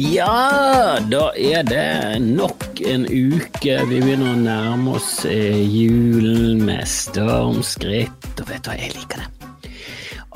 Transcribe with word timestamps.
Ja, 0.00 0.96
da 1.12 1.26
er 1.36 1.64
det 1.66 2.20
nok 2.24 2.78
en 2.88 3.02
uke. 3.04 3.74
Vi 3.90 3.98
begynner 4.00 4.30
å 4.30 4.38
nærme 4.38 4.94
oss 4.96 5.26
eh, 5.28 5.58
julen 5.60 6.62
med 6.64 6.88
stormskritt. 6.88 8.30
Og 8.40 8.48
vet 8.48 8.64
du 8.64 8.70
hva, 8.70 8.76
jeg 8.80 8.94
liker 8.94 9.20
det. 9.20 9.74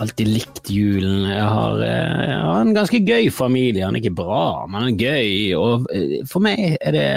Alltid 0.04 0.28
likt 0.28 0.68
julen. 0.68 1.30
Jeg 1.30 1.46
har, 1.48 1.80
eh, 1.80 2.18
jeg 2.26 2.42
har 2.42 2.60
en 2.60 2.74
ganske 2.76 3.00
gøy 3.08 3.30
familie. 3.32 3.86
Han 3.86 3.96
er 3.96 4.04
ikke 4.04 4.18
bra, 4.18 4.42
men 4.68 4.82
han 4.82 4.90
er 4.90 5.06
gøy. 5.06 5.32
Og 5.56 5.88
eh, 5.96 6.12
for 6.28 6.44
meg 6.44 6.76
er 6.76 6.98
det 6.98 7.08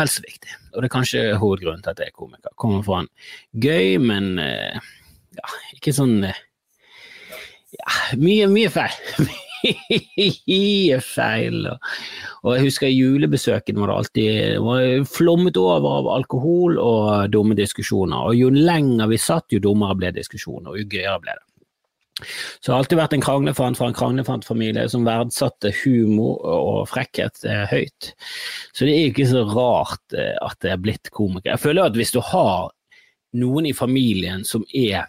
vel 0.00 0.10
så 0.10 0.24
viktig. 0.26 0.58
Og 0.72 0.80
det 0.80 0.90
er 0.90 0.94
kanskje 0.96 1.24
hovedgrunnen 1.44 1.86
til 1.86 1.94
at 1.94 2.02
jeg 2.02 2.10
er 2.10 2.18
komiker. 2.24 2.56
Kommer 2.58 2.82
fra 2.88 3.04
en 3.04 3.12
gøy, 3.62 4.00
men 4.02 4.34
ja, 4.42 5.54
ikke 5.76 5.94
sånn 5.94 6.18
ja, 6.26 7.96
mye, 8.18 8.50
mye 8.50 8.74
feil. 8.80 8.98
feil. 11.14 11.68
Og 12.42 12.56
jeg 12.56 12.66
husker 12.66 12.92
julebesøkene 12.92 13.82
var 13.82 13.92
det 13.92 14.00
alltid 14.00 14.58
var 14.64 15.06
flommet 15.08 15.60
over 15.60 15.88
av 16.00 16.10
alkohol 16.16 16.78
og 16.82 17.32
dumme 17.32 17.56
diskusjoner. 17.58 18.28
Og 18.28 18.38
jo 18.38 18.50
lenger 18.52 19.10
vi 19.12 19.20
satt, 19.20 19.48
jo 19.52 19.62
dummere 19.62 19.98
ble 19.98 20.12
diskusjonen, 20.16 20.72
og 20.72 20.80
jo 20.80 20.88
gøyere 20.90 21.18
ble 21.22 21.38
det. 21.38 21.46
Så 22.22 22.68
det 22.68 22.72
har 22.72 22.82
alltid 22.82 23.00
vært 23.00 23.14
en 23.16 23.24
kranglefant 23.24 23.78
fra 23.78 23.88
en 23.88 23.96
kranglefantfamilie 23.96 24.84
som 24.92 25.06
verdsatte 25.06 25.72
humor 25.82 26.42
og 26.44 26.84
frekkhet 26.90 27.42
eh, 27.48 27.64
høyt. 27.70 28.12
Så 28.76 28.86
det 28.86 28.94
er 28.94 29.08
ikke 29.10 29.26
så 29.30 29.46
rart 29.48 30.16
eh, 30.16 30.36
at 30.44 30.58
det 30.62 30.74
er 30.74 30.82
blitt 30.82 31.10
komiker. 31.14 31.54
Jeg 31.54 31.64
føler 31.64 31.88
at 31.88 31.98
hvis 31.98 32.14
du 32.14 32.20
har 32.22 32.70
noen 33.40 33.66
i 33.66 33.74
familien 33.74 34.44
som 34.46 34.64
er 34.76 35.08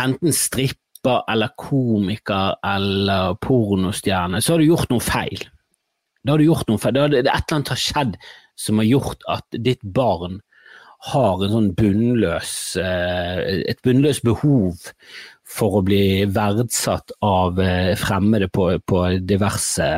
enten 0.00 0.34
stripp 0.36 0.80
rapper 1.04 1.32
eller 1.32 1.48
komiker 1.56 2.56
eller 2.64 3.34
pornostjerne, 3.34 4.40
så 4.40 4.52
har 4.52 4.58
du 4.58 4.66
gjort 4.66 4.90
noe 4.90 5.00
feil. 5.00 5.44
Da 6.24 6.32
har 6.32 6.38
du 6.38 6.44
gjort 6.44 6.68
noe 6.68 6.78
feil. 6.78 6.94
Da 6.94 7.04
er 7.04 7.14
et 7.14 7.26
eller 7.26 7.54
annet 7.58 7.68
har 7.68 7.76
skjedd 7.76 8.16
som 8.56 8.78
har 8.78 8.88
gjort 8.88 9.22
at 9.28 9.44
ditt 9.52 9.82
barn 9.82 10.40
har 11.04 11.42
sånn 11.50 11.74
bunnløs, 11.76 12.76
eh, 12.80 13.62
et 13.68 13.80
bunnløst 13.84 14.24
behov 14.24 14.78
for 15.44 15.76
å 15.76 15.82
bli 15.84 16.24
verdsatt 16.24 17.12
av 17.20 17.60
eh, 17.60 17.92
fremmede 18.00 18.48
på, 18.48 18.70
på 18.80 19.02
diverse 19.20 19.90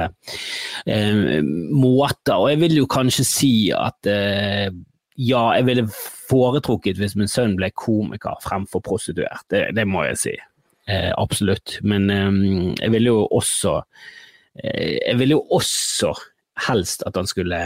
eh, 0.86 1.38
måter. 1.70 2.34
Og 2.34 2.50
jeg 2.50 2.60
vil 2.64 2.76
jo 2.80 2.90
kanskje 2.90 3.28
si 3.28 3.52
at 3.70 4.10
eh, 4.10 4.66
ja, 5.14 5.44
jeg 5.54 5.68
ville 5.68 5.86
foretrukket 6.26 6.98
hvis 6.98 7.14
min 7.16 7.30
sønn 7.30 7.54
ble 7.56 7.70
komiker 7.70 8.42
fremfor 8.42 8.82
prostituert. 8.82 9.46
Det, 9.52 9.68
det 9.78 9.86
må 9.86 10.02
jeg 10.08 10.18
si. 10.24 10.36
Eh, 10.86 11.12
absolutt. 11.16 11.78
Men 11.82 12.10
eh, 12.10 12.32
jeg 12.80 12.94
ville 12.94 13.10
jo 13.10 13.26
også 13.26 13.80
eh, 14.62 14.96
Jeg 15.02 15.18
ville 15.18 15.38
jo 15.38 15.44
også 15.58 16.14
helst 16.68 17.02
at 17.06 17.18
han 17.18 17.28
skulle 17.28 17.60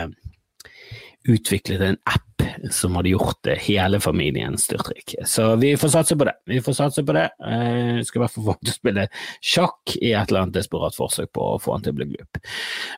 utviklet 1.29 1.83
en 1.85 1.99
app 2.09 2.27
som 2.73 2.95
hadde 2.97 3.13
gjort 3.13 3.37
det 3.45 3.59
hele 3.67 4.01
familien 4.01 4.57
styrtrik. 4.59 5.15
Så 5.29 5.53
vi 5.61 5.75
får 5.77 5.93
satse 5.93 6.17
på 6.17 6.25
det. 6.25 6.33
Vi 6.49 6.63
får 6.65 6.79
satse 6.79 7.05
på 7.05 7.13
det. 7.13 7.27
Jeg 7.45 8.07
skal 8.09 8.19
i 8.19 8.23
hvert 8.23 8.35
fall 8.35 8.47
få 8.47 8.55
han 8.55 8.65
til 8.65 8.73
å 8.73 8.79
spille 8.79 9.05
sjakk 9.53 9.95
i 10.01 10.15
et 10.15 10.33
eller 10.33 10.47
annet 10.47 10.57
desperat 10.57 10.97
forsøk 10.97 11.29
på 11.37 11.45
å 11.45 11.61
få 11.61 11.77
han 11.77 11.85
til 11.85 11.93
å 11.93 11.99
bli 12.01 12.09
glup. 12.15 12.41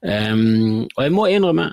Um, 0.07 0.86
og 0.86 1.03
jeg 1.03 1.14
må 1.19 1.27
innrømme 1.34 1.67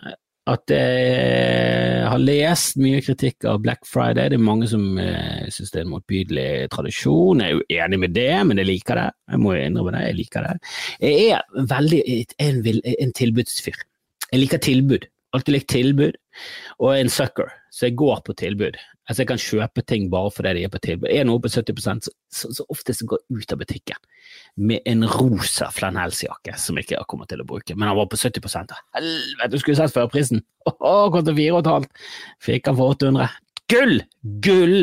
at 0.50 0.74
jeg 0.74 2.08
har 2.10 2.22
lest 2.22 2.80
mye 2.82 3.02
kritikk 3.06 3.46
av 3.50 3.62
Black 3.64 3.86
Friday. 3.88 4.32
Det 4.32 4.40
er 4.40 4.44
mange 4.44 4.70
som 4.72 4.86
synes 4.98 5.56
syns 5.60 5.74
det 5.74 5.82
er 5.82 5.86
en 5.86 5.94
motbydelig 5.94 6.50
tradisjon. 6.74 7.44
Jeg 7.44 7.52
er 7.52 7.58
jo 7.58 7.84
enig 7.84 8.00
med 8.06 8.16
det, 8.18 8.34
men 8.50 8.62
jeg 8.62 8.70
liker 8.70 9.00
det. 9.00 9.08
Jeg 9.30 9.44
må 9.44 9.54
jo 9.54 9.62
innrømme 9.68 9.94
det, 9.96 10.04
jeg 10.08 10.18
liker 10.20 10.48
det. 10.48 10.56
Jeg 11.04 11.30
er 11.38 11.70
veldig 11.76 12.02
en, 12.48 12.60
en 13.06 13.16
tilbudsfyr. 13.22 13.80
Jeg 14.30 14.44
liker 14.44 14.62
tilbud. 14.64 15.08
Alltid 15.36 15.54
likt 15.54 15.70
tilbud. 15.70 16.16
Og 16.80 16.94
er 16.94 17.04
en 17.04 17.12
sucker, 17.14 17.52
så 17.74 17.88
jeg 17.88 17.98
går 18.00 18.24
på 18.26 18.34
tilbud. 18.40 18.78
Altså 19.10 19.24
Jeg 19.24 19.30
kan 19.32 19.42
kjøpe 19.42 19.82
ting 19.90 20.10
bare 20.14 20.30
fordi 20.34 20.54
de 20.58 20.64
er 20.68 20.72
på 20.74 20.82
tilbud. 20.82 21.10
Er 21.10 21.26
noe 21.26 21.42
på 21.42 21.50
70 21.50 21.82
så, 22.06 22.14
så, 22.30 22.52
så 22.54 22.66
oftest 22.70 23.06
går 23.10 23.22
jeg 23.26 23.42
ut 23.42 23.54
av 23.56 23.62
butikken 23.62 24.10
med 24.70 24.86
en 24.90 25.06
rosa 25.10 25.70
flanellsjakke 25.74 26.54
som 26.62 26.78
jeg 26.78 26.88
ikke 26.88 27.02
kommet 27.10 27.32
til 27.32 27.42
å 27.42 27.48
bruke, 27.48 27.76
men 27.76 27.90
han 27.90 27.98
var 27.98 28.10
på 28.12 28.20
70% 28.20 28.76
Helvete, 28.98 29.50
du 29.54 29.58
skulle 29.62 29.78
sett 29.80 29.96
førprisen! 29.96 30.44
Åh, 30.70 31.08
kostet 31.14 31.38
4,5! 31.38 31.88
Fikk 32.46 32.70
han 32.70 32.78
for 32.78 32.94
800. 32.94 33.30
Gull! 33.74 34.02
Gull! 34.46 34.78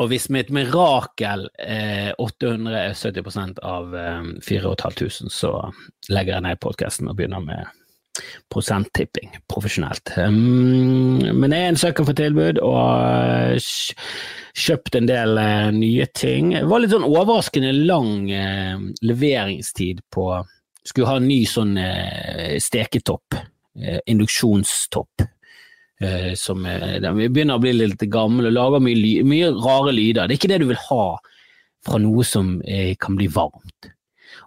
Og 0.00 0.08
hvis 0.08 0.30
mitt 0.32 0.48
mirakel 0.54 1.44
eh, 1.60 2.10
800 2.16 2.78
er 2.78 2.94
70 2.96 3.60
av 3.60 3.92
eh, 3.96 4.30
4500, 4.40 5.28
så 5.28 5.52
legger 6.08 6.38
jeg 6.38 6.46
ned 6.46 6.62
podkasten 6.62 7.10
og 7.10 7.18
begynner 7.18 7.44
med 7.44 7.68
prosenttipping 8.50 9.30
profesjonelt. 9.50 10.12
Um, 10.16 11.20
men 11.36 11.52
jeg 11.52 11.62
er 11.62 11.72
en 11.72 11.80
søker 11.80 12.06
for 12.08 12.16
tilbud, 12.16 12.60
og 12.64 13.60
kjøpt 14.60 14.96
en 14.98 15.08
del 15.08 15.40
eh, 15.40 15.68
nye 15.76 16.08
ting. 16.16 16.54
Det 16.56 16.66
var 16.70 16.82
litt 16.82 16.94
sånn 16.94 17.06
overraskende 17.06 17.74
lang 17.76 18.30
eh, 18.34 18.80
leveringstid 19.04 20.04
på 20.12 20.32
Skulle 20.80 21.10
ha 21.10 21.18
en 21.20 21.26
ny 21.28 21.42
sånn 21.44 21.74
uh, 21.76 22.54
steketopp, 22.56 23.36
induksjonstopp. 24.08 25.26
Som 26.40 26.64
Vi 26.64 27.26
begynner 27.28 27.58
å 27.58 27.60
bli 27.60 27.74
litt 27.76 28.00
gamle 28.08 28.48
og 28.48 28.54
lager 28.56 28.80
mye, 28.80 29.24
mye 29.26 29.50
rare 29.52 29.92
lyder. 29.92 30.24
Det 30.24 30.34
er 30.34 30.40
ikke 30.40 30.52
det 30.54 30.60
du 30.62 30.70
vil 30.70 30.84
ha 30.88 31.04
fra 31.84 32.00
noe 32.00 32.24
som 32.24 32.54
kan 33.00 33.18
bli 33.18 33.28
varmt. 33.32 33.90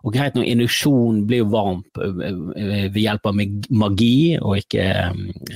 Og 0.04 0.12
greit 0.12 0.36
nok, 0.36 0.48
induksjon 0.48 1.22
blir 1.30 1.44
jo 1.44 1.52
varmt 1.54 1.96
ved 1.96 2.98
hjelp 3.00 3.30
av 3.30 3.38
magi, 3.72 4.16
og 4.40 4.58
ikke 4.60 4.88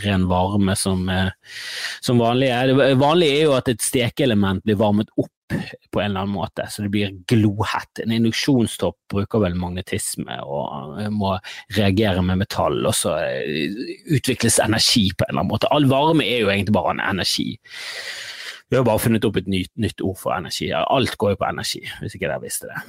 ren 0.05 0.27
varme 0.29 0.75
som, 0.79 1.03
som 1.99 2.21
vanlig 2.21 2.53
er. 2.55 2.71
Det 2.71 2.93
vanlige 3.01 3.41
er 3.41 3.49
jo 3.49 3.57
at 3.57 3.71
et 3.73 3.83
stekeelement 3.83 4.63
blir 4.63 4.79
varmet 4.79 5.11
opp 5.19 5.33
på 5.47 6.01
en 6.01 6.09
eller 6.09 6.25
annen 6.25 6.35
måte, 6.35 6.65
så 6.71 6.83
det 6.83 6.91
blir 6.91 7.13
glohett. 7.31 8.01
En 8.03 8.11
induksjonstopp 8.15 8.97
bruker 9.11 9.43
vel 9.43 9.55
magnetisme 9.59 10.39
og 10.43 10.99
må 11.15 11.37
reagere 11.77 12.23
med 12.23 12.41
metall, 12.43 12.79
og 12.87 12.95
så 12.95 13.17
utvikles 14.15 14.59
energi 14.63 15.09
på 15.11 15.27
en 15.27 15.31
eller 15.33 15.43
annen 15.43 15.53
måte. 15.53 15.71
All 15.71 15.87
varme 15.91 16.27
er 16.27 16.43
jo 16.43 16.51
egentlig 16.51 16.75
bare 16.75 16.95
en 16.95 17.03
energi. 17.03 17.53
Vi 18.67 18.75
har 18.75 18.87
bare 18.87 18.99
funnet 18.99 19.27
opp 19.27 19.39
et 19.39 19.47
nytt, 19.47 19.71
nytt 19.79 20.03
ord 20.03 20.17
for 20.19 20.35
energi. 20.35 20.73
Alt 20.75 21.15
går 21.19 21.35
jo 21.35 21.43
på 21.43 21.47
energi, 21.47 21.85
hvis 22.01 22.15
ikke 22.17 22.27
dere 22.27 22.43
visste 22.43 22.71
det. 22.71 22.81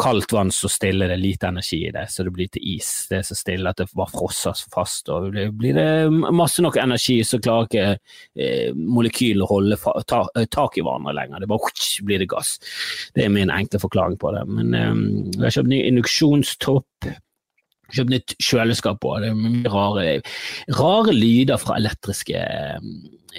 Kaldt 0.00 0.32
vann 0.32 0.50
så 0.54 0.68
stille, 0.72 1.08
det 1.10 1.16
lite 1.20 1.48
energi 1.48 1.80
i 1.88 1.92
det, 1.92 2.06
så 2.10 2.24
det 2.24 2.32
blir 2.34 2.48
til 2.52 2.64
is. 2.74 2.90
Det 3.10 3.18
er 3.18 3.26
så 3.28 3.36
stille 3.36 3.70
at 3.70 3.80
det 3.80 3.88
bare 3.96 4.12
frosser 4.12 4.56
fast. 4.72 5.10
og 5.12 5.34
Blir 5.58 5.76
det 5.76 6.32
masse 6.32 6.64
nok 6.64 6.78
energi, 6.80 7.18
så 7.26 7.40
klarer 7.42 7.68
ikke 7.68 7.86
eh, 7.92 8.70
molekylene 8.74 9.44
å 9.44 9.50
holde 9.50 9.78
ta, 10.08 10.22
eh, 10.36 10.48
tak 10.50 10.78
i 10.78 10.84
hverandre 10.84 11.16
lenger. 11.16 11.44
Det 11.44 11.50
bare 11.50 11.66
hutsch, 11.66 12.00
blir 12.06 12.22
det 12.22 12.30
gass. 12.32 12.56
Det 13.14 13.26
er 13.26 13.34
min 13.34 13.52
enkle 13.52 13.82
forklaring 13.82 14.18
på 14.20 14.32
det. 14.36 14.46
Men 14.48 14.74
eh, 14.78 14.90
jeg 15.36 15.46
har 15.46 15.58
kjøpt 15.58 15.72
ny 15.74 15.82
induksjonstopp. 15.90 17.12
Kjøpt 17.92 18.12
nytt 18.12 18.34
kjøleskap 18.40 19.04
òg. 19.04 19.24
Det 19.24 19.32
er 19.32 19.36
mye 19.36 19.72
rare, 19.72 20.06
rare 20.72 21.12
lyder 21.12 21.60
fra 21.60 21.76
elektriske 21.76 22.40
eh, 22.40 22.86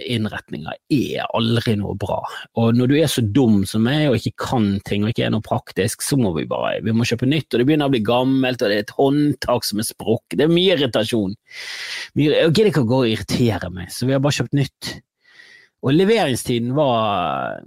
innretninger 0.04 0.76
er 0.92 1.30
aldri 1.38 1.76
noe 1.80 1.96
bra. 2.00 2.20
Og 2.60 2.76
når 2.78 2.92
du 2.92 2.96
er 3.00 3.10
så 3.12 3.24
dum 3.24 3.64
som 3.70 3.86
meg 3.88 4.10
og 4.10 4.18
ikke 4.20 4.36
kan 4.46 4.68
ting 4.88 5.06
og 5.06 5.14
ikke 5.14 5.26
er 5.28 5.34
noe 5.34 5.46
praktisk, 5.46 6.04
så 6.06 6.20
må 6.20 6.34
vi 6.38 6.46
bare 6.50 6.82
vi 6.86 6.94
må 6.96 7.08
kjøpe 7.08 7.30
nytt, 7.30 7.50
og 7.54 7.62
det 7.62 7.68
begynner 7.70 7.90
å 7.90 7.96
bli 7.96 8.04
gammelt, 8.06 8.62
og 8.62 8.72
det 8.72 8.78
er 8.78 8.86
et 8.86 8.96
håndtak 8.98 9.68
som 9.68 9.82
er 9.82 9.90
sprukket. 9.90 10.38
Det 10.40 10.48
er 10.48 10.54
mye 10.54 10.76
irritasjon. 10.76 11.36
Jeg 12.20 12.52
gidder 12.52 12.72
ikke 12.72 12.86
å 12.86 12.92
gå 12.92 13.02
og 13.04 13.12
irritere 13.12 13.72
meg, 13.74 13.92
så 13.94 14.08
vi 14.08 14.16
har 14.16 14.24
bare 14.24 14.40
kjøpt 14.40 14.58
nytt. 14.58 14.96
Og 15.86 15.94
leveringstiden 15.96 16.74
var 16.78 17.62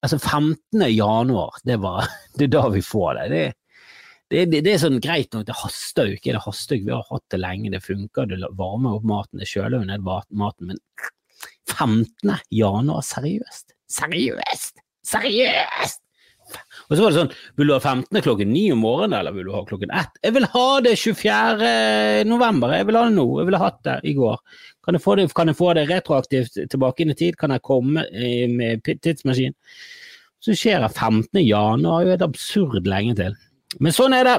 Altså 0.00 0.16
15. 0.16 0.80
januar, 0.94 1.58
det, 1.68 1.74
var, 1.82 2.06
det 2.40 2.46
er 2.46 2.52
da 2.54 2.68
vi 2.72 2.80
får 2.80 3.18
det. 3.18 3.26
det 3.34 3.46
det, 4.28 4.42
det, 4.52 4.60
det, 4.66 4.74
er 4.74 4.82
sånn 4.82 4.98
greit 5.00 5.32
nok, 5.32 5.46
det 5.48 5.56
haster 5.56 6.10
jo 6.10 6.18
ikke. 6.18 6.34
Det 6.36 6.42
haster 6.44 6.76
ikke, 6.76 6.88
Vi 6.90 6.96
har 6.96 7.06
hatt 7.08 7.24
det 7.32 7.40
lenge, 7.40 7.72
det 7.72 7.84
funker. 7.84 8.28
Det 8.28 8.50
varmer 8.58 8.98
opp 8.98 9.06
maten, 9.08 9.40
det 9.40 9.48
kjøler 9.48 9.78
jo 9.78 9.88
ned 9.88 10.04
maten. 10.04 10.74
Men 10.74 10.82
15. 11.72 12.36
januar, 12.52 13.06
seriøst? 13.06 13.72
Seriøst? 13.98 14.84
Seriøst? 15.08 16.04
Og 16.88 16.96
så 16.96 17.02
var 17.02 17.12
det 17.12 17.18
sånn, 17.18 17.34
vil 17.60 17.68
du 17.68 17.74
ha 17.74 17.80
15. 17.82 18.20
klokken 18.24 18.52
9 18.54 18.62
om 18.72 18.80
morgenen, 18.80 19.18
eller 19.18 19.34
vil 19.36 19.48
du 19.48 19.52
ha 19.52 19.60
klokken 19.68 19.92
1? 19.92 20.20
Jeg 20.24 20.36
vil 20.36 20.48
ha 20.54 20.68
det 20.84 20.94
24. 20.96 21.72
november, 22.28 22.72
jeg 22.76 22.88
vil 22.88 22.98
ha 22.98 23.04
det 23.08 23.16
nå, 23.16 23.26
jeg 23.40 23.48
ville 23.50 23.60
hatt 23.60 23.82
det 23.84 23.98
i 24.08 24.14
går. 24.16 24.38
Kan 24.84 24.96
jeg, 24.96 25.04
det, 25.20 25.26
kan 25.36 25.52
jeg 25.52 25.58
få 25.58 25.74
det 25.76 25.84
retroaktivt 25.90 26.56
tilbake 26.72 27.04
inn 27.04 27.12
i 27.12 27.18
tid? 27.18 27.36
Kan 27.40 27.52
jeg 27.52 27.64
komme 27.68 28.06
med 28.52 28.88
tidsmaskin? 28.88 29.56
Så 30.40 30.54
skjer 30.56 30.80
det 30.84 30.94
15. 30.94 31.42
januar, 31.42 32.06
jo 32.06 32.14
et 32.14 32.24
absurd 32.24 32.88
lenge 32.88 33.18
til. 33.18 33.36
Men 33.76 33.94
sånn 33.94 34.16
er 34.16 34.28
det. 34.28 34.38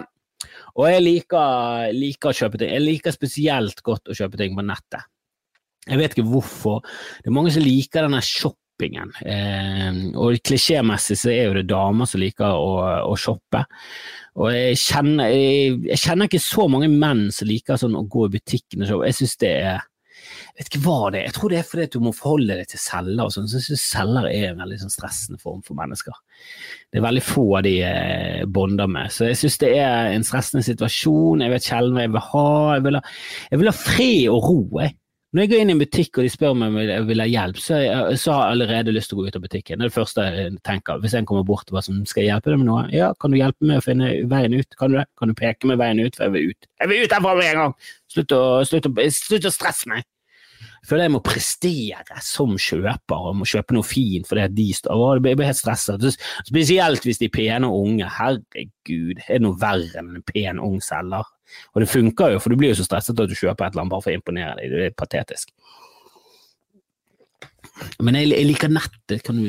Og 0.79 0.87
jeg 0.87 1.03
liker, 1.03 1.91
liker 1.95 2.31
å 2.31 2.37
kjøpe 2.37 2.59
ting. 2.59 2.71
Jeg 2.71 2.85
liker 2.85 3.15
spesielt 3.15 3.81
godt 3.85 4.09
å 4.09 4.15
kjøpe 4.17 4.39
ting 4.39 4.55
på 4.57 4.65
nettet. 4.65 5.05
Jeg 5.89 5.99
vet 5.99 6.15
ikke 6.15 6.29
hvorfor. 6.29 6.81
Det 7.19 7.31
er 7.31 7.35
mange 7.35 7.53
som 7.53 7.65
liker 7.65 8.05
denne 8.05 8.21
shoppingen. 8.25 9.11
Eh, 9.25 10.01
og 10.19 10.39
klisjémessig 10.45 11.17
så 11.19 11.31
er 11.33 11.49
jo 11.49 11.57
det 11.57 11.67
damer 11.71 12.09
som 12.09 12.21
liker 12.21 12.55
å, 12.55 12.73
å 13.09 13.17
shoppe. 13.19 13.63
Og 14.39 14.53
jeg 14.53 14.79
kjenner, 14.79 15.33
jeg, 15.33 15.79
jeg 15.89 16.03
kjenner, 16.05 16.29
ikke 16.29 16.43
så 16.43 16.67
mange 16.71 16.91
menn 16.91 17.27
som 17.35 17.49
liker 17.49 17.79
sånn 17.81 17.97
å 17.99 18.05
gå 18.07 18.27
i 18.27 18.35
butikken 18.37 18.85
og 18.85 18.91
shoppe. 18.91 19.09
Jeg 19.09 19.19
synes 19.19 19.39
det 19.43 19.53
er 19.73 19.88
vet 20.59 20.69
ikke 20.69 20.83
hva 20.85 21.09
det 21.13 21.19
er, 21.21 21.25
jeg 21.29 21.35
tror 21.37 21.53
det 21.53 21.57
er 21.59 21.67
fordi 21.69 21.87
du 21.93 21.99
må 22.03 22.11
forholde 22.15 22.57
deg 22.59 22.69
til 22.71 22.81
celler 22.83 23.25
og 23.25 23.33
sånn. 23.35 23.47
Så 23.47 23.59
jeg 23.59 23.67
synes 23.69 23.85
celler 23.93 24.29
er 24.29 24.47
en 24.49 24.63
veldig 24.63 24.79
sånn 24.81 24.93
stressende 24.93 25.41
form 25.41 25.61
for 25.65 25.79
mennesker. 25.79 26.15
Det 26.91 26.99
er 26.99 27.05
veldig 27.05 27.25
få 27.25 27.45
av 27.59 27.65
de 27.67 27.75
jeg 27.77 28.47
bonder 28.55 28.89
med. 28.91 29.13
Så 29.15 29.29
jeg 29.29 29.39
synes 29.39 29.59
det 29.63 29.73
er 29.79 30.13
en 30.13 30.25
stressende 30.27 30.65
situasjon. 30.67 31.45
Jeg 31.45 31.53
vet 31.55 31.69
sjelden 31.69 31.95
hva 31.95 32.07
jeg 32.07 32.15
vil 32.15 32.25
ha. 32.31 32.49
Jeg 32.75 32.87
vil 32.87 32.99
ha, 32.99 33.03
jeg 33.51 33.61
vil 33.61 33.71
ha 33.71 33.77
fred 33.77 34.25
og 34.33 34.49
ro. 34.49 34.59
Jeg. 34.83 34.97
Når 35.29 35.43
jeg 35.43 35.49
går 35.51 35.59
inn 35.61 35.69
i 35.69 35.73
en 35.75 35.81
butikk 35.83 36.17
og 36.17 36.25
de 36.25 36.29
spør 36.33 36.55
meg 36.57 36.71
om 36.71 36.77
jeg 36.81 37.05
vil 37.05 37.21
ha 37.21 37.25
hjelp, 37.29 37.57
så, 37.61 37.79
jeg, 37.83 38.15
så 38.17 38.31
har 38.33 38.39
jeg 38.47 38.55
allerede 38.55 38.93
lyst 38.95 39.11
til 39.11 39.19
å 39.19 39.21
gå 39.21 39.27
ut 39.29 39.35
av 39.37 39.43
butikken. 39.45 39.77
Det 39.77 39.85
er 39.85 39.91
det 39.91 39.95
første 39.99 40.25
jeg 40.25 40.55
tenker. 40.65 41.01
Hvis 41.03 41.13
en 41.19 41.27
kommer 41.29 41.45
bort 41.45 41.69
og 41.69 41.77
bare 41.77 41.85
sånn, 41.85 41.99
skal 42.09 42.25
jeg 42.25 42.31
hjelpe 42.31 42.49
deg 42.49 42.63
med 42.63 42.71
noe? 42.71 42.87
Ja, 42.95 43.11
kan 43.21 43.31
du 43.31 43.37
hjelpe 43.37 43.69
meg 43.69 43.79
å 43.79 43.85
finne 43.85 44.09
veien 44.31 44.57
ut? 44.57 44.73
Kan 44.79 44.95
du 44.95 44.97
det? 44.97 45.05
Kan 45.21 45.29
du 45.29 45.37
peke 45.37 45.69
meg 45.69 45.77
veien 45.83 46.01
ut? 46.01 46.17
For 46.17 46.25
jeg 46.25 46.33
vil 46.33 46.55
ut. 46.55 46.71
Jeg 46.81 46.91
vil 46.91 47.05
ut 47.05 47.13
herfra 47.13 47.35
med 47.37 47.51
en 47.51 47.61
gang! 47.61 47.75
Slutt 48.09 48.33
å, 48.33 48.41
slutt 48.65 48.89
å, 48.89 48.95
slutt 49.21 49.51
å 49.51 49.53
stresse 49.53 49.93
meg! 49.93 50.09
Jeg 50.79 50.89
føler 50.89 51.07
jeg 51.07 51.13
må 51.13 51.21
prestere 51.25 52.21
som 52.23 52.55
kjøper 52.59 53.29
og 53.29 53.39
må 53.41 53.47
kjøpe 53.49 53.75
noe 53.75 53.87
fint 53.87 54.27
fordi 54.29 54.47
de 54.55 54.67
står 54.77 55.19
Jeg 55.19 55.39
blir 55.39 55.49
helt 55.49 55.59
stresset. 55.59 56.05
Spesielt 56.47 57.05
hvis 57.05 57.19
de 57.21 57.27
er 57.27 57.35
pene 57.35 57.67
og 57.67 57.89
unge. 57.89 58.07
Herregud, 58.19 59.19
er 59.25 59.35
det 59.35 59.43
noe 59.43 59.59
verre 59.59 60.01
enn 60.01 60.15
en 60.17 60.25
pen 60.25 60.61
ung 60.63 60.79
selger? 60.83 61.27
Og 61.73 61.81
det 61.81 61.89
funker 61.89 62.35
jo, 62.35 62.41
for 62.41 62.53
du 62.53 62.59
blir 62.59 62.73
jo 62.73 62.79
så 62.79 62.85
stresset 62.87 63.19
at 63.19 63.29
du 63.29 63.35
kjøper 63.35 63.67
et 63.67 63.73
eller 63.73 63.85
annet 63.85 63.93
bare 63.95 64.05
for 64.05 64.13
å 64.13 64.19
imponere 64.19 64.55
deg. 64.59 64.73
Det 64.73 64.89
er 64.89 64.97
patetisk. 64.97 65.51
Men 68.03 68.17
jeg, 68.19 68.31
jeg, 68.33 68.47
liker 68.49 68.71
nettet. 68.73 69.23
Kan 69.25 69.39
du, 69.41 69.47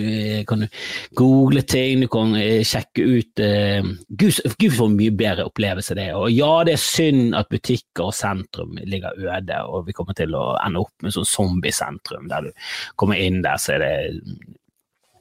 kan 0.49 0.65
du, 0.65 0.81
google 1.19 1.63
ting, 1.69 2.05
du 2.05 2.09
kan 2.13 2.35
eh, 2.39 2.63
sjekke 2.67 3.07
ut 3.07 3.43
uh, 3.45 3.91
Gud, 4.09 4.41
Gud 4.61 4.77
får 4.77 4.93
mye 4.95 5.15
bedre 5.17 5.49
opplevelse 5.51 5.97
det. 5.99 6.11
Og 6.19 6.31
ja, 6.35 6.53
det 6.67 6.77
er 6.77 6.85
synd 6.85 7.37
at 7.39 7.51
butikker 7.53 8.09
og 8.09 8.17
sentrum 8.17 8.79
ligger 8.81 9.19
øde, 9.19 9.61
og 9.67 9.87
vi 9.89 9.97
kommer 9.97 10.17
til 10.19 10.35
å 10.39 10.55
ende 10.63 10.83
opp 10.85 11.05
med 11.05 11.15
sånn 11.15 11.29
zombiesentrum 11.29 12.31
der 12.31 12.49
du 12.49 12.67
kommer 13.01 13.21
inn 13.21 13.43
der, 13.45 13.61
så 13.61 13.77
er 13.77 13.85
det 13.85 13.95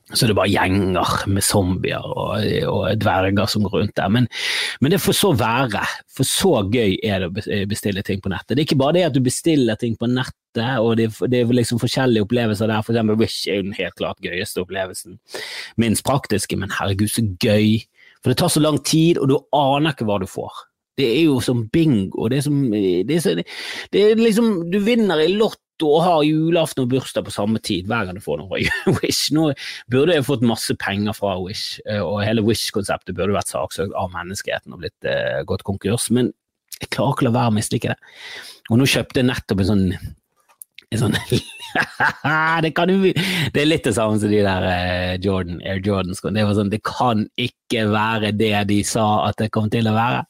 så 0.09 0.25
det 0.25 0.33
er 0.33 0.37
bare 0.39 0.49
gjenger 0.49 1.11
med 1.29 1.45
zombier 1.45 2.01
og, 2.01 2.45
og 2.71 3.01
dverger 3.01 3.49
som 3.51 3.65
går 3.65 3.75
rundt 3.75 3.95
der. 3.99 4.09
Men, 4.09 4.25
men, 4.81 4.93
det 4.93 5.01
får 5.03 5.17
så 5.19 5.31
være, 5.37 5.83
for 6.09 6.25
så 6.25 6.53
gøy 6.65 6.95
er 7.05 7.21
det 7.21 7.29
å 7.29 7.59
bestille 7.69 8.01
ting 8.05 8.23
på 8.23 8.31
nettet. 8.33 8.55
Det 8.55 8.63
er 8.63 8.65
ikke 8.65 8.79
bare 8.81 8.97
det 8.97 9.05
at 9.09 9.17
du 9.17 9.21
bestiller 9.25 9.77
ting 9.77 9.93
på 9.99 10.09
nettet, 10.09 10.79
og 10.81 10.95
det, 10.97 11.11
det 11.29 11.43
er 11.43 11.53
liksom 11.53 11.81
forskjellige 11.81 12.25
opplevelser 12.25 12.71
der. 12.71 12.81
For 12.85 12.95
eksempel 12.95 13.21
Wish 13.21 13.45
er 13.45 13.59
jo 13.59 13.67
den 13.67 13.77
helt 13.77 13.99
klart 14.01 14.25
gøyeste 14.25 14.63
opplevelsen. 14.65 15.19
Minst 15.81 16.07
praktiske, 16.07 16.57
men 16.57 16.73
herregud, 16.73 17.13
så 17.13 17.27
gøy. 17.45 17.77
For 18.23 18.33
det 18.33 18.41
tar 18.41 18.51
så 18.51 18.65
lang 18.65 18.81
tid, 18.81 19.21
og 19.21 19.29
du 19.29 19.37
aner 19.55 19.93
ikke 19.93 20.09
hva 20.09 20.17
du 20.23 20.27
får. 20.29 20.65
Det 20.99 21.05
er 21.05 21.25
jo 21.29 21.37
som 21.43 21.67
bingo. 21.71 22.25
Det 22.31 22.41
er, 22.41 22.47
som, 22.49 22.57
det 22.73 23.13
er, 23.13 23.21
så, 23.23 23.37
det 23.93 24.01
er 24.03 24.19
liksom 24.19 24.71
Du 24.73 24.81
vinner 24.83 25.21
i 25.21 25.29
lott 25.31 25.61
og 25.85 26.03
har 26.03 26.25
julaften 26.27 26.83
og 26.83 26.91
bursdag 26.91 27.25
på 27.27 27.33
samme 27.33 27.61
tid 27.63 27.87
hver 27.89 28.07
gang 28.07 28.19
du 28.19 28.23
får 28.23 28.41
noe 28.41 28.49
fra 28.49 28.93
Wish. 28.99 29.31
Nå 29.35 29.49
burde 29.91 30.17
jeg 30.17 30.27
fått 30.27 30.45
masse 30.45 30.75
penger 30.81 31.15
fra 31.17 31.37
Wish, 31.43 31.79
eh, 31.85 32.01
og 32.03 32.21
hele 32.25 32.43
Wish-konseptet 32.45 33.17
burde 33.17 33.37
vært 33.37 33.51
saksøkt 33.51 33.95
av 33.97 34.13
menneskeheten 34.15 34.75
og 34.75 34.83
blitt 34.83 35.09
uh, 35.09 35.41
gått 35.47 35.65
konkurs, 35.67 36.09
men 36.15 36.33
jeg 36.79 36.91
klarer 36.93 37.15
ikke 37.15 37.27
å 37.27 37.29
la 37.29 37.35
være 37.35 37.51
å 37.51 37.57
mislike 37.57 37.91
det. 37.91 38.15
Og 38.69 38.79
nå 38.79 38.87
kjøpte 38.87 39.21
jeg 39.21 39.29
nettopp 39.29 39.65
en 39.65 39.71
sånn 39.73 39.85
en 40.89 40.97
Sånn, 40.97 41.13
det, 42.63 42.71
kan 42.75 42.89
det 42.89 43.61
er 43.61 43.67
litt 43.67 43.85
det 43.85 43.95
samme 43.97 44.19
som 44.21 44.31
de 44.31 44.41
der 44.45 44.65
uh, 44.65 45.13
Jordan, 45.21 45.61
Air 45.61 45.81
Jordans. 45.85 46.21
Det, 46.23 46.45
sånn, 46.57 46.71
det 46.73 46.81
kan 46.85 47.25
ikke 47.39 47.85
være 47.91 48.33
det 48.37 48.53
de 48.69 48.79
sa 48.87 49.05
at 49.27 49.39
det 49.41 49.51
kom 49.53 49.69
til 49.71 49.89
å 49.89 49.95
være. 49.95 50.23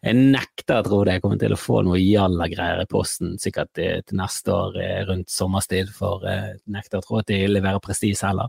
Jeg 0.00 0.16
nekter 0.16 0.80
å 0.80 0.86
tro 0.86 1.02
det. 1.04 1.18
Jeg 1.18 1.24
kommer 1.24 1.40
til 1.42 1.54
å 1.54 1.60
få 1.60 1.82
noe 1.84 2.00
jalla-greier 2.00 2.84
i 2.84 2.88
posten 2.90 3.36
sikkert 3.40 3.74
til, 3.76 4.00
til, 4.06 4.20
neste 4.20 4.54
år 4.56 4.80
uh, 4.80 4.96
rundt 5.10 5.32
sommerstid, 5.32 5.92
for 5.96 6.24
jeg 6.28 6.56
nekter 6.72 7.00
å 7.00 7.06
tro 7.06 7.20
at 7.20 7.30
de 7.30 7.44
leverer 7.50 7.82
prestis 7.84 8.24
heller. 8.26 8.48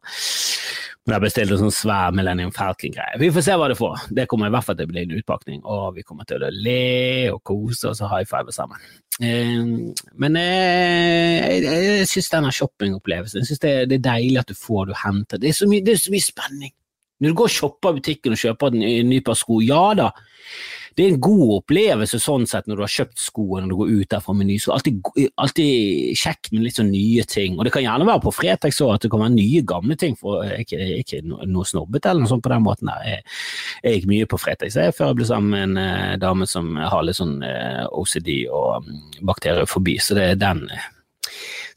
Men 1.02 1.16
jeg 1.16 1.24
bestilte 1.24 1.50
bestilt 1.50 1.56
en 1.56 1.72
sånn 1.72 1.74
svær 1.74 2.12
Millennium 2.14 2.52
Falcon-greie. 2.54 3.18
Vi 3.18 3.32
får 3.34 3.46
se 3.48 3.56
hva 3.58 3.72
det 3.72 3.78
får. 3.80 4.04
Det 4.14 4.28
kommer 4.30 4.52
i 4.52 4.54
hvert 4.54 4.68
fall 4.68 4.78
til 4.78 4.86
å 4.86 4.92
bli 4.92 5.02
en 5.02 5.16
utpakning, 5.18 5.64
og 5.66 5.96
vi 5.96 6.04
kommer 6.06 6.28
til 6.30 6.46
å 6.46 6.52
le 6.54 7.32
og 7.34 7.42
kose 7.48 7.90
oss 7.90 8.04
og 8.06 8.12
high 8.12 8.28
five 8.30 8.54
sammen. 8.54 8.78
Uh, 9.18 9.90
men 10.22 10.38
jeg, 10.38 11.58
jeg, 11.66 11.90
jeg 12.04 12.12
syns 12.22 12.36
denne 12.36 12.54
shoppingopplevelsen 12.56 13.42
jeg 13.42 13.50
synes 13.50 13.64
det, 13.64 13.74
det, 13.90 13.98
er 14.00 14.06
deilig 14.12 14.42
at 14.42 14.52
du 14.52 14.58
får 14.58 14.86
det 14.86 14.94
du 14.94 15.02
henter. 15.02 15.42
Det 15.42 15.52
er 15.52 15.72
mye, 15.72 15.86
det 15.86 15.96
er 15.96 16.04
så 16.04 16.14
mye 16.14 16.28
spenning. 16.28 16.76
Når 17.22 17.34
du 17.34 17.38
går 17.38 17.50
og 17.50 17.54
shopper 17.54 17.92
i 17.92 18.00
butikken 18.00 18.34
og 18.34 18.42
kjøper 18.42 18.74
en 18.74 19.10
ny 19.12 19.20
par 19.26 19.38
sko, 19.38 19.60
ja 19.62 19.82
da, 19.98 20.08
det 20.98 21.06
er 21.06 21.14
en 21.14 21.22
god 21.24 21.52
opplevelse 21.60 22.20
sånn 22.20 22.44
sett 22.50 22.66
når 22.68 22.80
du 22.80 22.84
har 22.84 22.92
kjøpt 22.92 23.22
skoene 23.22 23.68
og 23.68 23.72
du 23.72 23.78
går 23.80 23.92
ut 23.94 24.10
derfra 24.12 24.34
med 24.36 24.50
nye 24.50 24.60
sko. 24.60 24.74
Alltid, 24.76 25.12
alltid 25.40 26.18
kjekt 26.20 26.50
med 26.52 26.66
litt 26.66 26.80
sånn 26.80 26.92
nye 26.92 27.24
ting. 27.30 27.56
Og 27.58 27.68
det 27.68 27.74
kan 27.76 27.86
gjerne 27.86 28.08
være 28.10 28.24
på 28.26 28.34
Fretex 28.36 28.82
òg, 28.84 28.96
at 28.96 29.06
det 29.06 29.12
kan 29.14 29.24
være 29.24 29.36
nye, 29.38 29.64
gamle 29.68 29.98
ting. 30.00 30.18
For 30.20 30.44
jeg 30.44 30.68
er 30.76 30.96
ikke, 31.00 31.22
noe 31.24 31.68
snobbete 31.68 32.12
eller 32.12 32.26
noe 32.26 32.32
sånt 32.34 32.44
på 32.44 32.52
den 32.52 32.66
måten 32.66 32.92
der. 32.92 33.06
Jeg, 33.08 33.28
jeg 33.86 34.00
gikk 34.00 34.10
mye 34.12 34.32
på 34.34 34.42
Fretex 34.42 34.80
jeg, 34.82 34.96
før 34.98 35.14
jeg 35.14 35.22
ble 35.22 35.30
sammen 35.32 35.54
med 35.54 35.68
en 35.70 35.84
eh, 35.86 36.18
dame 36.22 36.50
som 36.50 36.74
har 36.82 37.06
litt 37.08 37.22
sånn 37.22 37.38
eh, 37.46 37.86
OCD 37.88 38.34
og 38.50 38.90
um, 38.90 39.06
bakteriefobi, 39.32 39.96
så 40.04 40.18
det 40.18 40.34
er 40.34 40.42
den. 40.42 40.66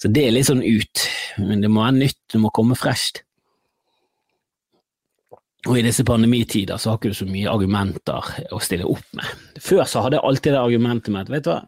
Så 0.04 0.10
det 0.12 0.26
er 0.26 0.34
litt 0.34 0.50
sånn 0.50 0.60
ut. 0.60 1.02
Men 1.40 1.62
det 1.64 1.70
må 1.72 1.80
være 1.80 1.96
nytt, 1.96 2.18
det 2.34 2.40
må 2.42 2.50
komme 2.52 2.76
fresht. 2.76 3.22
Og 5.64 5.78
i 5.80 5.84
disse 5.86 6.04
pandemitider 6.04 6.76
så 6.76 6.92
har 6.92 6.98
ikke 6.98 7.14
du 7.14 7.16
så 7.16 7.24
mye 7.24 7.48
argumenter 7.48 8.26
å 8.52 8.58
stille 8.60 8.84
opp 8.84 9.06
med. 9.16 9.30
Før 9.64 9.86
så 9.88 10.02
hadde 10.04 10.18
jeg 10.18 10.28
alltid 10.28 10.52
det 10.52 10.60
argumentet 10.60 11.14
med 11.14 11.24
at 11.24 11.32
vet 11.32 11.46
du 11.46 11.54
hva, 11.54 11.62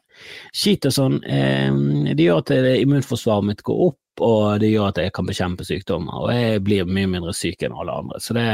skit 0.53 0.85
og 0.85 0.93
sånn, 0.93 1.17
eh, 1.25 1.79
det 2.13 2.27
gjør 2.27 2.43
at 2.43 2.53
immunforsvaret 2.75 3.49
mitt 3.49 3.65
går 3.65 3.81
opp, 3.87 3.97
og 4.25 4.61
det 4.63 4.71
gjør 4.71 4.91
at 4.91 5.01
jeg 5.03 5.13
kan 5.17 5.29
bekjempe 5.29 5.67
sykdommer, 5.67 6.23
og 6.25 6.33
jeg 6.35 6.63
blir 6.67 6.89
mye 6.89 7.11
mindre 7.11 7.35
syk 7.37 7.67
enn 7.67 7.77
alle 7.77 7.99
andre. 8.03 8.21
Så, 8.23 8.37
det, 8.37 8.47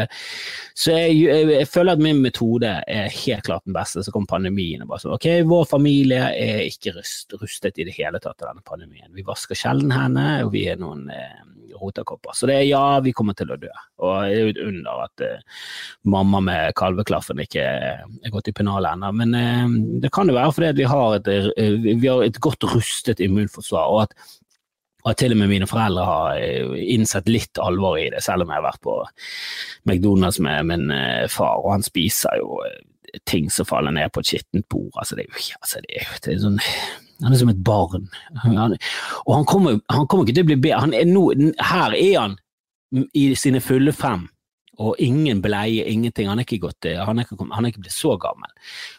så 0.75 0.97
jeg, 0.97 1.21
jeg, 1.23 1.49
jeg, 1.53 1.71
føler 1.71 1.97
at 1.97 2.05
min 2.05 2.23
metode 2.25 2.75
er 2.81 3.17
helt 3.23 3.47
klart 3.47 3.67
den 3.69 3.77
beste. 3.77 4.05
Så 4.05 4.15
kom 4.15 4.27
pandemien 4.31 4.85
og 4.85 4.93
bare 4.93 5.05
sånn, 5.05 5.17
ok, 5.17 5.31
vår 5.49 5.69
familie 5.71 6.29
er 6.35 6.65
ikke 6.67 6.97
rust, 6.99 7.37
rustet 7.41 7.81
i 7.83 7.89
det 7.89 7.97
hele 7.99 8.21
tatt 8.23 8.43
av 8.43 8.53
denne 8.53 8.67
pandemien. 8.67 9.11
Vi 9.15 9.27
vasker 9.27 9.59
sjelden 9.59 9.95
hendene, 9.95 10.43
og 10.47 10.53
vi 10.57 10.67
er 10.73 10.81
noen 10.81 11.09
eh, 11.13 11.41
rotakopper. 11.83 12.35
Så 12.35 12.47
det 12.47 12.57
er 12.57 12.69
ja, 12.69 13.01
vi 13.05 13.13
kommer 13.17 13.37
til 13.39 13.53
å 13.53 13.59
dø. 13.61 13.71
Og 14.03 14.13
det 14.27 14.37
er 14.37 14.41
jo 14.41 14.53
et 14.53 14.61
under 14.63 15.03
at 15.07 15.25
eh, 15.25 15.65
mamma 16.09 16.43
med 16.45 16.77
kalveklaffen 16.79 17.43
ikke 17.43 17.65
er 17.65 18.35
gått 18.35 18.51
i 18.51 18.57
pennalet 18.57 18.97
ennå. 18.97 19.13
Men 19.23 19.35
eh, 19.39 19.75
det 20.05 20.13
kan 20.15 20.31
jo 20.31 20.37
være 20.39 20.55
fordi 20.57 20.73
vi 20.83 20.89
har, 20.93 21.19
et, 21.19 21.33
eh, 21.33 21.91
vi 21.91 22.09
har 22.09 22.25
et 22.25 22.41
godt 22.43 22.69
rustet 22.73 23.23
immunforsvar, 23.25 23.93
og 23.93 24.07
at, 24.07 24.17
og 25.03 25.17
til 25.19 25.35
og 25.35 25.41
med 25.41 25.51
mine 25.51 25.67
foreldre 25.67 26.07
har 26.07 26.39
eh, 26.39 26.75
innsett 26.95 27.31
litt 27.31 27.59
alvor 27.63 27.99
i 27.99 28.09
det, 28.15 28.23
selv 28.23 28.45
om 28.45 28.53
jeg 28.53 28.61
har 28.61 28.69
vært 28.69 28.83
på 28.87 28.97
McDonald's 29.89 30.39
med 30.45 30.69
min 30.71 30.91
eh, 30.95 31.27
far, 31.33 31.59
og 31.63 31.75
han 31.75 31.87
spiser 31.87 32.39
jo 32.39 32.61
ting 33.29 33.51
som 33.53 33.69
faller 33.69 33.93
ned 33.93 34.13
på 34.13 34.23
et 34.23 34.31
skittent 34.31 34.69
bord. 34.73 34.93
Altså, 34.97 35.19
det 35.19 35.27
er 35.27 35.33
jo 35.33 35.57
altså, 35.59 35.83
det 35.85 35.97
er, 35.99 36.13
det 36.25 36.35
er 36.35 36.45
sånn 36.45 36.61
han 37.23 37.35
er 37.35 37.39
som 37.39 37.51
et 37.53 37.61
barn. 37.63 38.09
Han, 38.43 38.77
og 39.27 39.35
han 39.37 39.45
kommer, 39.47 39.77
han 39.95 40.07
kommer, 40.11 40.27
ikke 40.27 40.41
til 40.41 40.47
å 40.47 40.49
bli 40.49 40.57
bedre. 40.65 40.89
Er 40.99 41.67
her 41.69 41.95
er 41.95 42.17
han 42.19 42.35
i 43.15 43.29
sine 43.39 43.61
fulle 43.63 43.95
fem, 43.95 44.25
og 44.83 45.01
ingen 45.03 45.41
bleie, 45.45 45.85
ingenting. 45.89 46.29
Han 46.31 46.41
er 46.41 46.47
ikke, 46.47 46.61
gått, 46.67 46.89
han 46.99 47.21
er 47.21 47.27
ikke, 47.27 47.39
han 47.53 47.65
er 47.65 47.73
ikke 47.73 47.85
blitt 47.87 47.97
så 47.97 48.17
gammel. 48.21 48.51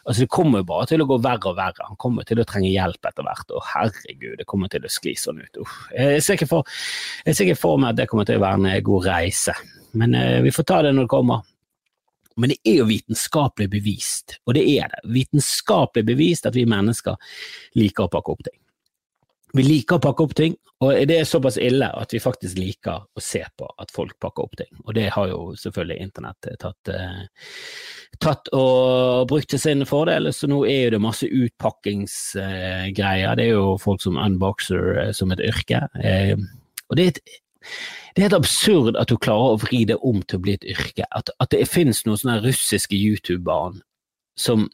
Altså, 0.04 0.24
det 0.24 0.32
kommer 0.34 0.62
jo 0.62 0.68
bare 0.72 0.88
til 0.90 1.04
å 1.04 1.08
gå 1.10 1.18
verre 1.24 1.50
og 1.52 1.58
verre. 1.58 1.88
Han 1.90 2.00
kommer 2.00 2.26
til 2.28 2.40
å 2.40 2.46
trenge 2.48 2.72
hjelp 2.72 3.10
etter 3.10 3.26
hvert, 3.26 3.54
og 3.54 3.66
herregud, 3.72 4.36
det 4.40 4.48
kommer 4.50 4.72
til 4.72 4.86
å 4.86 4.92
skli 4.92 5.16
sånn 5.18 5.42
ut. 5.42 5.62
Uff. 5.62 5.80
Jeg 5.94 6.24
ser 6.24 6.38
ikke 6.38 6.50
for, 6.50 6.76
for 7.60 7.80
meg 7.82 7.92
at 7.92 8.02
det 8.02 8.08
kommer 8.10 8.28
til 8.28 8.40
å 8.40 8.44
være 8.44 8.60
en 8.62 8.86
god 8.88 9.10
reise, 9.10 9.56
men 9.94 10.16
uh, 10.18 10.40
vi 10.42 10.54
får 10.54 10.68
ta 10.70 10.80
det 10.86 10.94
når 10.96 11.06
det 11.06 11.14
kommer. 11.14 11.44
Men 12.40 12.50
det 12.50 12.58
er 12.66 12.80
jo 12.80 12.88
vitenskapelig 12.88 13.68
bevist, 13.70 14.40
og 14.42 14.56
det 14.56 14.64
er 14.72 14.90
det, 14.90 15.04
vitenskapelig 15.14 16.06
bevist 16.08 16.48
at 16.50 16.56
vi 16.56 16.66
mennesker 16.66 17.14
liker 17.78 18.08
å 18.08 18.10
pakke 18.10 18.34
opp 18.34 18.42
ting. 18.48 18.58
Vi 19.54 19.62
liker 19.62 19.96
å 19.96 20.02
pakke 20.02 20.22
opp 20.24 20.34
ting, 20.34 20.56
og 20.82 21.08
det 21.08 21.16
er 21.20 21.24
såpass 21.28 21.56
ille 21.62 21.86
at 21.94 22.12
vi 22.12 22.20
faktisk 22.22 22.58
liker 22.58 23.04
å 23.06 23.20
se 23.22 23.44
på 23.56 23.68
at 23.80 23.90
folk 23.94 24.18
pakker 24.22 24.42
opp 24.48 24.56
ting. 24.58 24.72
Og 24.82 24.94
det 24.96 25.08
har 25.14 25.28
jo 25.30 25.54
selvfølgelig 25.58 26.02
internett 26.02 26.48
tatt, 26.60 26.88
eh, 26.90 27.22
tatt 28.18 28.48
og 28.52 29.28
brukt 29.30 29.50
til 29.54 29.60
sin 29.62 29.86
fordel, 29.86 30.32
så 30.34 30.46
nå 30.50 30.64
er 30.66 30.84
jo 30.84 30.90
det 30.96 31.06
masse 31.06 31.26
utpakkingsgreier. 31.28 33.30
Eh, 33.30 33.36
det 33.38 33.44
er 33.46 33.54
jo 33.54 33.78
folk 33.78 34.00
som 34.02 34.18
unboxer 34.18 35.06
eh, 35.06 35.12
som 35.14 35.32
et 35.32 35.40
yrke. 35.40 35.88
Eh, 36.02 36.36
og 36.90 36.96
det 36.98 37.04
er 37.04 37.08
et 37.14 37.20
det 38.14 38.20
er 38.20 38.28
helt 38.28 38.44
absurd 38.44 38.94
at 39.00 39.10
du 39.10 39.16
klarer 39.18 39.54
å 39.54 39.58
vri 39.58 39.80
det 39.88 39.96
om 40.06 40.20
til 40.22 40.38
å 40.38 40.42
bli 40.44 40.52
et 40.54 40.66
yrke. 40.74 41.06
At, 41.16 41.30
at 41.40 41.50
det 41.50 41.66
finnes 41.66 42.04
noen 42.06 42.18
sånne 42.20 42.42
russiske 42.44 42.94
YouTube-barn 42.94 43.80
som, 44.38 44.68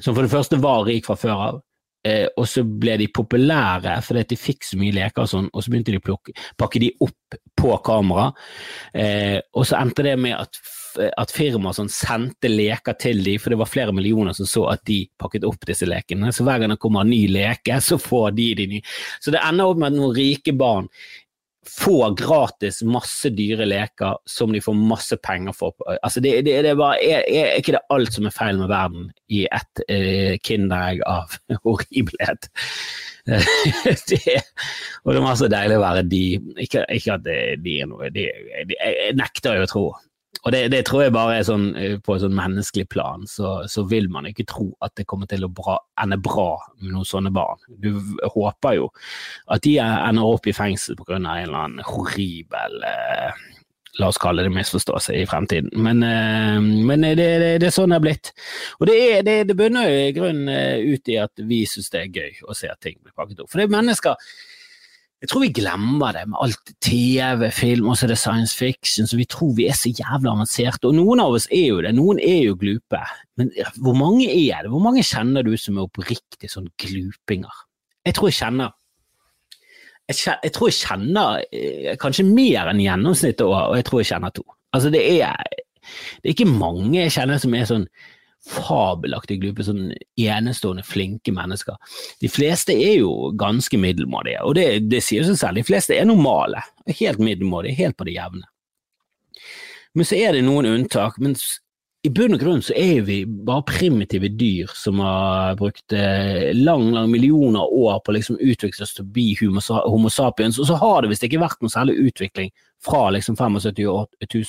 som, 0.00 0.14
for 0.14 0.24
det 0.24 0.32
første 0.32 0.58
var 0.62 0.86
rik 0.88 1.06
fra 1.06 1.14
før 1.20 1.42
av, 1.44 1.60
Eh, 2.06 2.26
og 2.38 2.46
så 2.48 2.62
ble 2.66 2.96
de 3.00 3.08
populære 3.10 3.98
fordi 4.06 4.24
de 4.30 4.38
fikk 4.38 4.66
så 4.68 4.78
mye 4.78 4.94
leker 4.94 5.24
og 5.24 5.30
sånn, 5.30 5.50
og 5.50 5.64
så 5.64 5.72
begynte 5.72 5.94
de 5.94 6.00
å 6.00 6.18
pakke 6.60 6.82
de 6.82 6.92
opp 7.02 7.38
på 7.58 7.74
kamera. 7.86 8.30
Eh, 8.94 9.38
og 9.56 9.66
så 9.66 9.80
endte 9.80 10.04
det 10.06 10.14
med 10.20 10.36
at, 10.38 10.60
at 11.18 11.34
firmaet 11.34 11.80
sånn, 11.80 11.92
sendte 11.92 12.50
leker 12.52 12.98
til 13.00 13.24
de, 13.26 13.36
for 13.42 13.52
det 13.52 13.60
var 13.60 13.70
flere 13.70 13.94
millioner 13.96 14.36
som 14.36 14.48
så 14.48 14.66
at 14.72 14.84
de 14.88 15.02
pakket 15.18 15.46
opp 15.48 15.66
disse 15.68 15.88
lekene. 15.88 16.32
Så 16.34 16.46
hver 16.46 16.62
gang 16.62 16.74
det 16.74 16.80
kommer 16.82 17.04
en 17.04 17.12
ny 17.12 17.24
leke, 17.32 17.80
så 17.82 17.98
får 18.00 18.32
de 18.38 18.50
de 18.60 18.70
nye. 18.76 18.96
Så 19.20 19.34
det 19.34 19.42
ender 19.42 19.72
opp 19.72 19.80
med 19.82 19.92
at 19.92 19.98
noen 19.98 20.16
rike 20.16 20.54
barn 20.56 20.90
får 21.70 22.14
gratis 22.18 22.82
masse 22.86 23.30
dyre 23.34 23.66
leker 23.66 24.18
som 24.28 24.52
de 24.54 24.62
får 24.62 24.76
masse 24.78 25.16
penger 25.24 25.56
for. 25.56 25.74
Altså 25.96 26.22
det, 26.24 26.38
det, 26.46 26.56
det 26.64 26.72
er, 26.72 26.78
bare, 26.78 27.00
er, 27.02 27.26
er, 27.26 27.52
ikke 27.60 27.76
det 27.76 27.84
alt 27.94 28.14
som 28.16 28.28
er 28.28 28.34
feil 28.34 28.60
med 28.60 28.70
verden 28.72 29.10
i 29.32 29.44
et 29.46 29.84
eh, 29.88 30.34
kinderegg 30.46 31.02
av 31.10 31.36
horribelhet? 31.66 32.50
det, 34.10 34.36
og 35.02 35.16
det 35.16 35.22
var 35.24 35.38
så 35.38 35.48
deilig 35.50 35.78
å 35.80 35.82
være 35.82 36.04
de. 36.06 36.24
Ikke, 36.62 36.84
ikke 36.94 37.16
at 37.18 37.26
de 37.26 37.78
er 37.82 37.88
noe 37.90 38.10
de, 38.14 38.28
de, 38.68 38.76
Jeg 38.78 39.16
nekter 39.18 39.58
jo 39.58 39.66
å 39.66 39.70
tro 39.72 39.86
og 40.44 40.52
det, 40.52 40.60
det, 40.72 40.82
tror 40.86 41.06
jeg 41.06 41.14
bare 41.14 41.38
er 41.38 41.46
sånn 41.46 41.66
eh, 41.78 41.96
på 42.02 42.16
et 42.16 42.22
sånn 42.24 42.36
menneskelig 42.36 42.86
plan, 42.92 43.26
så, 43.30 43.58
så, 43.70 43.86
vil 43.90 44.08
man 44.12 44.28
ikke 44.28 44.46
tro 44.50 44.68
at 44.84 44.94
det 44.98 45.06
kommer 45.08 45.30
til 45.30 45.46
å 45.46 45.52
bra, 45.52 45.78
ende 46.02 46.18
bra 46.22 46.50
med 46.80 46.92
noen 46.92 47.08
sånne 47.08 47.32
barn. 47.34 47.62
Du 47.82 47.92
håper 48.34 48.78
jo 48.78 48.88
at 49.52 49.64
de 49.66 49.76
ender 49.82 50.32
opp 50.36 50.46
i 50.46 50.56
fengsel 50.56 50.98
pga. 50.98 51.18
en 51.18 51.28
eller 51.30 51.60
annen 51.64 51.86
horribel 51.86 52.82
eh, 52.86 53.44
La 53.96 54.10
oss 54.10 54.18
kalle 54.20 54.44
det 54.44 54.52
misforståelse 54.52 55.14
i 55.16 55.22
fremtiden. 55.24 55.70
Men, 55.80 56.02
eh, 56.04 56.58
men 56.60 57.00
det, 57.06 57.14
det, 57.16 57.28
det, 57.62 57.70
er 57.70 57.72
sånn 57.72 57.94
det 57.94 57.96
er 57.96 58.04
blitt. 58.04 58.32
Og 58.76 58.90
det, 58.90 58.96
er, 59.06 59.22
det, 59.24 59.56
bunner 59.56 59.88
i 59.88 60.10
grunnen 60.16 60.50
eh, 60.52 60.82
ut 60.84 61.08
i 61.08 61.16
at 61.22 61.32
vi 61.48 61.62
syns 61.70 61.88
det 61.94 62.02
er 62.02 62.12
gøy 62.12 62.44
å 62.44 62.56
se 62.56 62.68
at 62.68 62.82
ting 62.84 62.98
blir 63.00 63.16
pakket 63.16 63.40
opp. 63.40 63.48
For 63.48 63.62
det 63.62 63.70
er 63.70 63.76
mennesker 63.78 64.20
jeg 65.24 65.30
tror 65.30 65.42
vi 65.46 65.52
glemmer 65.56 66.12
det 66.12 66.26
med 66.28 66.36
alt 66.44 66.72
TV, 66.84 67.46
film, 67.54 67.86
og 67.88 67.96
så 67.96 68.04
er 68.04 68.12
det 68.12 68.18
science 68.20 68.56
fiction, 68.56 69.06
så 69.08 69.16
vi 69.16 69.24
tror 69.24 69.54
vi 69.56 69.64
er 69.70 69.76
så 69.76 69.88
jævla 69.88 70.34
avanserte. 70.34 70.90
Og 70.90 70.96
noen 70.98 71.22
av 71.24 71.36
oss 71.38 71.48
er 71.48 71.70
jo 71.70 71.78
det, 71.84 71.94
noen 71.96 72.20
er 72.20 72.42
jo 72.44 72.58
glupe. 72.60 73.00
Men 73.40 73.48
hvor 73.80 73.96
mange 73.96 74.26
er 74.28 74.66
det? 74.66 74.72
Hvor 74.74 74.84
mange 74.84 75.04
kjenner 75.06 75.46
du 75.46 75.54
som 75.60 75.78
er 75.78 75.88
oppriktig 75.88 76.50
sånn 76.52 76.68
glupinger? 76.82 77.62
Jeg 78.06 78.18
tror 78.18 78.30
jeg 78.30 78.38
kjenner 78.42 78.74
jeg, 80.06 80.18
kjenner, 80.20 80.42
jeg 80.44 80.54
tror 80.54 80.68
jeg 80.70 80.78
kjenner 80.78 81.40
eh, 81.50 81.94
kanskje 81.98 82.26
mer 82.28 82.68
enn 82.70 82.82
gjennomsnittet, 82.84 83.46
og 83.46 83.74
jeg 83.74 83.86
tror 83.88 84.02
jeg 84.02 84.10
kjenner 84.12 84.34
to. 84.36 84.44
Altså 84.76 84.92
det 84.94 85.00
er, 85.16 85.56
det 86.20 86.28
er 86.28 86.36
ikke 86.36 86.50
mange 86.50 87.00
jeg 87.00 87.16
kjenner 87.16 87.40
som 87.42 87.56
er 87.56 87.66
sånn 87.66 87.88
fabelaktig 88.46 89.40
glupe, 89.42 89.64
sånn 89.66 89.90
enestående 90.20 90.84
flinke 90.86 91.34
mennesker. 91.34 91.76
De 92.22 92.30
fleste 92.30 92.74
er 92.74 93.00
jo 93.00 93.32
ganske 93.38 93.78
middelmådige, 93.80 94.42
og 94.46 94.56
det, 94.58 94.66
det 94.90 95.02
sier 95.04 95.26
seg 95.26 95.38
selv. 95.40 95.60
De 95.60 95.66
fleste 95.66 95.96
er 95.96 96.08
normale, 96.08 96.62
helt 97.00 97.22
middelmådige, 97.22 97.78
helt 97.80 97.98
på 97.98 98.06
det 98.08 98.16
jevne. 98.16 98.46
Men 99.96 100.08
så 100.08 100.18
er 100.20 100.36
det 100.36 100.44
noen 100.44 100.68
unntak. 100.68 101.18
men 101.18 101.34
i 102.06 102.10
bunn 102.14 102.36
og 102.36 102.42
grunn 102.42 102.60
så 102.62 102.74
er 102.78 103.00
vi 103.06 103.22
bare 103.26 103.64
primitive 103.66 104.28
dyr 104.38 104.70
som 104.78 105.00
har 105.02 105.56
brukt 105.58 105.94
eh, 105.96 106.52
lang, 106.54 106.90
lang 106.94 107.08
millioner 107.10 107.66
år 107.66 107.98
på 108.04 108.12
å 108.12 108.16
liksom 108.18 108.38
utvikle 108.38 108.84
oss 108.86 108.94
til 108.94 109.06
å 109.06 109.10
bli 109.16 109.32
homo 109.40 110.12
sapiens, 110.12 110.60
og 110.62 110.68
så 110.68 110.78
har 110.78 111.02
det 111.02 111.10
visst 111.10 111.26
ikke 111.26 111.42
vært 111.42 111.58
noen 111.64 111.72
særlig 111.72 111.96
utvikling 112.04 112.52
fra 112.84 113.10
liksom 113.10 113.36
75 113.36 113.72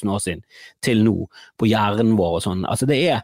000 0.03 0.13
år 0.13 0.19
siden 0.19 0.43
til 0.83 1.03
nå, 1.05 1.15
på 1.57 1.69
hjernen 1.69 2.15
vår 2.19 2.37
og 2.37 2.43
sånn. 2.45 2.65
Altså 2.69 2.87
det, 2.89 2.97
er, 3.09 3.23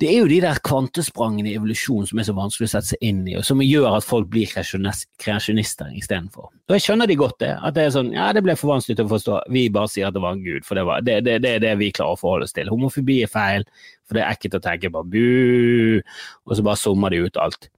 det 0.00 0.10
er 0.12 0.20
jo 0.20 0.30
de 0.30 0.40
der 0.44 0.60
kvantesprangene 0.66 1.50
i 1.50 1.56
evolusjon 1.58 2.06
som 2.08 2.20
er 2.20 2.28
så 2.28 2.36
vanskelig 2.36 2.68
å 2.68 2.72
sette 2.76 2.92
seg 2.92 3.06
inn 3.08 3.24
i, 3.26 3.36
og 3.38 3.46
som 3.48 3.62
gjør 3.64 3.98
at 3.98 4.06
folk 4.06 4.30
blir 4.32 4.50
kreasjonister 4.52 5.92
istedenfor. 5.98 6.50
Og 6.66 6.76
jeg 6.76 6.86
skjønner 6.86 7.10
de 7.10 7.18
godt 7.18 7.38
det, 7.42 7.52
at 7.56 7.76
det 7.76 7.86
er 7.86 7.94
sånn 7.94 8.12
ja, 8.14 8.30
det 8.34 8.44
ble 8.46 8.56
for 8.58 8.74
vanskelig 8.74 8.98
til 8.98 9.08
å 9.08 9.14
forstå, 9.14 9.40
vi 9.54 9.66
bare 9.72 9.90
sier 9.92 10.08
at 10.08 10.16
det 10.16 10.24
var 10.24 10.36
en 10.36 10.44
gud, 10.44 10.66
for 10.66 10.78
det, 10.78 10.86
var, 10.88 11.06
det, 11.06 11.20
det, 11.26 11.38
det 11.44 11.56
er 11.56 11.64
det 11.66 11.76
vi 11.82 11.92
klarer 11.94 12.16
å 12.18 12.20
forholde 12.20 12.48
oss 12.48 12.56
til. 12.56 12.70
Homofobi 12.72 13.22
er 13.26 13.32
feil, 13.32 13.66
for 14.06 14.18
det 14.18 14.24
er 14.24 14.34
ekkelt 14.34 14.60
å 14.60 14.62
tenke 14.64 14.92
på 14.94 15.02
bu, 15.10 16.02
og 16.46 16.54
så 16.54 16.66
bare 16.66 16.80
summer 16.80 17.14
de 17.14 17.24
ut 17.26 17.42
alt. 17.42 17.70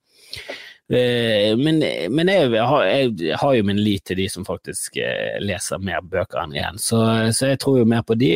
Eh, 0.88 1.52
men, 1.60 1.82
men 2.14 2.30
jeg, 2.32 2.52
har, 2.64 2.84
jeg, 2.88 3.34
har, 3.36 3.56
jo 3.58 3.66
min 3.68 3.80
lit 3.82 4.06
til 4.08 4.22
de 4.22 4.28
som 4.32 4.46
faktisk 4.48 4.96
eh, 5.02 5.36
leser 5.44 5.82
mer 5.84 6.00
bøker 6.00 6.40
enn 6.46 6.56
én, 6.56 6.80
så, 6.80 7.02
så, 7.28 7.50
jeg 7.50 7.60
tror 7.60 7.82
jo 7.82 7.90
mer 7.90 8.06
på 8.08 8.16
de. 8.16 8.32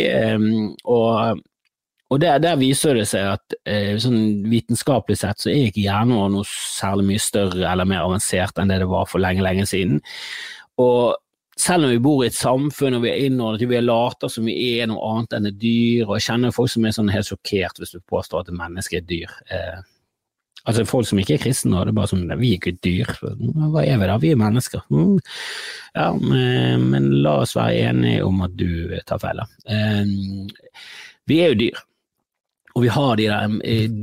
Og, 0.84 1.40
og 2.12 2.20
der, 2.20 2.42
der, 2.44 2.60
viser 2.60 2.98
det 2.98 3.06
seg 3.08 3.38
at 3.38 3.56
eh, 3.64 3.96
sånn 4.02 4.44
vitenskapelig 4.52 5.22
sett 5.22 5.40
så 5.40 5.48
er 5.52 5.70
ikke 5.70 5.86
hjernen 5.86 6.34
noe 6.34 6.44
særlig 6.48 7.08
mye 7.08 7.24
større 7.24 7.64
eller 7.70 7.88
mer 7.88 8.04
avansert 8.04 8.60
enn 8.60 8.72
det 8.72 8.82
det 8.82 8.90
var 8.90 9.08
for 9.08 9.24
lenge, 9.24 9.44
lenge 9.44 9.64
siden. 9.70 10.02
Og 10.82 11.16
selv 11.56 11.86
om 11.86 11.92
vi 11.92 12.02
bor 12.04 12.20
i 12.20 12.28
et 12.28 12.36
samfunn 12.36 12.98
og 12.98 13.06
vi 13.06 13.14
er 13.14 13.24
innordnet, 13.30 13.64
vi 13.68 13.78
er 13.78 13.84
later 13.86 14.28
som 14.32 14.44
vi 14.48 14.56
er 14.74 14.90
noe 14.90 15.00
annet 15.08 15.38
enn 15.38 15.48
et 15.48 15.58
dyr, 15.62 16.04
og 16.04 16.18
jeg 16.18 16.26
kjenner 16.28 16.54
folk 16.54 16.72
som 16.72 16.84
er 16.84 16.94
sånn 16.96 17.12
helt 17.12 17.28
sjokkert 17.28 17.80
hvis 17.80 17.96
du 17.96 18.04
påstår 18.12 18.44
at 18.44 18.52
et 18.52 18.60
menneske 18.60 18.98
er 18.98 19.04
et 19.04 19.08
dyr. 19.08 19.34
Eh, 19.52 19.80
Altså 20.68 20.84
Folk 20.86 21.08
som 21.08 21.18
ikke 21.18 21.36
er 21.36 21.42
kristne, 21.42 21.80
det 21.82 21.90
er 21.90 21.96
bare 21.96 22.10
sånn 22.12 22.28
Vi 22.38 22.52
er 22.54 22.60
ikke 22.60 22.76
dyr. 22.84 23.08
Hva 23.20 23.82
er 23.82 23.98
vi 23.98 24.10
da? 24.10 24.18
Vi 24.22 24.32
er 24.32 24.38
mennesker. 24.40 24.84
Mm. 24.94 25.16
Ja, 25.96 26.10
men, 26.14 27.08
la 27.24 27.38
oss 27.42 27.56
være 27.58 27.88
enige 27.90 28.26
om 28.26 28.44
at 28.46 28.54
du 28.58 28.92
tar 29.08 29.20
feil. 29.22 29.42
Um, 29.66 30.46
vi 31.28 31.40
er 31.42 31.52
jo 31.52 31.58
dyr, 31.64 31.82
og 32.72 32.86
vi 32.86 32.92
har 32.94 33.18
de 33.18 33.26
der 33.28 33.56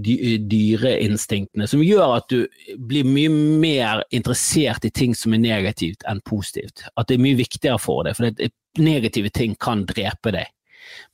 dyreinstinktene 0.05 0.49
dyreinstinkene 0.51 1.67
som 1.67 1.81
gjør 1.81 2.17
at 2.19 2.27
du 2.29 2.43
blir 2.91 3.07
mye 3.07 3.31
mer 3.63 4.03
interessert 4.15 4.85
i 4.85 4.91
ting 4.93 5.15
som 5.17 5.33
er 5.33 5.41
negativt 5.41 6.05
enn 6.09 6.21
positivt. 6.27 6.85
At 6.93 7.09
det 7.09 7.17
er 7.17 7.23
mye 7.23 7.39
viktigere 7.39 7.81
for 7.81 8.05
deg, 8.05 8.19
for 8.19 8.83
negative 8.83 9.31
ting 9.33 9.55
kan 9.59 9.87
drepe 9.89 10.35
deg, 10.35 10.51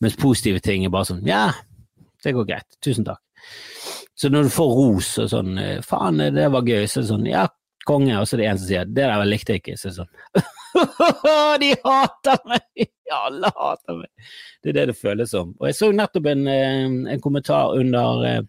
mens 0.03 0.19
positive 0.19 0.59
ting 0.65 0.83
er 0.83 0.93
bare 0.93 1.07
sånn 1.13 1.23
ja, 1.27 1.47
det 2.25 2.35
går 2.35 2.49
greit, 2.49 2.67
tusen 2.83 3.07
takk. 3.07 3.21
Så 4.15 4.31
når 4.31 4.47
du 4.47 4.55
får 4.55 4.73
ros 4.79 5.11
og 5.19 5.29
sånn 5.31 5.57
eh, 5.59 5.83
'faen, 5.83 6.23
det 6.35 6.47
var 6.51 6.63
gøy', 6.63 6.87
så 6.87 6.99
er 6.99 7.03
det 7.03 7.11
sånn 7.11 7.29
'ja, 7.29 7.45
konge', 7.87 8.19
og 8.19 8.27
så 8.27 8.35
er 8.35 8.41
det 8.41 8.47
en 8.49 8.57
som 8.57 8.67
sier 8.67 8.85
'det 8.85 9.07
der 9.11 9.25
likte 9.27 9.55
jeg 9.55 9.63
ikke', 9.63 9.77
så 9.77 9.87
er 9.87 9.91
det 9.91 9.99
sånn 10.01 10.13
De 11.61 11.71
hater 11.83 12.41
meg! 12.49 12.89
Alle 13.15 13.51
hater 13.55 14.01
meg! 14.01 14.09
Det 14.63 14.71
er 14.71 14.79
det 14.79 14.87
det 14.91 14.97
føles 14.97 15.31
som. 15.31 15.53
Og 15.59 15.67
jeg 15.69 15.77
så 15.77 15.91
nettopp 15.91 16.27
en, 16.31 16.47
eh, 16.47 16.85
en 17.13 17.21
kommentar 17.23 17.75
under 17.77 18.25
eh, 18.25 18.41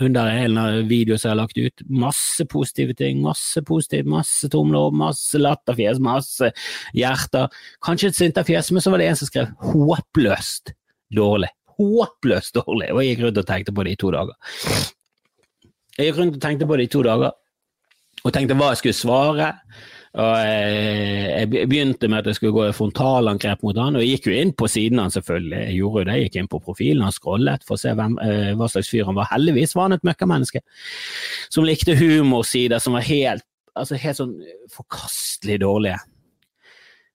under 0.00 0.26
en 0.26 0.88
video 0.88 1.18
som 1.18 1.28
jeg 1.28 1.34
har 1.34 1.42
lagt 1.42 1.58
ut. 1.58 1.82
Masse 1.88 2.44
positive 2.48 2.94
ting, 2.96 3.20
masse 3.20 3.60
positivt, 3.68 4.08
masse 4.08 4.48
tomler 4.48 4.88
opp, 4.88 4.96
masse 4.96 5.36
latterfjes, 5.36 6.00
masse 6.00 6.52
hjerter. 6.96 7.52
Kanskje 7.84 8.08
et 8.08 8.16
sinterfjes, 8.16 8.72
men 8.72 8.84
så 8.84 8.94
var 8.94 9.02
det 9.02 9.10
en 9.10 9.20
som 9.20 9.28
skrev 9.28 9.52
'håpløst 9.60 10.72
dårlig' 11.12 11.52
håpløst 11.80 12.58
dårlig, 12.60 12.90
og 12.92 13.02
jeg 13.02 13.14
gikk 13.14 13.26
rundt 13.26 13.42
og 13.42 13.46
tenkte 13.48 13.76
på 13.76 13.86
det 13.86 13.94
i 13.94 14.00
to 14.00 14.10
dager. 14.14 14.58
Jeg 15.96 16.10
gikk 16.10 16.20
rundt 16.20 16.36
og 16.36 16.42
tenkte 16.44 16.68
på 16.68 16.76
det 16.78 16.88
i 16.88 16.92
to 16.92 17.06
dager, 17.06 17.38
og 18.20 18.34
tenkte 18.36 18.58
hva 18.58 18.74
jeg 18.74 18.82
skulle 18.82 19.00
svare. 19.00 19.54
Og 20.18 20.32
jeg 20.42 21.46
begynte 21.70 22.08
med 22.10 22.24
at 22.24 22.26
jeg 22.26 22.40
skulle 22.40 22.54
gå 22.56 22.64
i 22.66 22.74
frontalangrep 22.74 23.60
mot 23.62 23.76
han, 23.78 23.94
og 23.94 24.02
jeg 24.02 24.16
gikk 24.16 24.26
jo 24.26 24.38
inn 24.40 24.50
på 24.58 24.66
siden 24.70 24.98
han 24.98 25.12
selvfølgelig. 25.14 25.60
Jeg 25.68 25.76
gjorde 25.78 26.04
det, 26.08 26.16
jeg 26.16 26.26
gikk 26.26 26.38
inn 26.40 26.50
på 26.50 26.62
profilen 26.64 27.04
hans, 27.06 27.20
scrollet 27.20 27.66
for 27.66 27.78
å 27.78 27.82
se 27.82 27.94
hvem, 27.94 28.16
eh, 28.24 28.50
hva 28.58 28.66
slags 28.72 28.90
fyr 28.90 29.06
han 29.06 29.18
var. 29.18 29.30
Heldigvis 29.30 29.76
var 29.78 29.86
han 29.86 29.94
et 29.94 30.08
møkkamenneske 30.08 30.64
som 31.46 31.68
likte 31.68 31.94
humorsider 32.00 32.82
som 32.82 32.98
var 32.98 33.06
helt, 33.06 33.46
altså 33.78 34.00
helt 34.02 34.18
sånn 34.18 34.34
forkastelig 34.74 35.60
dårlige. 35.62 36.02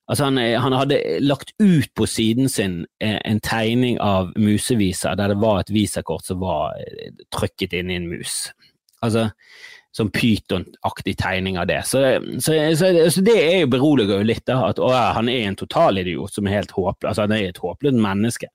Altså 0.06 0.28
han, 0.28 0.38
eh, 0.38 0.58
han, 0.62 0.76
hadde 0.78 1.00
lagt 1.26 1.56
ut 1.60 1.90
på 1.98 2.06
siden 2.06 2.50
sin 2.52 2.84
eh, 3.02 3.18
en 3.26 3.40
tegning 3.42 3.98
av 4.04 4.34
museviser 4.38 5.18
der 5.18 5.34
det 5.34 5.40
var 5.42 5.64
et 5.64 5.74
visakort 5.74 6.28
som 6.28 6.44
var 6.44 6.78
eh, 6.78 7.10
trykket 7.34 7.74
inn 7.74 7.90
i 7.90 7.98
en 7.98 8.12
mus. 8.12 8.36
Altså 9.06 9.32
sånn 9.96 10.12
pytonaktig 10.12 11.16
tegning 11.22 11.56
av 11.58 11.70
det. 11.70 11.80
Så, 11.88 12.02
så, 12.44 12.56
så, 12.76 12.90
så, 13.08 13.22
det 13.24 13.36
er 13.40 13.62
jo 13.62 13.72
beroliger 13.78 14.20
jo 14.20 14.28
litt, 14.28 14.44
da, 14.48 14.58
at 14.68 14.82
å, 14.84 14.90
han 14.92 15.30
er 15.32 15.48
en 15.48 15.56
totalidiot 15.56 16.36
som 16.36 16.50
er 16.50 16.58
helt 16.58 16.74
håpløs. 16.76 17.14
Altså, 17.14 17.24
han 17.24 17.36
er 17.38 17.48
et 17.48 17.62
håpløst 17.64 18.02
menneske. 18.04 18.50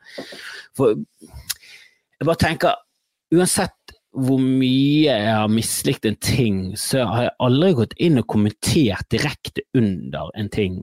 For 0.76 1.00
jeg 1.00 2.28
bare 2.28 2.42
tenker, 2.44 2.76
uansett 3.32 3.96
hvor 4.10 4.42
mye 4.42 5.06
jeg 5.06 5.32
har 5.32 5.48
mislikt 5.48 6.04
en 6.10 6.20
ting, 6.20 6.60
så 6.76 7.06
har 7.08 7.28
jeg 7.28 7.36
aldri 7.46 7.72
gått 7.78 7.96
inn 8.04 8.20
og 8.20 8.28
kommentert 8.28 9.08
direkte 9.14 9.64
under 9.78 10.28
en 10.36 10.52
ting 10.52 10.82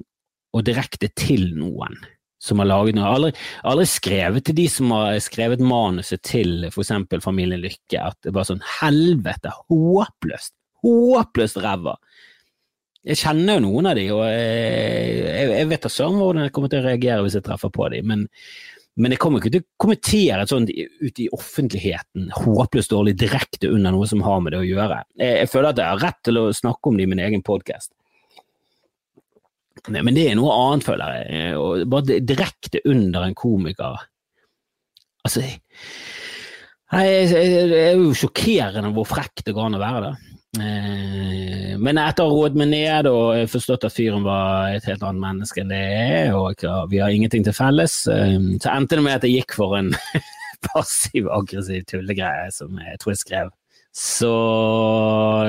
og 0.56 0.68
direkte 0.68 1.10
til 1.18 1.50
noen 1.58 1.98
som 2.42 2.62
har 2.62 2.70
laget 2.70 2.98
noe. 2.98 3.10
Aldri, 3.10 3.32
aldri 3.68 3.88
skrevet 3.90 4.46
til 4.48 4.58
de 4.60 4.68
som 4.72 4.94
har 4.94 5.18
skrevet 5.24 5.64
manuset 5.64 6.22
til 6.26 6.70
f.eks. 6.70 6.94
Familien 7.24 7.64
Lykke, 7.64 8.04
at 8.12 8.18
det 8.24 8.34
bare 8.36 8.52
sånn 8.52 8.64
helvete, 8.80 9.54
håpløst, 9.68 10.54
håpløst 10.86 11.62
ræva. 11.64 11.98
Jeg 13.08 13.22
kjenner 13.22 13.58
jo 13.58 13.68
noen 13.70 13.88
av 13.88 13.98
de, 13.98 14.08
og 14.12 14.24
jeg, 14.28 15.52
jeg 15.54 15.68
vet 15.70 15.86
da 15.86 15.92
søren 15.92 16.18
hvordan 16.20 16.48
jeg 16.48 16.56
kommer 16.56 16.72
til 16.72 16.82
å 16.82 16.88
reagere 16.90 17.22
hvis 17.24 17.38
jeg 17.40 17.46
treffer 17.46 17.72
på 17.74 17.88
de, 17.94 18.02
men, 18.06 18.26
Men 18.98 19.14
jeg 19.14 19.22
kommer 19.22 19.38
ikke 19.38 19.52
til 19.54 19.62
å 19.62 19.84
kommentere 19.84 20.42
et 20.42 20.50
sånt 20.50 20.72
ute 20.74 21.22
i 21.22 21.28
offentligheten, 21.30 22.32
håpløst 22.34 22.90
dårlig, 22.90 23.14
direkte 23.22 23.70
under 23.70 23.94
noe 23.94 24.08
som 24.10 24.24
har 24.26 24.40
med 24.42 24.56
det 24.56 24.62
å 24.64 24.66
gjøre. 24.66 25.04
Jeg, 25.22 25.36
jeg 25.44 25.52
føler 25.52 25.70
at 25.70 25.82
jeg 25.84 25.92
har 25.92 26.02
rett 26.02 26.18
til 26.26 26.40
å 26.42 26.48
snakke 26.58 26.90
om 26.90 26.98
det 26.98 27.06
i 27.06 27.12
min 27.12 27.22
egen 27.22 27.46
podkast. 27.46 27.92
Men 29.94 30.16
det 30.16 30.28
er 30.30 30.38
noe 30.40 30.54
annet, 30.54 30.86
føler 30.88 31.18
jeg. 31.18 31.58
Og 31.60 31.84
bare 31.92 32.20
direkte 32.20 32.82
under 32.90 33.28
en 33.28 33.38
komiker. 33.38 34.02
Altså 35.28 35.44
Nei, 36.88 37.04
Det 37.28 37.80
er 37.82 37.98
jo 38.00 38.14
sjokkerende 38.16 38.94
hvor 38.96 39.08
frekt 39.10 39.44
det 39.44 39.56
går 39.56 39.68
an 39.68 39.76
å 39.76 39.82
være 39.82 40.04
det. 40.06 40.14
Eh, 40.58 41.74
men 41.78 42.00
etter 42.02 42.24
å 42.24 42.32
ha 42.32 42.34
roet 42.34 42.56
meg 42.58 42.70
ned 42.72 43.10
og 43.12 43.50
forstått 43.52 43.86
at 43.90 43.94
fyren 43.94 44.24
var 44.26 44.72
et 44.72 44.88
helt 44.88 45.04
annet 45.04 45.22
menneske 45.22 45.62
enn 45.62 45.74
det 45.74 45.82
er, 45.84 46.32
og 46.38 46.64
vi 46.92 47.02
har 47.04 47.14
ingenting 47.14 47.44
til 47.46 47.56
felles, 47.56 48.00
eh, 48.12 48.38
så 48.64 48.72
endte 48.74 48.98
det 48.98 49.04
med 49.06 49.20
at 49.20 49.28
jeg 49.28 49.42
gikk 49.42 49.58
for 49.60 49.76
en 49.78 49.92
passiv-aggressiv 50.70 51.84
tullegreie 51.92 52.48
som 52.56 52.80
jeg 52.82 53.02
tror 53.02 53.14
jeg 53.14 53.24
skrev. 53.26 53.52
Så 53.98 54.32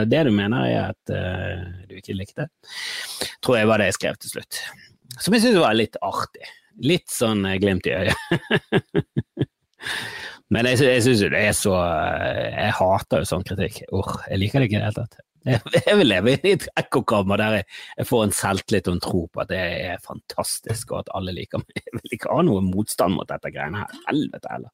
det 0.09 0.23
du 0.25 0.31
mener 0.33 0.64
er 0.64 0.93
at 0.95 1.12
uh, 1.12 1.67
du 1.85 1.99
ikke 1.99 2.17
likte, 2.17 2.49
tror 3.45 3.59
jeg 3.59 3.69
var 3.69 3.83
det 3.83 3.90
jeg 3.90 3.99
skrev 3.99 4.21
til 4.23 4.33
slutt. 4.38 4.61
Som 5.19 5.37
jeg 5.37 5.45
syntes 5.45 5.61
var 5.61 5.76
litt 5.76 5.99
artig. 6.00 6.49
Litt 6.81 7.11
sånn 7.12 7.45
glimt 7.61 7.88
i 7.90 7.97
øyet. 7.99 8.17
Men 10.55 10.64
jeg, 10.71 10.81
jeg 10.81 11.05
syns 11.05 11.23
jo 11.26 11.28
det 11.33 11.40
er 11.45 11.55
så 11.57 11.75
Jeg 11.76 12.73
hater 12.78 13.21
jo 13.21 13.28
sånn 13.28 13.45
kritikk. 13.45 13.83
Or, 13.93 14.14
jeg 14.31 14.40
liker 14.40 14.62
det 14.62 14.71
ikke 14.71 14.78
i 14.78 14.81
det 14.81 14.87
hele 14.87 15.02
tatt. 15.02 15.28
Jeg 15.47 15.95
vil 15.99 16.09
leve 16.11 16.33
i 16.35 16.52
et 16.54 16.64
ekkokammer 16.78 17.37
der 17.40 17.52
jeg 17.61 18.07
får 18.09 18.21
en 18.25 18.33
selvtillit 18.35 18.88
og 18.90 18.95
en 18.97 19.04
tro 19.04 19.21
på 19.33 19.42
at 19.42 19.50
det 19.52 19.61
er 19.61 20.04
fantastisk, 20.04 20.85
og 20.92 20.99
at 21.04 21.12
alle 21.16 21.33
liker 21.37 21.59
meg. 21.62 21.73
Jeg 21.88 21.95
vil 21.97 22.14
ikke 22.18 22.33
ha 22.35 22.40
noe 22.45 22.61
motstand 22.62 23.12
mot 23.16 23.28
dette 23.28 23.50
greiene 23.54 23.78
her. 23.80 23.90
Helvete 24.09 24.49
heller. 24.52 24.71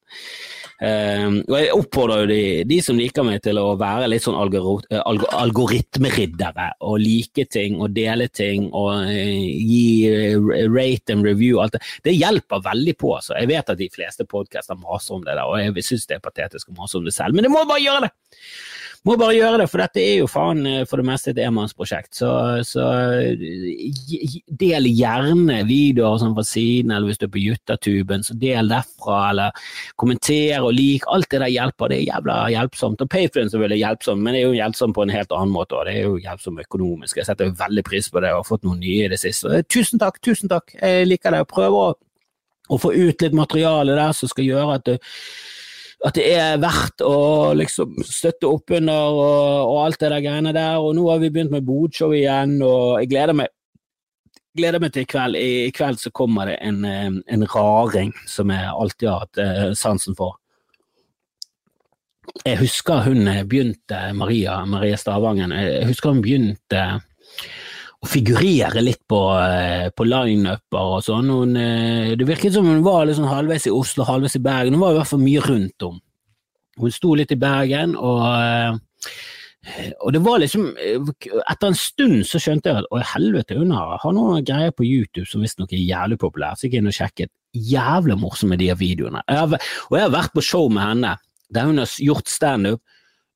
Um, 0.83 1.35
og 1.47 1.55
jeg 1.55 1.75
oppfordrer 1.77 2.19
jo 2.21 2.27
de, 2.29 2.63
de, 2.67 2.77
som 2.83 2.97
liker 2.99 3.23
meg 3.25 3.37
til 3.45 3.57
å 3.61 3.77
være 3.79 4.07
litt 4.11 4.23
sånn 4.25 4.35
algoritmeriddere, 4.35 6.67
og 6.85 6.95
like 6.99 7.45
ting 7.55 7.73
og 7.79 7.95
dele 7.95 8.27
ting 8.27 8.67
og 8.67 9.07
uh, 9.07 9.15
gi 9.15 10.11
uh, 10.11 10.35
rate 10.73 11.13
and 11.15 11.23
review 11.25 11.59
alt 11.63 11.73
det. 11.77 11.83
Det 12.09 12.17
hjelper 12.17 12.67
veldig 12.67 12.95
på. 12.99 13.09
Altså. 13.17 13.33
Jeg 13.39 13.47
vet 13.53 13.71
at 13.71 13.81
de 13.81 13.89
fleste 13.93 14.23
podkaster 14.29 14.75
maser 14.81 15.15
om 15.17 15.23
det 15.25 15.35
der, 15.37 15.47
og 15.47 15.55
jeg 15.61 15.87
syns 15.87 16.07
det 16.09 16.15
er 16.19 16.27
patetisk 16.27 16.65
å 16.69 16.79
mase 16.81 16.95
om 16.99 17.05
det 17.07 17.15
selv, 17.15 17.33
men 17.37 17.43
det 17.47 17.53
må 17.53 17.59
bare 17.63 17.85
gjøre 17.85 18.01
det! 18.07 18.13
Må 19.05 19.13
bare 19.21 19.35
gjøre 19.35 19.59
det, 19.61 19.65
for 19.69 19.83
dette 19.83 20.01
er 20.01 20.15
jo 20.17 20.29
faen 20.29 20.65
eh, 20.65 20.83
for 20.89 20.97
det 20.97 21.05
meste 21.05 21.29
et 21.29 21.41
enmannsprosjekt. 21.45 22.15
Så, 22.17 22.29
så 22.65 22.85
del 24.65 24.89
gjerne 24.89 25.59
videoer 25.69 26.17
sånn 26.23 26.33
fra 26.33 26.45
siden, 26.47 26.89
eller 26.95 27.11
hvis 27.11 27.21
du 27.21 27.27
er 27.27 27.33
på 27.35 27.43
Juttatuben, 27.43 28.25
så 28.25 28.33
del 28.41 28.71
derfra, 28.73 29.19
eller 29.29 29.69
kommenter 30.01 30.65
og 30.65 30.73
lik. 30.73 31.05
Alt 31.13 31.29
det 31.29 31.43
der 31.43 31.53
hjelper, 31.53 31.93
det 31.93 31.99
er 31.99 32.07
jævla 32.07 32.39
hjelpsomt. 32.55 33.05
Og 33.05 33.13
Patrion 33.13 33.53
selvfølgelig 33.53 33.77
er 33.77 33.83
hjelpsomt, 33.83 34.25
men 34.25 34.33
det 34.33 34.41
er 34.41 34.47
jo 34.47 34.57
hjelpsomt 34.57 34.97
på 34.97 35.05
en 35.05 35.13
helt 35.13 35.37
annen 35.37 35.53
måte, 35.53 35.77
og 35.77 35.85
det 35.85 35.97
er 35.99 36.09
jo 36.09 36.17
hjelpsomt 36.25 36.65
økonomisk. 36.65 37.21
Jeg 37.21 37.29
setter 37.29 37.53
veldig 37.61 37.85
pris 37.85 38.09
på 38.09 38.25
det 38.25 38.33
og 38.33 38.41
har 38.41 38.49
fått 38.49 38.65
noen 38.65 38.81
nye 38.81 39.05
i 39.05 39.11
det 39.13 39.21
siste. 39.21 39.61
Tusen 39.69 40.01
takk, 40.01 40.17
tusen 40.25 40.49
takk. 40.49 40.73
Jeg 40.81 41.11
liker 41.11 41.37
det. 41.37 41.45
Prøver 41.53 41.91
å, 41.91 41.97
å 42.73 42.81
få 42.81 42.95
ut 42.95 43.21
litt 43.21 43.37
materiale 43.37 44.01
der 44.01 44.17
som 44.17 44.33
skal 44.33 44.49
gjøre 44.49 44.79
at 44.79 44.89
du 44.89 44.97
at 46.05 46.17
det 46.17 46.25
er 46.35 46.61
verdt 46.61 47.01
å 47.05 47.17
liksom 47.57 47.95
støtte 48.05 48.49
opp 48.49 48.73
under 48.77 49.15
og, 49.15 49.71
og, 49.71 49.77
alt 49.85 49.99
det 50.01 50.11
der 50.11 50.23
greiene 50.25 50.53
der. 50.55 50.79
Og 50.83 50.95
nå 50.97 51.05
har 51.09 51.21
vi 51.23 51.31
begynt 51.33 51.53
med 51.55 51.65
bodshow 51.67 52.13
igjen, 52.15 52.57
og 52.65 52.99
jeg 53.01 53.11
gleder 53.13 53.37
meg, 53.37 53.53
gleder 54.57 54.83
meg 54.83 54.93
til 54.93 55.05
i 55.05 55.09
kveld. 55.09 55.39
I, 55.39 55.51
kveld 55.75 56.01
så 56.01 56.11
kommer 56.15 56.51
det 56.51 56.59
en, 56.65 56.83
en 56.85 57.47
raring 57.55 58.13
som 58.29 58.53
jeg 58.53 58.73
alltid 58.73 59.09
har 59.09 59.23
hatt 59.25 59.41
uh, 59.41 59.69
sansen 59.77 60.17
for. 60.17 60.37
Jeg 62.43 62.59
husker 62.59 63.05
hun 63.05 63.29
begynte, 63.47 63.99
Maria, 64.17 64.59
Maria 64.67 64.97
Stavangen, 64.99 65.53
jeg 65.55 65.85
husker 65.87 66.11
hun 66.11 66.23
begynte 66.25 66.81
å 68.05 68.09
figurere 68.09 68.83
litt 68.85 69.01
på, 69.09 69.19
eh, 69.41 69.89
på 69.89 70.07
lineuper 70.07 70.95
og 70.95 71.03
sånn. 71.05 71.29
Hun, 71.33 71.59
det 72.15 72.29
virket 72.29 72.55
som 72.55 72.69
hun 72.69 72.83
var 72.85 73.05
liksom 73.09 73.27
halvveis 73.29 73.67
i 73.67 73.73
Oslo, 73.73 74.05
halvveis 74.07 74.37
i 74.37 74.43
Bergen. 74.45 74.77
Hun 74.77 74.85
var 74.85 74.93
i 74.93 74.99
hvert 74.99 75.11
fall 75.11 75.25
mye 75.25 75.43
rundt 75.45 75.87
om. 75.89 75.99
Hun 76.81 76.91
sto 76.91 77.13
litt 77.15 77.31
i 77.31 77.39
Bergen, 77.39 77.95
og, 77.95 78.23
eh, 78.43 79.93
og 80.03 80.11
det 80.13 80.21
var 80.21 80.41
liksom 80.43 80.65
Etter 80.77 81.67
en 81.71 81.77
stund 81.79 82.19
så 82.27 82.37
skjønte 82.41 82.69
jeg 82.69 82.83
at 82.83 82.91
å 82.93 82.99
helvete, 83.13 83.57
hun 83.57 83.71
har, 83.73 83.95
har 84.01 84.13
noen 84.13 84.45
greier 84.45 84.75
på 84.75 84.85
YouTube 84.85 85.25
som 85.29 85.41
visstnok 85.41 85.73
er 85.73 85.81
jævlig 85.81 86.19
populære, 86.21 86.59
så 86.59 86.67
gikk 86.67 86.75
jeg 86.77 86.83
inn 86.83 86.91
og 86.91 86.97
sjekket. 86.97 87.31
Jævlig 87.55 88.19
morsomme 88.19 88.59
de 88.59 88.69
videoene. 88.77 89.23
Jeg 89.29 89.39
har, 89.41 89.71
og 89.89 89.97
jeg 89.97 90.05
har 90.05 90.13
vært 90.13 90.35
på 90.35 90.43
show 90.45 90.67
med 90.69 90.85
henne 90.85 91.15
der 91.55 91.69
hun 91.69 91.79
har 91.79 91.97
gjort 92.01 92.29
standup 92.29 92.81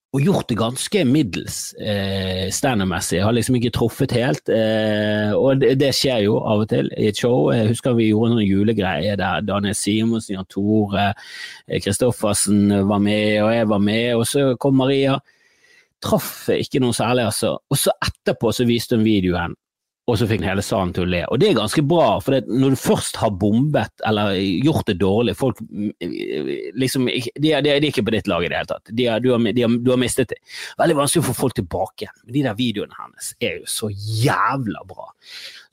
og 0.09 0.23
gjort 0.25 0.49
det 0.49 0.57
ganske 0.57 1.01
middels 1.05 1.57
eh, 1.77 2.47
standup-messig. 2.53 3.19
Har 3.21 3.35
liksom 3.37 3.59
ikke 3.59 3.71
truffet 3.75 4.15
helt. 4.17 4.49
Eh, 4.49 5.29
og 5.37 5.61
det, 5.61 5.75
det, 5.77 5.91
skjer 5.93 6.23
jo 6.25 6.39
av 6.41 6.63
og 6.63 6.71
til 6.71 6.89
i 6.97 7.11
et 7.11 7.21
show. 7.21 7.51
Jeg 7.53 7.69
husker 7.69 7.97
vi 7.97 8.09
gjorde 8.09 8.33
noen 8.33 8.47
julegreier 8.47 9.19
der 9.21 9.45
Daniel 9.45 9.77
Simonsen, 9.77 10.33
Jan 10.33 10.49
Tore, 10.49 11.11
Kristoffersen 11.69 12.73
var 12.89 13.03
med, 13.05 13.37
og 13.43 13.53
jeg 13.53 13.69
var 13.69 13.85
med. 13.85 14.07
Og 14.17 14.25
så 14.29 14.47
kom 14.57 14.81
Maria. 14.81 15.19
Traff 16.01 16.47
ikke 16.55 16.81
noe 16.81 16.95
særlig, 16.95 17.27
altså. 17.29 17.59
Og 17.69 17.77
så 17.77 17.93
etterpå 18.01 18.55
så 18.55 18.65
viste 18.65 18.97
hun 18.97 19.05
videoen 19.05 19.58
og 20.09 20.17
så 20.19 20.27
fikk 20.29 20.41
han 20.43 20.51
hele 20.51 20.65
salen 20.65 20.91
til 20.95 21.05
å 21.05 21.09
le. 21.09 21.21
Og 21.29 21.39
det 21.41 21.49
er 21.49 21.57
ganske 21.59 21.83
bra, 21.85 22.07
for 22.23 22.35
det, 22.35 22.41
når 22.49 22.75
du 22.75 22.81
først 22.81 23.19
har 23.21 23.35
bombet 23.41 24.05
eller 24.07 24.33
gjort 24.37 24.89
det 24.89 24.97
dårlig 25.01 25.35
folk 25.37 25.61
liksom, 26.79 27.09
de, 27.09 27.51
er, 27.53 27.63
de 27.65 27.73
er 27.73 27.87
ikke 27.89 28.05
på 28.07 28.13
ditt 28.15 28.29
lag 28.29 28.45
i 28.45 28.51
det 28.51 28.59
hele 28.59 28.71
tatt. 28.71 28.93
De 28.95 29.07
er, 29.07 29.23
du, 29.23 29.31
har, 29.33 29.43
de 29.45 29.65
har, 29.65 29.77
du, 29.77 29.91
har, 29.93 30.01
mistet 30.01 30.33
det. 30.33 30.39
Veldig 30.79 30.97
vanskelig 31.01 31.23
å 31.23 31.29
få 31.29 31.37
folk 31.37 31.57
tilbake. 31.59 32.09
Men 32.25 32.37
de 32.37 32.45
der 32.47 32.57
videoene 32.59 32.99
hennes 32.99 33.33
er 33.39 33.59
jo 33.59 33.69
så 33.69 33.91
jævla 33.93 34.85
bra. 34.89 35.11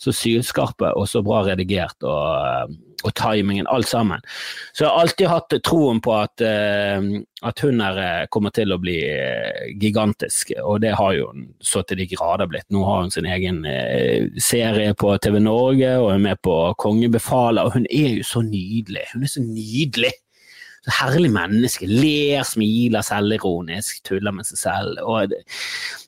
Så 0.01 0.14
sylskarpe 0.14 0.92
og 0.99 1.09
så 1.11 1.25
bra 1.27 1.42
redigert. 1.46 1.99
og 2.05 2.77
og 3.09 3.14
timingen, 3.19 3.69
alt 3.71 3.88
sammen. 3.88 4.25
Så 4.73 4.85
jeg 4.85 4.90
har 4.90 5.05
alltid 5.05 5.31
hatt 5.31 5.57
troen 5.66 6.01
på 6.05 6.14
at, 6.16 6.45
uh, 6.45 7.09
at 7.47 7.62
hun 7.64 7.83
her 7.85 8.01
eh, 8.03 8.27
kommer 8.33 8.55
til 8.55 8.75
å 8.75 8.81
bli 8.83 8.97
uh, 9.05 9.66
gigantisk, 9.81 10.53
og 10.62 10.83
det 10.85 10.95
har 10.99 11.16
jo 11.16 11.31
hun 11.31 11.49
så 11.61 11.83
til 11.87 12.03
de 12.03 12.09
grader 12.11 12.51
blitt. 12.51 12.69
Nå 12.75 12.85
har 12.87 13.05
hun 13.05 13.14
sin 13.14 13.29
egen 13.31 13.62
serie 14.42 14.95
på 14.99 15.14
TV 15.23 15.38
Norge 15.42 15.97
og 16.01 16.12
er 16.12 16.23
med 16.23 16.40
på 16.45 16.55
Kongebefaler, 16.81 17.66
og 17.66 17.77
hun 17.79 17.88
er 17.90 18.21
jo 18.21 18.27
så 18.27 18.45
nydelig. 18.47 19.09
Hun 19.14 19.27
er 19.27 19.33
så 19.33 19.45
nydelig! 19.45 20.14
Så 20.87 20.92
herlig 21.01 21.33
menneske. 21.35 21.87
Ler, 21.90 22.45
smiler, 22.47 23.03
selvironisk, 23.03 24.05
tuller 24.07 24.35
med 24.35 24.47
seg 24.47 24.61
selv. 24.61 25.01
Det, 25.27 25.40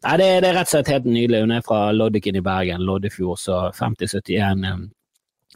det, 0.05 0.19
det, 0.23 0.29
er 0.53 0.55
rett 0.55 0.69
og 0.69 0.77
slett 0.77 0.93
helt 0.93 1.09
nydelig. 1.11 1.41
Hun 1.43 1.57
er 1.57 1.65
fra 1.67 1.81
Loddiken 1.91 2.39
i 2.39 2.45
Bergen, 2.47 2.85
Loddefjord, 2.87 3.41
så 3.43 3.59
5071 3.75 4.63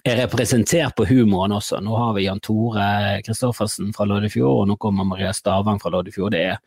er 0.03 0.17
representert 0.19 0.97
på 0.99 1.05
humoren 1.07 1.55
også. 1.55 1.79
Nå 1.85 1.95
har 1.95 2.15
vi 2.17 2.25
Jan 2.25 2.41
Tore 2.43 3.21
Kristoffersen 3.23 3.93
fra 3.95 4.07
Loddefjord, 4.09 4.65
og 4.65 4.71
nå 4.71 4.77
kommer 4.83 5.07
Maria 5.07 5.31
Stavang 5.37 5.79
fra 5.83 5.93
Loddefjord. 5.95 6.35
Det 6.35 6.43
er, 6.51 6.59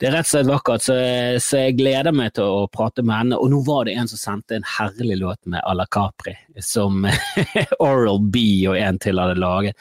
det 0.00 0.08
er 0.08 0.16
rett 0.16 0.26
og 0.26 0.32
slett 0.32 0.50
vakkert, 0.50 0.86
så, 0.88 0.96
så, 1.42 1.62
jeg 1.62 1.78
gleder 1.78 2.16
meg 2.16 2.34
til 2.38 2.50
å 2.50 2.66
prate 2.72 3.06
med 3.06 3.20
henne. 3.20 3.38
Og 3.38 3.52
nå 3.52 3.62
var 3.66 3.86
det 3.86 3.94
en 4.00 4.10
som 4.10 4.22
sendte 4.22 4.58
en 4.58 4.66
herlig 4.76 5.20
låt 5.22 5.42
med 5.46 5.62
à 5.62 5.76
la 5.78 5.86
Capri, 5.86 6.34
som 6.58 7.06
Oral 7.78 8.22
B 8.22 8.40
og 8.66 8.78
en 8.80 8.98
til 9.02 9.22
hadde 9.22 9.38
laget 9.38 9.78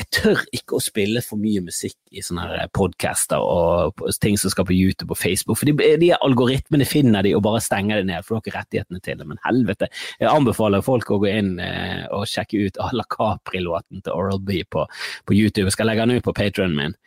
jeg 0.00 0.08
tør 0.16 0.40
ikke 0.56 0.76
å 0.78 0.82
spille 0.82 1.20
for 1.24 1.40
mye 1.40 1.60
musikk 1.64 1.96
i 2.12 2.22
sånne 2.24 2.66
podcaster 2.74 3.40
og 3.42 4.00
ting 4.22 4.38
som 4.40 4.52
skal 4.52 4.66
på 4.68 4.74
YouTube 4.74 5.12
og 5.14 5.20
Facebook, 5.20 5.60
for 5.60 5.68
de, 5.68 5.74
de 6.00 6.10
algoritmene 6.16 6.86
finner 6.88 7.24
de 7.24 7.34
og 7.36 7.44
bare 7.44 7.60
stenger 7.62 8.00
det 8.00 8.08
ned, 8.08 8.24
for 8.24 8.34
dere 8.34 8.40
har 8.40 8.46
ikke 8.46 8.56
rettighetene 8.56 9.02
til 9.04 9.20
det. 9.20 9.28
Men 9.28 9.40
helvete, 9.44 9.90
jeg 10.20 10.30
anbefaler 10.32 10.84
folk 10.84 11.12
å 11.12 11.20
gå 11.22 11.30
inn 11.30 11.52
eh, 11.62 12.06
og 12.12 12.28
sjekke 12.30 12.66
ut 12.66 12.80
Ala 12.82 13.06
Capri-låten 13.10 14.02
til 14.02 14.16
Oral 14.16 14.42
B 14.42 14.62
på, 14.70 14.86
på 15.26 15.36
YouTube. 15.36 15.68
Jeg 15.70 15.78
skal 15.78 15.90
legge 15.90 16.06
den 16.06 16.18
ut 16.18 16.26
på 16.26 16.36
patrionen 16.36 16.78
min. 16.78 16.98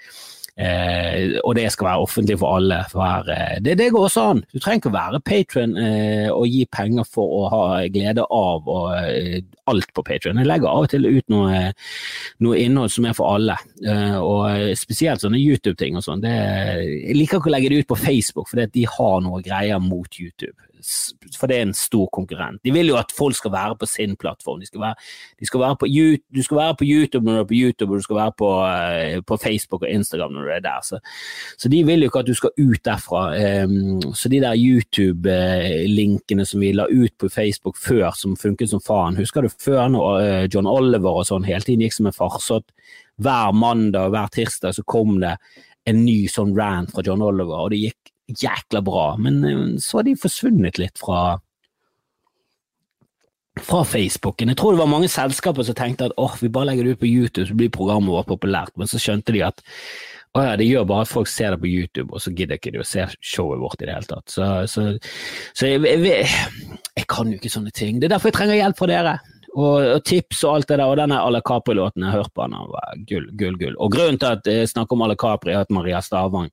Eh, 0.56 1.36
og 1.44 1.58
det 1.58 1.66
skal 1.74 1.90
være 1.90 2.04
offentlig 2.06 2.38
for 2.40 2.56
alle. 2.56 2.78
For, 2.92 3.30
eh, 3.32 3.58
det, 3.62 3.78
det, 3.78 3.90
går 3.92 4.08
også 4.08 4.22
an. 4.32 4.44
Du 4.54 4.60
trenger 4.60 4.80
ikke 4.80 4.92
å 4.94 4.96
være 4.96 5.22
patron 5.28 5.76
eh, 5.82 6.30
og 6.32 6.48
gi 6.48 6.64
penger 6.72 7.08
for 7.12 7.34
å 7.40 7.42
ha 7.52 7.64
glede 7.92 8.24
av 8.24 8.70
og, 8.72 8.94
eh, 8.96 9.42
alt 9.68 9.92
på 9.98 10.04
Patron. 10.06 10.40
Jeg 10.40 10.48
legger 10.48 10.70
av 10.70 10.86
og 10.86 10.92
til 10.94 11.08
ut 11.10 11.28
noe, 11.34 11.62
noe 12.46 12.62
innhold 12.62 12.94
som 12.94 13.08
er 13.10 13.18
for 13.18 13.36
alle, 13.36 13.58
eh, 13.84 14.16
og 14.22 14.78
spesielt 14.80 15.26
sånne 15.26 15.42
YouTube-ting 15.42 15.98
og 16.00 16.06
sånn. 16.06 16.24
Jeg 16.24 17.18
liker 17.18 17.42
ikke 17.42 17.52
å 17.52 17.56
legge 17.56 17.74
det 17.74 17.82
ut 17.84 17.92
på 17.92 18.00
Facebook, 18.00 18.52
for 18.52 18.62
de 18.62 18.86
har 18.96 19.20
noe 19.26 19.42
greier 19.44 19.82
mot 19.84 20.22
YouTube 20.22 20.56
for 21.40 21.50
det 21.50 21.58
er 21.58 21.66
en 21.66 21.76
stor 21.78 22.08
konkurrent. 22.14 22.62
De 22.64 22.74
vil 22.74 22.92
jo 22.92 22.98
at 23.00 23.14
folk 23.16 23.38
skal 23.38 23.54
være 23.54 23.78
på 23.82 23.90
sin 23.90 24.16
plattform. 24.20 24.60
De 24.60 24.70
skal 24.70 24.82
være, 24.82 24.96
de 25.40 25.50
skal 25.50 25.64
være 25.64 25.78
på, 25.82 25.90
du 26.36 26.44
skal 26.44 26.58
være 26.58 26.76
på 26.80 26.88
YouTube 26.88 27.26
når 27.26 27.34
du 27.34 27.40
er 27.40 27.50
på 27.52 27.60
YouTube, 27.60 27.92
og 27.92 27.98
du 27.98 28.08
skal 28.08 28.20
være 28.20 28.36
på, 28.38 28.50
uh, 28.64 29.24
på 29.28 29.38
Facebook 29.44 29.82
og 29.84 29.90
Instagram 29.90 30.34
når 30.34 30.42
du 30.42 30.52
er 30.56 30.66
der. 30.66 30.82
Så, 30.84 31.00
så, 31.58 31.70
de 31.70 31.84
vil 31.86 32.06
jo 32.06 32.12
ikke 32.12 32.24
at 32.26 32.28
du 32.28 32.34
skal 32.34 32.56
ut 32.58 32.86
derfra. 32.86 33.24
Um, 33.66 34.14
så 34.14 34.30
de 34.30 34.42
der 34.42 34.56
YouTube-linkene 34.56 36.46
som 36.46 36.62
vi 36.62 36.72
la 36.72 36.90
ut 36.92 37.14
på 37.20 37.30
Facebook 37.30 37.78
før, 37.78 38.12
som 38.18 38.38
funket 38.38 38.70
som 38.70 38.84
faen, 38.84 39.18
husker 39.18 39.42
du 39.42 39.50
før 39.50 39.88
når 39.88 40.20
uh, 40.22 40.46
John 40.54 40.68
Oliver 40.70 41.22
og 41.22 41.28
sånn 41.28 41.48
hele 41.48 41.66
tiden 41.66 41.86
gikk 41.86 42.00
som 42.00 42.12
en 42.12 42.20
farsott? 42.20 42.70
hver 43.22 43.54
mandag 43.56 44.10
og 44.10 44.16
hver 44.16 44.32
tirsdag 44.34 44.76
så 44.76 44.84
kom 44.88 45.20
det 45.24 45.36
en 45.88 46.04
ny 46.06 46.26
sånn 46.32 46.56
rant 46.58 46.92
fra 46.94 47.04
John 47.06 47.24
Oliver, 47.24 47.66
og 47.66 47.72
det 47.74 47.84
gikk 47.84 48.15
jækla 48.30 48.82
bra. 48.86 49.08
Men 49.22 49.44
eh, 49.44 49.66
så 49.84 50.00
har 50.00 50.08
de 50.08 50.16
forsvunnet 50.20 50.82
litt 50.82 51.02
fra 51.02 51.40
fra 53.56 53.86
Facebooken. 53.88 54.50
Jeg 54.52 54.60
tror 54.60 54.74
det 54.74 54.82
var 54.82 54.92
mange 54.92 55.08
selskaper 55.08 55.64
som 55.64 55.78
tenkte 55.80 56.10
at 56.10 56.18
åh, 56.20 56.34
vi 56.42 56.50
bare 56.52 56.68
legger 56.68 56.84
det 56.84 56.98
ut 56.98 57.04
på 57.06 57.08
YouTube, 57.08 57.46
så 57.48 57.56
blir 57.56 57.72
programmet 57.72 58.12
vårt 58.12 58.28
populært. 58.28 58.74
Men 58.76 58.90
så 58.92 59.00
skjønte 59.00 59.32
de 59.32 59.46
at 59.48 59.64
å 60.36 60.42
ja, 60.44 60.56
det 60.60 60.68
gjør 60.68 60.88
bare 60.90 61.06
at 61.06 61.12
folk 61.12 61.30
ser 61.32 61.54
det 61.54 61.62
på 61.62 61.70
YouTube, 61.70 62.12
og 62.12 62.20
så 62.20 62.34
gidder 62.36 62.60
ikke 62.60 62.74
de 62.76 62.82
å 62.84 62.88
se 62.88 63.06
showet 63.24 63.62
vårt 63.62 63.80
i 63.80 63.88
det 63.88 63.94
hele 63.96 64.10
tatt. 64.10 64.34
Så, 64.34 64.48
så, 64.68 64.84
så 65.56 65.70
jeg, 65.70 65.80
jeg, 65.88 66.26
jeg, 66.92 67.06
kan 67.08 67.32
jo 67.32 67.40
ikke 67.40 67.54
sånne 67.54 67.72
ting. 67.76 68.02
Det 68.02 68.10
er 68.10 68.18
derfor 68.18 68.34
jeg 68.34 68.38
trenger 68.42 68.60
hjelp 68.60 68.82
fra 68.82 68.90
dere. 68.92 69.14
Og, 69.56 69.76
og 69.96 70.02
tips 70.04 70.44
og 70.44 70.58
alt 70.58 70.68
det 70.68 70.80
der. 70.82 70.90
Og 70.90 70.98
denne 71.00 71.22
Ala 71.24 71.40
Capri-låten 71.46 72.04
jeg 72.04 72.18
hørte 72.18 72.34
på, 72.36 72.48
den 72.52 72.74
var 72.74 73.00
gull, 73.08 73.30
gull, 73.40 73.56
gull. 73.62 73.78
Og 73.80 73.94
grunnen 73.96 74.20
til 74.20 74.36
at 74.36 74.50
jeg 74.52 74.72
snakker 74.72 74.98
om 74.98 75.06
Ala 75.08 75.16
Capri, 75.20 75.54
er 75.56 75.64
at 75.64 75.72
Maria 75.74 76.02
Stavang 76.04 76.52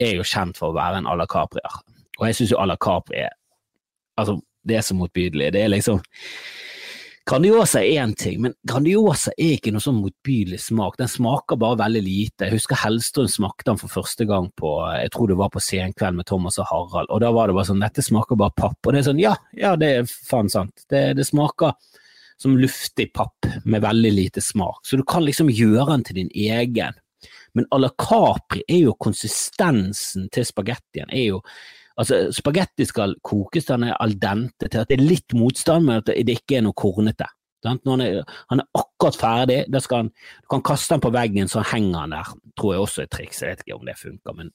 er 0.00 0.14
jo 0.14 0.26
kjent 0.26 0.60
for 0.60 0.70
å 0.70 0.78
være 0.78 1.02
en 1.02 1.10
Alle 1.10 1.26
Caprier. 1.30 1.80
Og 2.20 2.28
jeg 2.28 2.38
syns 2.38 2.54
jo 2.54 2.62
Ala 2.62 2.78
Capri 2.80 3.24
er 3.26 3.36
Altså, 4.20 4.34
det 4.68 4.76
er 4.76 4.82
så 4.84 4.92
motbydelig. 4.92 5.46
Det 5.54 5.62
er 5.64 5.70
liksom 5.72 6.02
Grandiosa 7.30 7.78
er 7.78 8.02
én 8.02 8.12
ting, 8.18 8.40
men 8.42 8.54
Grandiosa 8.66 9.30
er 9.38 9.54
ikke 9.54 9.70
noe 9.72 9.84
sånn 9.84 10.00
motbydelig 10.00 10.58
smak. 10.64 10.96
Den 10.98 11.08
smaker 11.08 11.58
bare 11.60 11.78
veldig 11.78 12.02
lite. 12.02 12.48
Jeg 12.48 12.56
husker 12.56 12.80
Hellstrøm 12.80 13.28
smakte 13.30 13.68
den 13.68 13.78
for 13.78 13.92
første 13.92 14.26
gang 14.28 14.48
på 14.58 14.72
jeg 14.96 15.12
tror 15.14 15.30
det 15.30 15.38
var 15.38 15.52
på 15.54 15.62
Senkveld 15.62 16.18
med 16.18 16.26
Thomas 16.28 16.58
og 16.58 16.66
Harald, 16.72 17.08
og 17.12 17.22
da 17.22 17.30
var 17.36 17.48
det 17.48 17.56
bare 17.58 17.70
sånn 17.70 17.84
dette 17.84 18.04
smaker 18.04 18.40
bare 18.40 18.56
papp. 18.56 18.80
Og 18.82 18.92
det 18.92 19.02
er 19.02 19.08
sånn 19.12 19.22
ja, 19.22 19.36
ja 19.56 19.76
det 19.78 19.92
er 20.00 20.10
faen 20.10 20.50
sant. 20.50 20.84
Det, 20.90 21.04
det 21.20 21.28
smaker 21.28 21.76
som 22.40 22.56
luftig 22.58 23.10
papp 23.16 23.48
med 23.64 23.84
veldig 23.84 24.12
lite 24.16 24.42
smak, 24.44 24.80
så 24.86 24.96
du 24.96 25.04
kan 25.08 25.24
liksom 25.26 25.52
gjøre 25.52 25.90
den 25.92 26.06
til 26.06 26.20
din 26.22 26.32
egen. 26.34 26.96
Men 27.52 27.66
à 27.74 27.80
la 27.80 27.90
Capri 27.98 28.62
er 28.68 28.86
jo 28.86 28.94
konsistensen 28.94 30.30
til 30.32 30.46
spagettien 30.48 31.10
er 31.10 31.30
jo 31.34 31.42
Altså, 32.00 32.30
Spagetti 32.32 32.86
skal 32.88 33.12
kokes 33.20 33.66
den 33.68 33.82
er 33.84 33.96
al 34.00 34.14
dente, 34.16 34.70
til 34.70 34.80
at 34.80 34.88
det 34.88 34.96
er 34.96 35.02
litt 35.04 35.34
motstand, 35.36 35.84
men 35.84 35.98
at 36.00 36.06
det 36.08 36.38
ikke 36.38 36.56
er 36.56 36.62
noe 36.64 36.72
kornete. 36.72 37.26
Når 37.66 37.90
han 37.90 38.00
er, 38.00 38.22
han 38.48 38.62
er 38.62 38.80
akkurat 38.80 39.18
ferdig, 39.20 39.58
han, 39.90 40.08
du 40.08 40.48
kan 40.54 40.64
kaste 40.64 40.94
den 40.94 41.02
på 41.04 41.12
veggen, 41.12 41.50
så 41.50 41.60
henger 41.74 42.06
han 42.06 42.14
der. 42.16 42.30
Tror 42.56 42.72
jeg 42.72 42.86
også 42.86 43.04
er 43.04 43.10
triks, 43.12 43.42
jeg 43.42 43.52
vet 43.52 43.66
ikke 43.66 43.76
om 43.76 43.84
det 43.90 43.98
funker, 44.00 44.38
men 44.38 44.48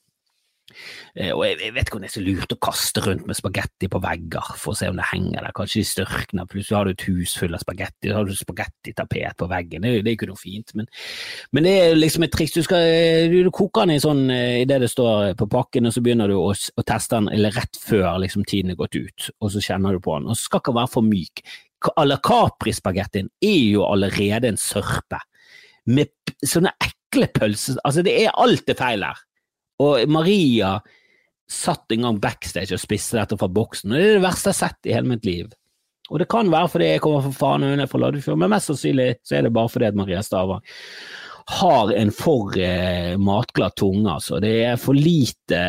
og 1.32 1.42
jeg, 1.46 1.72
vet 1.74 1.88
ikke 1.88 1.98
om 1.98 2.04
det 2.04 2.10
er 2.10 2.14
så 2.16 2.24
lurt 2.24 2.52
å 2.52 2.58
kaste 2.60 3.02
rundt 3.04 3.26
med 3.28 3.38
spagetti 3.38 3.88
på 3.92 4.00
vegger 4.02 4.50
for 4.60 4.74
å 4.74 4.78
se 4.78 4.90
om 4.90 4.98
det 4.98 5.08
henger 5.10 5.40
der. 5.40 5.54
Kanskje 5.56 5.82
de 5.82 5.90
størkner, 5.90 6.48
plutselig 6.50 6.76
har 6.76 6.88
du 6.88 6.92
et 6.92 7.06
hus 7.08 7.36
fullt 7.40 7.58
av 7.58 7.62
spagetti, 7.64 8.10
så 8.10 8.18
har 8.18 8.28
du 8.28 8.34
spagettitapet 8.36 9.38
på 9.40 9.48
veggen. 9.50 9.86
Det, 9.86 9.92
det, 10.02 10.12
er 10.12 10.18
ikke 10.18 10.30
noe 10.30 10.40
fint, 10.40 10.74
men, 10.78 10.88
men, 11.56 11.66
det 11.66 11.74
er 11.80 11.98
liksom 11.98 12.26
et 12.26 12.34
triks. 12.34 12.56
Du, 12.56 12.62
skal, 12.66 12.86
du, 13.32 13.38
du 13.46 13.52
koker 13.54 13.86
den 13.86 13.96
i 13.96 14.02
sånn 14.02 14.26
eh, 14.32 14.62
idet 14.64 14.82
det 14.84 14.90
står 14.92 15.32
på 15.40 15.48
pakken, 15.52 15.88
og 15.88 15.94
så 15.94 16.02
begynner 16.04 16.30
du 16.30 16.38
å, 16.38 16.50
å 16.52 16.86
teste 16.86 17.18
den 17.18 17.30
eller 17.34 17.54
rett 17.56 17.80
før 17.80 18.20
liksom, 18.22 18.44
tiden 18.48 18.74
er 18.74 18.80
gått 18.80 18.98
ut, 18.98 19.30
og 19.40 19.54
så 19.54 19.62
kjenner 19.64 19.96
du 19.96 20.02
på 20.04 20.18
den. 20.18 20.28
Og 20.30 20.38
så 20.38 20.50
skal 20.50 20.64
ikke 20.64 20.76
være 20.76 20.92
for 20.92 21.06
myk. 21.06 21.44
A 21.96 22.06
la 22.06 22.18
Capri-spagettien 22.24 23.28
er 23.44 23.62
jo 23.70 23.84
allerede 23.86 24.50
en 24.50 24.60
sørpe 24.60 25.20
med 25.86 26.10
sånne 26.42 26.72
ekle 26.82 27.28
pølser. 27.34 27.78
Altså, 27.86 28.04
det 28.06 28.16
er 28.24 28.34
alt 28.34 28.72
er 28.72 28.78
feil 28.78 29.04
her. 29.06 29.25
Og 29.82 30.08
Maria 30.08 30.76
satt 31.50 31.92
en 31.94 32.06
gang 32.06 32.18
backstage 32.22 32.74
og 32.74 32.82
spiste 32.82 33.18
dette 33.18 33.38
fra 33.38 33.48
boksen, 33.52 33.92
og 33.92 34.00
det 34.00 34.08
er 34.08 34.18
det 34.18 34.24
verste 34.24 34.50
jeg 34.50 34.56
har 34.56 34.62
sett 34.64 34.88
i 34.88 34.94
hele 34.96 35.12
mitt 35.12 35.28
liv. 35.28 35.52
Og 36.10 36.20
det 36.22 36.28
kan 36.30 36.50
være 36.50 36.70
fordi 36.70 36.90
jeg 36.92 37.02
kommer 37.02 37.34
fra 37.34 37.56
er 37.58 37.88
fra 37.90 38.00
Loddefjord, 38.02 38.38
men 38.38 38.52
mest 38.52 38.70
sannsynlig 38.70 39.08
så 39.26 39.38
er 39.38 39.46
det 39.46 39.54
bare 39.54 39.70
fordi 39.70 39.88
at 39.88 39.98
Maria 39.98 40.22
Stavang 40.22 40.62
har 41.46 41.92
en 41.94 42.10
for 42.14 42.56
eh, 42.58 43.14
matglad 43.22 43.76
tunge, 43.78 44.10
altså. 44.10 44.40
Det 44.42 44.54
er 44.66 44.78
for 44.82 44.98
lite 44.98 45.60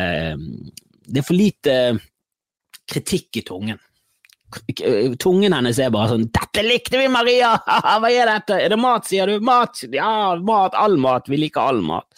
Det 1.08 1.20
er 1.20 1.26
for 1.26 1.38
lite 1.38 1.74
kritikk 2.88 3.38
i 3.38 3.44
tungen. 3.46 3.78
Tungen 5.20 5.52
hennes 5.52 5.78
er 5.78 5.92
bare 5.92 6.14
sånn 6.14 6.26
'Dette 6.32 6.64
likte 6.64 6.98
vi, 6.98 7.08
Maria! 7.12 7.52
Hva 8.00 8.10
er 8.10 8.30
dette? 8.32 8.58
Er 8.58 8.72
det 8.72 8.80
mat, 8.80 9.06
sier 9.06 9.28
du? 9.28 9.38
Mat? 9.44 9.84
Ja, 9.92 10.34
mat. 10.40 10.74
All 10.74 10.96
mat. 10.96 11.28
Vi 11.28 11.38
liker 11.38 11.68
all 11.68 11.82
mat. 11.84 12.08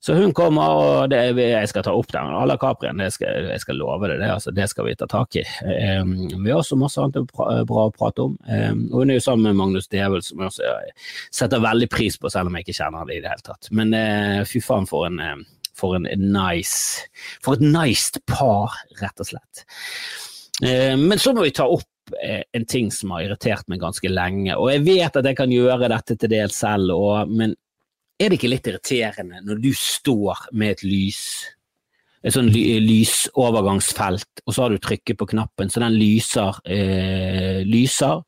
Så 0.00 0.14
hun 0.14 0.30
kommer, 0.34 0.62
og 0.78 1.10
det, 1.10 1.18
jeg 1.42 1.68
skal 1.72 1.82
ta 1.82 1.92
opp 1.98 2.12
den. 2.14 2.30
Alla 2.38 2.54
Caprien, 2.60 3.00
jeg 3.02 3.16
skal 3.18 3.80
love 3.80 4.06
deg 4.06 4.20
det, 4.22 4.30
altså, 4.30 4.52
det 4.54 4.68
skal 4.70 4.86
vi 4.86 4.94
ta 4.98 5.08
tak 5.10 5.40
i. 5.40 5.42
Um, 5.98 6.12
vi 6.44 6.52
har 6.52 6.60
også 6.60 6.78
masse 6.78 7.02
annet 7.02 7.32
bra 7.34 7.88
å 7.88 7.94
prate 7.94 8.28
om. 8.28 8.36
Um, 8.46 8.84
og 8.92 9.02
hun 9.02 9.10
er 9.10 9.18
jo 9.18 9.24
sammen 9.26 9.50
med 9.50 9.58
Magnus 9.58 9.90
Devel, 9.90 10.22
som 10.22 10.44
jeg 10.44 10.52
også 10.52 10.70
setter 11.40 11.64
veldig 11.66 11.90
pris 11.90 12.18
på, 12.20 12.30
selv 12.30 12.50
om 12.50 12.58
jeg 12.58 12.68
ikke 12.68 12.78
kjenner 12.78 13.10
det 13.10 13.18
i 13.18 13.24
det 13.26 13.34
hele 13.34 13.46
tatt. 13.50 13.72
Men 13.74 13.94
uh, 13.98 14.46
fy 14.46 14.62
faen 14.62 14.86
for 14.86 15.10
en, 15.10 15.18
uh, 15.18 15.68
for 15.78 15.98
nice 15.98 17.06
For 17.44 17.58
et 17.58 17.66
nice 17.66 18.22
par, 18.30 18.78
rett 19.02 19.22
og 19.22 19.32
slett. 19.34 19.66
Uh, 20.62 20.94
men 20.94 21.18
så 21.18 21.34
må 21.34 21.42
vi 21.42 21.54
ta 21.58 21.66
opp 21.66 22.14
eh, 22.22 22.44
en 22.54 22.66
ting 22.70 22.92
som 22.94 23.12
har 23.14 23.26
irritert 23.26 23.66
meg 23.70 23.82
ganske 23.82 24.10
lenge, 24.10 24.54
og 24.54 24.70
jeg 24.72 24.86
vet 24.86 25.18
at 25.18 25.26
jeg 25.26 25.38
kan 25.38 25.52
gjøre 25.52 25.90
dette 25.90 26.14
til 26.18 26.30
dels 26.32 26.62
selv, 26.62 26.94
og, 26.94 27.34
men 27.34 27.58
er 28.18 28.30
det 28.30 28.38
ikke 28.38 28.50
litt 28.50 28.68
irriterende 28.68 29.42
når 29.46 29.62
du 29.62 29.70
står 29.78 30.48
med 30.58 30.76
et 30.76 30.84
lys, 30.86 31.22
et 32.26 32.34
sånn 32.34 32.50
lysovergangsfelt, 32.50 34.42
og 34.44 34.54
så 34.54 34.64
har 34.64 34.74
du 34.74 34.80
trykket 34.82 35.18
på 35.20 35.28
knappen, 35.34 35.70
så 35.70 35.82
den 35.84 35.98
lyser, 35.98 36.58
eh, 36.66 37.60
lyser, 37.66 38.24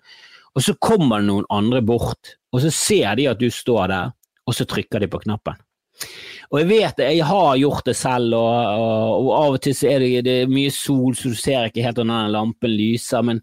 og 0.51 0.63
så 0.63 0.77
kommer 0.79 1.25
noen 1.25 1.49
andre 1.51 1.83
bort, 1.83 2.37
og 2.55 2.63
så 2.63 2.71
ser 2.75 3.19
de 3.19 3.27
at 3.31 3.43
du 3.43 3.51
står 3.51 3.91
der, 3.91 4.15
og 4.47 4.57
så 4.57 4.67
trykker 4.67 5.03
de 5.03 5.11
på 5.11 5.23
knappen. 5.27 5.59
Og 6.51 6.63
jeg 6.63 6.69
vet 6.71 6.97
det, 6.99 7.11
jeg 7.19 7.27
har 7.29 7.59
gjort 7.61 7.87
det 7.87 7.97
selv, 7.99 8.35
og, 8.35 8.55
og, 8.81 9.27
og 9.27 9.31
av 9.37 9.59
og 9.59 9.61
til 9.63 9.75
er 9.91 10.03
det, 10.03 10.11
det 10.27 10.37
er 10.45 10.51
mye 10.51 10.73
sol, 10.75 11.15
så 11.19 11.31
du 11.31 11.39
ser 11.39 11.69
ikke 11.69 11.85
helt 11.85 12.01
når 12.03 12.25
den 12.25 12.35
lampen 12.39 12.75
lyser, 12.75 13.27
men 13.27 13.43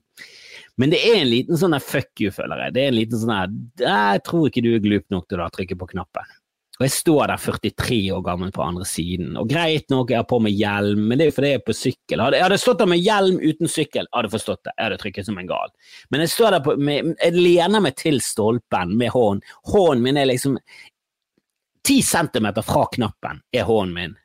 men 0.78 0.92
det 0.94 1.00
er 1.02 1.24
en 1.24 1.30
liten 1.32 1.58
sånn 1.58 1.74
fuck 1.82 2.22
you, 2.22 2.30
føler 2.34 2.68
jeg. 2.68 2.74
Det 2.76 2.82
er 2.84 2.92
en 2.92 2.98
liten 3.00 3.18
sånn 3.18 3.34
her 3.34 3.54
Jeg 3.82 4.22
tror 4.28 4.50
ikke 4.50 4.62
du 4.62 4.70
er 4.76 4.84
glup 4.84 5.08
nok 5.14 5.26
til 5.26 5.42
å 5.42 5.50
trykke 5.54 5.78
på 5.80 5.90
knappen. 5.96 6.36
Og 6.78 6.86
jeg 6.86 6.94
står 6.94 7.32
der 7.32 7.42
43 7.42 8.00
år 8.14 8.22
gammel 8.22 8.52
på 8.54 8.62
andre 8.62 8.86
siden, 8.86 9.32
og 9.40 9.50
greit 9.50 9.88
nok, 9.90 10.12
jeg 10.14 10.22
har 10.22 10.28
på 10.30 10.38
meg 10.46 10.54
hjelm, 10.54 11.08
men 11.10 11.18
det 11.18 11.26
er 11.26 11.32
jo 11.32 11.36
fordi 11.40 11.50
jeg 11.50 11.60
er 11.62 11.66
på 11.66 11.74
sykkel. 11.74 12.22
Hadde, 12.22 12.42
Jeg 12.44 12.62
stått 12.62 12.84
der 12.84 12.92
med 12.92 13.02
hjelm 13.02 13.40
uten 13.42 13.72
sykkel, 13.72 14.06
jeg 14.06 14.14
hadde 14.14 14.34
forstått 14.36 14.62
det, 14.68 14.76
jeg 14.76 14.86
hadde 14.86 15.00
trykket 15.02 15.26
som 15.26 15.40
en 15.42 15.50
gal. 15.50 15.74
Men 16.14 16.22
jeg 16.22 16.34
står 16.36 16.54
der 16.54 16.62
på, 16.68 16.76
med, 16.78 17.16
jeg 17.18 17.34
lener 17.34 17.82
meg 17.82 17.98
til 17.98 18.22
stolpen 18.22 18.94
med 19.00 19.10
hånden. 19.16 19.42
Hånden 19.74 20.06
min 20.06 20.22
er 20.22 20.30
liksom 20.30 20.60
ti 21.88 21.98
centimeter 22.06 22.66
fra 22.68 22.86
knappen, 22.94 23.42
er 23.58 23.66
hånden 23.66 23.98
min. 23.98 24.16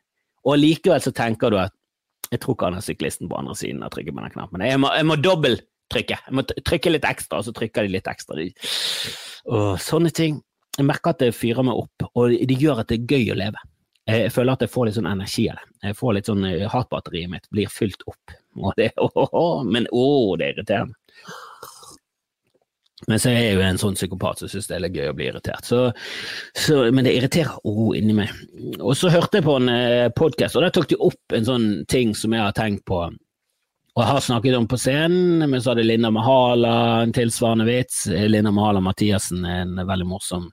Og 0.44 0.60
likevel 0.60 1.00
så 1.00 1.14
tenker 1.16 1.54
du 1.54 1.60
at 1.62 1.72
jeg 2.32 2.40
tror 2.42 2.56
ikke 2.56 2.68
han 2.68 2.80
er 2.80 2.84
syklisten 2.84 3.28
på 3.32 3.38
andre 3.38 3.56
siden 3.56 3.82
har 3.84 3.92
trykket 3.92 4.16
på 4.16 4.24
den 4.24 4.36
knappen. 4.36 4.64
Jeg 4.68 4.80
må, 4.80 4.92
jeg 4.96 5.08
må 5.08 5.16
dobbelt 5.20 5.64
trykke. 5.92 6.20
Jeg 6.26 6.36
må 6.36 6.44
trykke 6.48 6.92
litt 6.94 7.08
ekstra, 7.08 7.40
og 7.40 7.48
så 7.48 7.52
trykker 7.56 7.84
de 7.84 7.96
litt 7.96 8.08
ekstra. 8.08 8.44
Åh, 9.52 9.74
sånne 9.80 10.12
ting. 10.16 10.40
Jeg 10.78 10.88
merker 10.88 11.12
at 11.12 11.20
det 11.20 11.34
fyrer 11.36 11.66
meg 11.66 11.76
opp, 11.76 12.08
og 12.16 12.32
det 12.48 12.56
gjør 12.58 12.80
at 12.82 12.88
det 12.88 13.02
er 13.02 13.16
gøy 13.16 13.34
å 13.34 13.38
leve. 13.42 13.60
Jeg 14.08 14.32
føler 14.34 14.56
at 14.56 14.64
jeg 14.64 14.72
får 14.72 14.88
litt 14.88 14.96
sånn 14.96 15.10
energi 15.10 15.44
av 15.52 15.60
det. 15.60 15.68
Jeg 15.86 15.98
får 15.98 16.14
litt 16.16 16.28
sånn 16.30 16.46
eh, 16.48 16.64
Hatbatteriet 16.72 17.30
mitt 17.30 17.44
blir 17.54 17.70
fylt 17.70 18.02
opp. 18.10 18.34
Det, 18.76 18.88
å, 18.98 19.06
å, 19.14 19.26
å, 19.38 19.44
men 19.68 19.86
å, 19.94 20.06
det 20.40 20.48
er 20.48 20.56
irriterende. 20.56 20.96
Men 23.10 23.18
så 23.18 23.32
er 23.32 23.38
jeg 23.40 23.54
jo 23.56 23.62
en 23.66 23.80
sånn 23.80 23.96
psykopat 23.98 24.42
som 24.42 24.50
syns 24.50 24.68
det 24.70 24.76
er 24.76 24.82
litt 24.84 24.96
gøy 24.98 25.10
å 25.10 25.14
bli 25.18 25.28
irritert. 25.30 25.66
Så, 25.66 25.84
så, 26.54 26.78
men 26.94 27.06
det 27.06 27.14
irriterer 27.18 27.58
ro 27.66 27.90
inni 27.98 28.14
meg. 28.16 28.30
Og 28.78 28.94
så 28.98 29.10
hørte 29.12 29.40
jeg 29.40 29.46
på 29.46 29.56
en 29.58 29.70
eh, 29.72 30.08
podkast, 30.14 30.58
og 30.58 30.66
der 30.66 30.74
tok 30.74 30.90
de 30.90 30.98
opp 31.02 31.36
en 31.36 31.46
sånn 31.48 31.68
ting 31.90 32.14
som 32.18 32.34
jeg 32.34 32.42
har 32.42 32.54
tenkt 32.58 32.84
på 32.88 33.04
og 33.92 34.06
har 34.08 34.22
snakket 34.24 34.54
om 34.56 34.64
på 34.68 34.78
scenen, 34.80 35.42
men 35.50 35.60
så 35.60 35.72
hadde 35.72 35.82
Linda 35.84 36.08
Mahala 36.14 37.02
en 37.02 37.10
tilsvarende 37.12 37.66
vits. 37.68 38.06
Linda 38.08 38.48
Mahala 38.54 38.80
Mathiassen 38.80 39.44
er 39.44 39.66
en 39.66 39.82
veldig 39.84 40.06
morsom 40.08 40.46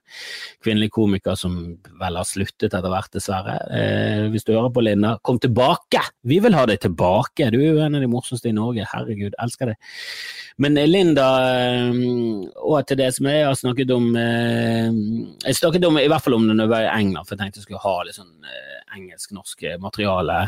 kvinnelig 0.60 0.90
komiker 0.92 1.38
som 1.40 1.54
vel 2.02 2.18
har 2.20 2.28
sluttet 2.28 2.68
etter 2.68 2.92
hvert, 2.92 3.08
dessverre. 3.16 3.54
Eh, 3.72 4.26
hvis 4.34 4.44
du 4.44 4.52
hører 4.52 4.74
på 4.74 4.84
Linda, 4.84 5.14
kom 5.24 5.38
tilbake! 5.40 6.02
Vi 6.28 6.36
vil 6.44 6.56
ha 6.58 6.66
deg 6.68 6.82
tilbake! 6.82 7.48
Du 7.54 7.56
er 7.62 7.70
jo 7.70 7.80
en 7.80 7.96
av 7.96 8.04
de 8.04 8.10
morsomste 8.12 8.50
i 8.50 8.56
Norge, 8.56 8.84
herregud, 8.92 9.32
elsker 9.40 9.72
deg. 9.72 9.94
Men 10.60 10.76
eh, 10.76 10.88
Linda, 10.90 11.28
eh, 11.48 12.02
og 12.60 12.84
til 12.90 13.00
det 13.00 13.08
som 13.16 13.28
jeg 13.30 13.46
har 13.46 13.56
snakket 13.56 13.94
om 13.94 14.10
eh, 14.20 14.90
Jeg 15.46 15.56
snakket 15.56 15.86
om, 15.88 15.96
i 15.96 16.10
hvert 16.10 16.26
fall 16.26 16.36
om 16.36 16.44
det 16.44 16.58
når 16.58 16.68
jeg 16.68 16.74
var 16.74 16.84
i 16.84 16.92
England, 16.98 17.24
for 17.24 17.38
jeg 17.38 17.46
tenkte 17.46 17.62
jeg 17.62 17.68
skulle 17.70 17.84
ha 17.86 17.94
litt 18.04 18.18
sånn 18.18 18.52
engelsk-norsk 18.98 19.64
materiale. 19.80 20.42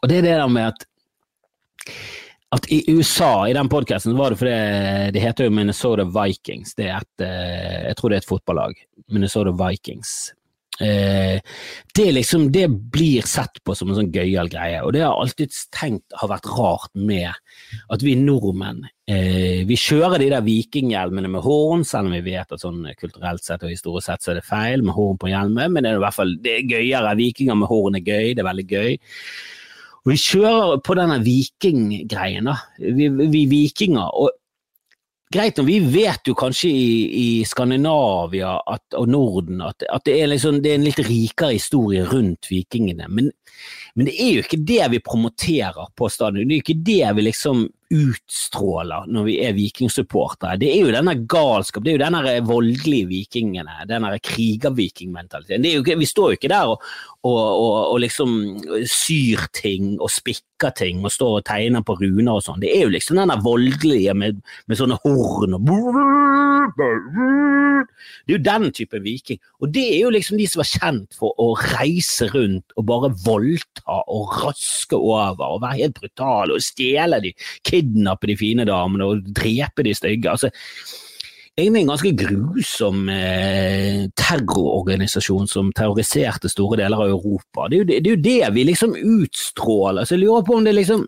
Og 0.00 0.10
det 0.10 0.18
er 0.18 0.26
det 0.26 0.34
der 0.40 0.50
med 0.50 0.72
at 0.72 0.86
at 2.54 2.70
i 2.72 2.84
USA, 2.92 3.48
i 3.48 3.56
den 3.56 3.68
podkasten, 3.72 4.16
var 4.18 4.32
det 4.32 4.40
fordi 4.40 4.54
det 5.14 5.22
heter 5.24 5.48
jo 5.48 5.54
Minnesota 5.54 6.06
Vikings. 6.06 6.76
Det 6.78 6.88
er 6.88 7.02
et, 7.02 7.26
eh, 7.26 7.82
jeg 7.90 7.98
tror 7.98 8.10
det 8.10 8.20
er 8.20 8.24
et 8.24 8.30
fotballag. 8.30 8.80
Minnesota 9.12 9.52
Vikings. 9.58 10.32
Eh, 10.80 11.40
det, 11.94 12.12
liksom, 12.12 12.52
det 12.52 12.68
blir 12.68 13.22
sett 13.22 13.60
på 13.64 13.74
som 13.78 13.90
en 13.90 13.98
sånn 14.00 14.10
gøyal 14.10 14.48
greie, 14.50 14.80
og 14.82 14.90
det 14.94 15.04
har 15.04 15.12
jeg 15.12 15.22
alltid 15.22 15.58
tenkt 15.74 16.16
har 16.18 16.30
vært 16.32 16.48
rart 16.50 16.90
med 16.98 17.30
at 17.94 18.02
vi 18.02 18.16
nordmenn 18.18 18.80
eh, 19.06 19.62
vi 19.68 19.78
kjører 19.78 20.18
de 20.18 20.32
der 20.32 20.42
vikinghjelmene 20.42 21.30
med 21.30 21.46
horn, 21.46 21.84
selv 21.86 22.10
om 22.10 22.16
vi 22.16 22.24
vet 22.26 22.50
at 22.50 22.64
sånn 22.64 22.88
kulturelt 22.98 23.46
sett 23.46 23.62
og 23.62 23.70
historisk 23.70 24.08
sett 24.08 24.26
så 24.26 24.32
er 24.32 24.40
det 24.40 24.48
feil 24.48 24.82
med 24.82 24.98
horn 24.98 25.20
på 25.20 25.30
hjelmen, 25.30 25.76
men 25.76 25.86
det 25.86 25.92
er 25.92 26.00
i 26.00 26.06
hvert 26.08 26.18
fall 26.18 26.34
det 26.42 26.56
er 26.56 26.74
gøyere. 26.74 27.14
Vikinger 27.22 27.60
med 27.60 27.70
horn 27.70 28.00
er 28.00 28.08
gøy, 28.10 28.34
det 28.34 28.42
er 28.42 28.50
veldig 28.50 28.66
gøy. 28.74 28.98
Og 30.04 30.12
vi 30.12 30.20
kjører 30.20 30.80
på 30.84 30.96
denne 30.98 31.16
vikinggreien, 31.24 32.50
da. 32.50 32.58
Vi, 32.78 33.08
vi 33.08 33.44
vikinger. 33.48 34.10
og 34.12 34.34
greit 35.34 35.56
nok, 35.58 35.66
vi 35.66 35.78
vet 35.80 36.28
jo 36.28 36.34
kanskje 36.38 36.70
i, 36.70 36.90
i 37.20 37.28
Skandinavia 37.48 38.54
at, 38.70 38.84
og 38.98 39.08
Norden 39.10 39.62
at, 39.66 39.82
at 39.88 40.04
det, 40.06 40.18
er 40.20 40.30
liksom, 40.30 40.60
det, 40.62 40.70
er 40.70 40.78
en 40.78 40.86
litt 40.86 41.00
rikere 41.02 41.56
historie 41.56 42.04
rundt 42.06 42.50
vikingene, 42.50 43.08
men, 43.10 43.32
men, 43.94 44.08
det 44.08 44.14
er 44.14 44.30
jo 44.36 44.44
ikke 44.44 44.62
det 44.68 44.90
vi 44.92 45.02
promoterer 45.04 45.90
på 45.96 46.10
stadion. 46.12 46.46
Det 46.46 46.54
er 46.54 46.60
jo 46.60 46.66
ikke 46.66 46.86
det 46.86 47.16
vi 47.16 47.26
liksom 47.30 47.64
utstråler 47.92 49.08
når 49.12 49.26
vi 49.28 49.34
er 49.44 49.56
vikingsupportere. 49.56 50.58
Det 50.60 50.70
er 50.72 50.86
jo 50.86 50.94
denne 50.94 51.16
galskap, 51.30 51.84
det 51.84 51.92
er 51.92 51.98
jo 51.98 52.04
denne 52.04 52.36
voldelige 52.48 53.08
vikingene, 53.10 53.84
denne 53.90 54.14
krigervikingmentaliteten. 54.24 55.98
Vi 56.00 56.08
står 56.08 56.32
jo 56.32 56.38
ikke 56.38 56.52
der 56.52 56.72
og, 56.72 56.82
og, 57.24 57.38
og, 57.38 57.76
og, 57.92 57.98
liksom 58.04 58.34
syr 58.88 59.46
ting 59.56 59.94
og 59.98 60.10
spikker 60.12 60.74
ting 60.76 61.04
og 61.04 61.12
står 61.12 61.38
og 61.40 61.46
tegner 61.48 61.84
på 61.86 61.96
runer 62.00 62.36
og 62.36 62.44
sånn. 62.44 62.60
Det 62.62 62.72
er 62.74 62.86
jo 62.86 62.94
liksom 62.94 63.20
denne 63.20 63.38
voldelige 63.44 64.14
med, 64.16 64.42
med 64.68 64.80
sånne 64.80 65.00
horn 65.04 65.58
og 65.58 65.72
Det 68.24 68.32
er 68.32 68.36
jo 68.36 68.40
den 68.44 68.70
type 68.72 69.00
viking. 69.04 69.40
Og 69.60 69.72
det 69.74 69.84
er 69.96 70.00
jo 70.04 70.12
liksom 70.14 70.38
de 70.40 70.46
som 70.48 70.62
er 70.64 70.70
kjent 70.70 71.16
for 71.18 71.36
å 71.40 71.50
reise 71.76 72.28
rundt 72.32 72.74
og 72.78 72.86
bare 72.88 73.12
voldta 73.24 74.00
og 74.12 74.32
raske 74.44 74.96
over 74.96 75.56
og 75.56 75.62
være 75.64 75.80
helt 75.82 75.98
brutale 76.00 76.56
og 76.56 76.64
stjele 76.64 77.20
de 77.24 77.34
kidnappe 77.74 78.30
de 78.30 78.38
fine 78.38 78.68
damene 78.68 79.10
og 79.10 79.26
drepe 79.34 79.84
de 79.84 79.94
stygge. 79.96 80.30
altså 80.30 80.50
egentlig 81.54 81.84
en 81.84 81.90
ganske 81.92 82.12
grusom 82.18 83.08
eh, 83.12 84.06
terrororganisasjon 84.18 85.46
som 85.50 85.70
terroriserte 85.76 86.50
store 86.50 86.80
deler 86.82 87.04
av 87.04 87.12
Europa. 87.14 87.68
Det 87.68 87.76
er, 87.76 87.82
jo 87.82 87.88
det, 87.90 87.98
det 88.02 88.10
er 88.10 88.16
jo 88.16 88.24
det, 88.24 88.54
vi 88.56 88.64
liksom 88.70 88.96
utstråler. 88.98 90.06
Så 90.06 90.16
jeg 90.16 90.24
lurer 90.24 90.46
på 90.46 90.58
om 90.58 90.66
det 90.66 90.74
liksom 90.74 91.06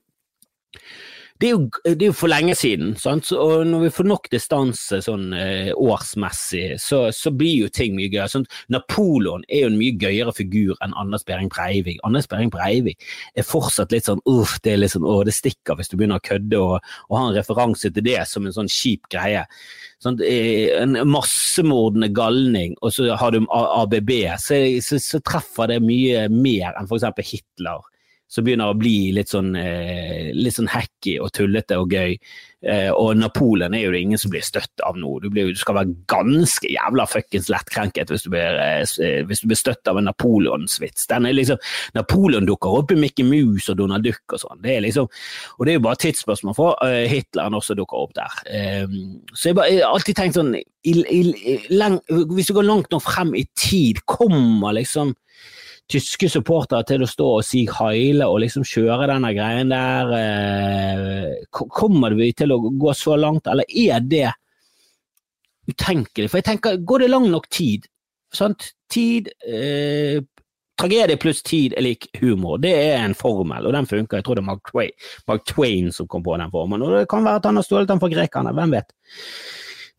det 1.40 1.48
er, 1.48 1.52
jo, 1.52 1.68
det 1.84 2.00
er 2.00 2.08
jo, 2.08 2.14
for 2.16 2.30
lenge 2.32 2.54
siden, 2.56 2.94
sant? 3.00 3.28
og 3.36 3.66
når 3.68 3.82
vi 3.86 3.90
får 3.92 4.06
nok 4.08 4.28
distanse 4.32 5.00
sånn 5.04 5.34
eh, 5.36 5.68
årsmessig, 5.76 6.78
så, 6.80 7.02
så, 7.12 7.32
blir 7.36 7.66
jo 7.66 7.70
ting 7.72 7.96
mye 7.96 8.08
gøyere. 8.08 8.30
Sånn, 8.32 8.46
Napoleon 8.72 9.44
er 9.50 9.66
jo 9.66 9.70
en 9.70 9.76
mye 9.76 9.96
gøyere 10.00 10.32
figur 10.36 10.78
enn 10.84 10.94
Anders 10.96 11.26
Behring 11.28 11.50
Breivik. 11.52 11.98
Anders 12.08 12.28
Behring 12.30 12.52
Breivik 12.54 13.04
er 13.36 13.44
fortsatt 13.44 13.92
litt 13.92 14.08
sånn 14.08 14.22
uff, 14.32 14.56
det 14.64 14.72
er 14.72 14.80
litt 14.80 14.94
sånn, 14.94 15.04
å, 15.04 15.18
det 15.26 15.34
stikker 15.36 15.76
hvis 15.76 15.92
du 15.92 15.98
begynner 15.98 16.22
å 16.22 16.26
kødde 16.26 16.62
og, 16.62 16.92
og 17.10 17.18
ha 17.18 17.24
en 17.26 17.36
referanse 17.36 17.92
til 17.92 18.06
det 18.06 18.22
som 18.30 18.48
en 18.48 18.56
sånn 18.56 18.72
kjip 18.72 19.10
greie. 19.12 19.44
Sånn, 20.00 20.16
en 20.22 20.96
massemordende 21.10 22.08
galning, 22.16 22.78
og 22.80 22.94
så 22.96 23.10
har 23.16 23.36
du 23.36 23.44
ABB, 23.52 24.14
så, 24.40 24.62
så, 24.84 25.00
så 25.02 25.20
treffer 25.24 25.72
det 25.72 25.82
mye 25.84 26.26
mer 26.32 26.72
enn 26.76 26.88
f.eks. 26.88 27.12
Hitler 27.26 27.84
som 28.28 28.44
begynner 28.46 28.72
å 28.72 28.78
bli 28.78 29.12
litt 29.14 29.30
sånn, 29.30 29.54
eh, 29.56 30.32
litt 30.34 30.56
sånn 30.56 30.70
hacky 30.72 31.16
og 31.22 31.30
tullete 31.36 31.78
og 31.78 31.92
gøy. 31.94 32.16
Eh, 32.66 32.88
og 32.90 33.14
Napoleon 33.20 33.74
er 33.76 33.84
jo 33.84 33.92
det 33.94 34.00
ingen 34.02 34.18
som 34.18 34.32
blir 34.32 34.42
støtt 34.42 34.82
av 34.82 34.96
nå. 34.98 35.12
Du, 35.22 35.28
blir, 35.30 35.52
du 35.54 35.60
skal 35.60 35.76
være 35.78 35.94
ganske 36.10 36.66
jævla 36.72 37.06
fuckings 37.06 37.50
lettkrenket 37.52 38.10
hvis 38.10 38.24
du 38.26 38.32
blir, 38.32 38.58
eh, 38.58 39.22
blir 39.22 39.58
støtt 39.58 39.86
av 39.86 40.00
en 40.00 40.08
Napoleon-svits. 40.10 41.06
Liksom, 41.06 41.60
Napoleon 41.94 42.48
dukker 42.48 42.80
opp 42.80 42.90
i 42.90 42.98
Mickey 42.98 43.26
Mouse 43.28 43.70
og 43.70 43.78
Donald 43.78 44.06
Duck 44.08 44.34
og 44.34 44.42
sånn. 44.42 44.58
Det 44.64 44.80
liksom, 44.82 45.06
og 45.06 45.62
det 45.62 45.74
er 45.74 45.78
jo 45.78 45.84
bare 45.86 46.00
tidsspørsmål 46.02 46.56
for 46.56 46.80
uh, 46.82 47.04
Hitleren 47.06 47.54
også 47.54 47.76
dukker 47.78 48.08
opp 48.08 48.16
der. 48.16 48.40
Um, 48.86 49.20
så 49.34 49.52
jeg, 49.52 49.60
jeg 49.70 49.84
har 49.84 49.92
alltid 49.92 50.18
tenkt 50.18 50.38
sånn 50.38 50.56
i, 50.56 50.64
i, 50.86 51.22
i, 51.52 51.54
lang, 51.74 52.00
Hvis 52.08 52.50
du 52.50 52.56
går 52.56 52.66
langt 52.66 52.90
nok 52.90 53.04
frem 53.04 53.34
i 53.38 53.44
tid, 53.58 54.02
kommer 54.10 54.74
liksom 54.76 55.14
tyske 55.90 56.28
supportere 56.30 56.82
til 56.88 57.04
å 57.04 57.10
stå 57.10 57.26
og 57.38 57.44
si 57.46 57.62
heile 57.70 58.26
og 58.30 58.40
liksom 58.42 58.66
kjøre 58.66 59.08
denne 59.12 59.32
greien 59.36 59.70
der. 59.70 60.14
Eh, 60.18 61.44
kommer 61.52 62.16
vi 62.18 62.32
til 62.36 62.54
å 62.54 62.60
gå 62.66 62.94
så 62.96 63.18
langt, 63.20 63.46
eller 63.50 63.68
er 63.70 64.02
det 64.02 64.30
utenkelig? 65.70 66.30
For 66.30 66.40
jeg 66.40 66.50
tenker, 66.50 66.80
går 66.82 67.04
det 67.04 67.12
lang 67.12 67.28
nok 67.30 67.50
tid? 67.50 67.86
Sant? 68.34 68.72
Tid 68.90 69.30
eh, 69.46 70.22
Tragedie 70.76 71.16
pluss 71.16 71.40
tid 71.42 71.72
er 71.72 71.86
lik 71.86 72.04
humor. 72.20 72.58
Det 72.60 72.72
er 72.74 72.98
en 73.00 73.16
formel, 73.16 73.64
og 73.64 73.72
den 73.72 73.86
funker. 73.88 74.18
Jeg 74.18 74.26
tror 74.26 74.36
det 74.36 74.42
er 74.42 74.50
Mark 74.50 74.66
Twain, 74.68 74.92
Mark 75.30 75.46
Twain 75.48 75.88
som 75.94 76.08
kom 76.10 76.24
på 76.26 76.36
den 76.36 76.52
formelen. 76.52 76.84
Og 76.84 76.98
det 76.98 77.06
kan 77.08 77.24
være 77.24 77.40
at 77.40 77.48
han 77.48 77.56
har 77.56 77.64
stjålet 77.64 77.88
den 77.88 78.02
fra 78.02 78.10
grekerne, 78.12 78.52
hvem 78.58 78.74
vet. 78.76 78.92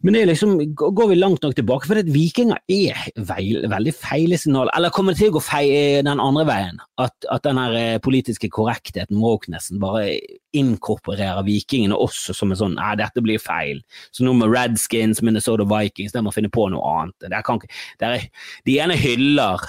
Men 0.06 0.14
det 0.14 0.20
er 0.22 0.30
liksom, 0.30 0.52
går 0.78 1.08
vi 1.10 1.16
langt 1.18 1.42
nok 1.42 1.56
tilbake, 1.58 1.88
for 1.90 2.10
vikinger 2.14 2.60
er 2.70 3.00
veil, 3.26 3.64
veldig 3.66 3.94
feil 3.98 4.36
signal. 4.38 4.70
Eller 4.78 4.94
kommer 4.94 5.16
det 5.16 5.24
til 5.24 5.32
å 5.32 5.38
gå 5.40 5.42
feil 5.42 6.06
den 6.06 6.22
andre 6.22 6.44
veien? 6.46 6.78
At, 7.02 7.16
at 7.34 7.48
den 7.48 7.58
eh, 7.66 7.98
politiske 8.04 8.50
korrektheten, 8.54 9.18
wokenessen, 9.18 9.82
bare 9.82 10.20
inkorporerer 10.58 11.42
vikingene 11.48 11.98
også 11.98 12.36
som 12.38 12.54
en 12.54 12.60
sånn 12.60 12.78
Nei, 12.78 12.94
dette 13.02 13.24
blir 13.26 13.42
feil. 13.42 13.82
Så 14.14 14.26
nå 14.26 14.36
med 14.38 14.54
Redskins, 14.54 15.24
Minnesota 15.26 15.66
Vikings, 15.66 16.14
de 16.14 16.22
må 16.22 16.34
finne 16.36 16.54
på 16.54 16.68
noe 16.70 16.94
annet. 16.94 17.18
Det 17.26 17.34
er, 17.34 17.74
det 17.98 18.12
er, 18.12 18.30
de 18.70 18.78
ene 18.86 19.00
hyller 19.02 19.66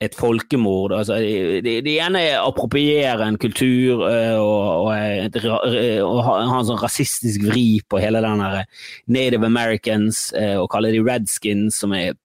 et 0.00 0.16
folkemord. 0.16 0.94
Altså, 0.96 1.18
det, 1.64 1.74
det 1.84 1.96
ene 2.00 2.22
er 2.30 2.38
å 2.40 2.48
appropriere 2.50 3.26
en 3.28 3.36
kultur 3.40 4.06
uh, 4.06 4.38
og, 4.40 4.86
og, 4.86 4.94
et, 4.96 5.36
og, 5.44 6.22
ha 6.24 6.38
en 6.40 6.70
sånn 6.70 6.80
rasistisk 6.80 7.44
vri 7.50 7.82
på 7.84 8.00
hele 8.00 8.22
den 8.24 8.40
der 8.40 8.64
Native 9.12 9.46
Americans 9.46 10.30
uh, 10.32 10.56
og 10.62 10.70
kalle 10.72 10.94
de 10.94 11.04
redskins, 11.04 11.82
som 11.82 11.92
er, 11.96 12.16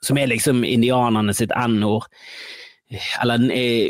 som 0.00 0.18
er 0.18 0.32
liksom 0.32 0.64
indianerne 0.64 1.36
sitt 1.36 1.52
n-ord. 1.52 2.08
Eller 3.22 3.44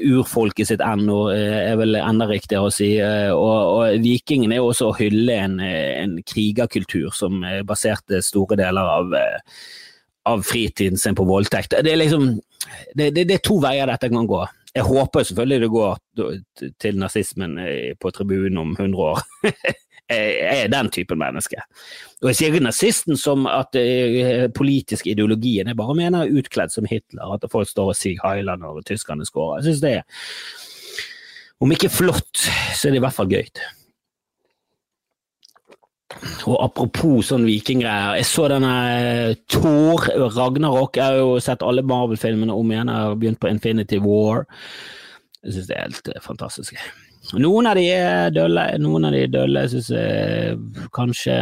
urfolket 0.07 0.69
sitt 0.71 0.83
n-ord, 0.83 1.33
er 1.35 1.75
vel 1.79 1.99
enda 1.99 2.29
riktigere 2.31 2.69
å 2.69 2.75
si. 2.75 2.93
Og, 3.35 3.71
og 3.75 4.03
vikingen 4.05 4.55
er 4.55 4.63
også 4.63 4.93
å 4.93 4.95
hylle 4.95 5.41
en, 5.43 5.57
en 5.59 6.13
krigerkultur 6.23 7.11
som 7.11 7.43
baserte 7.67 8.21
store 8.23 8.61
deler 8.61 8.93
av, 8.93 9.17
av 10.29 10.43
fritiden 10.47 10.99
sin 10.99 11.17
på 11.19 11.27
voldtekt. 11.27 11.75
Det 11.83 11.93
er 11.93 12.01
liksom 12.01 12.35
det, 12.95 13.11
det, 13.11 13.25
det, 13.27 13.39
er 13.39 13.47
to 13.47 13.59
veier 13.63 13.91
dette 13.91 14.11
kan 14.13 14.29
gå. 14.29 14.43
Jeg 14.73 14.87
håper 14.89 15.27
selvfølgelig 15.29 15.61
det 15.61 15.73
går 15.73 15.97
til 16.81 17.01
nazismen 17.01 17.59
på 18.01 18.13
tribunen 18.15 18.61
om 18.63 18.77
100 18.79 19.09
år. 19.11 19.25
jeg 20.13 20.63
er 20.63 20.73
den 20.73 20.91
typen 20.93 21.21
menneske. 21.21 21.61
Og 22.23 22.31
jeg 22.31 22.39
sier 22.39 22.53
ikke 22.53 22.67
nazisten 22.67 23.19
som 23.21 23.47
at 23.51 23.77
uh, 23.77 24.47
politisk 24.55 25.09
ideologien 25.11 25.71
jeg 25.71 25.79
bare 25.79 25.99
mener 25.99 26.33
utkledd 26.33 26.73
som 26.75 26.89
Hitler, 26.89 27.37
at 27.37 27.47
folk 27.53 27.71
står 27.71 27.93
og 27.93 27.99
sier 27.99 28.21
Highland 28.25 28.65
når 28.65 28.83
tyskerne 28.89 29.27
skårer. 29.29 29.61
Jeg 29.61 29.71
synes 29.71 29.85
det 29.85 29.95
er, 30.01 30.27
om 31.63 31.73
ikke 31.75 31.93
flott, 31.93 32.47
så 32.75 32.89
er 32.89 32.95
det 32.95 33.03
i 33.03 33.07
hvert 33.07 33.17
fall 33.17 33.31
gøy. 33.31 33.47
Og 36.51 36.57
apropos 36.63 37.31
sånn 37.31 37.47
vikinggreier, 37.49 38.19
jeg 38.21 38.29
så 38.29 38.49
denne 38.53 38.73
eh, 38.97 39.35
Thor 39.51 40.07
Ragnarok. 40.37 40.99
Jeg 40.99 41.05
har 41.05 41.21
jo 41.21 41.39
sett 41.43 41.65
alle 41.67 41.85
Marvel-filmene 41.87 42.55
om 42.55 42.73
igjen. 42.73 42.93
Jeg 42.93 43.07
har 43.09 43.19
begynt 43.19 43.41
på 43.43 43.51
Infinity 43.51 44.01
War. 44.03 44.45
Jeg 45.43 45.57
syns 45.57 45.71
det 45.71 45.77
er 45.79 45.89
helt 45.89 46.13
eh, 46.13 46.23
fantastisk. 46.25 46.79
Noen 47.39 47.69
av 47.71 47.79
de 47.79 47.87
er 47.95 48.33
dølle, 48.35 48.67
noen 48.83 49.07
av 49.09 49.15
de 49.15 49.25
er 49.27 49.35
dølle. 49.35 49.67
Jeg 49.67 49.77
syns 49.77 50.89
kanskje 50.95 51.37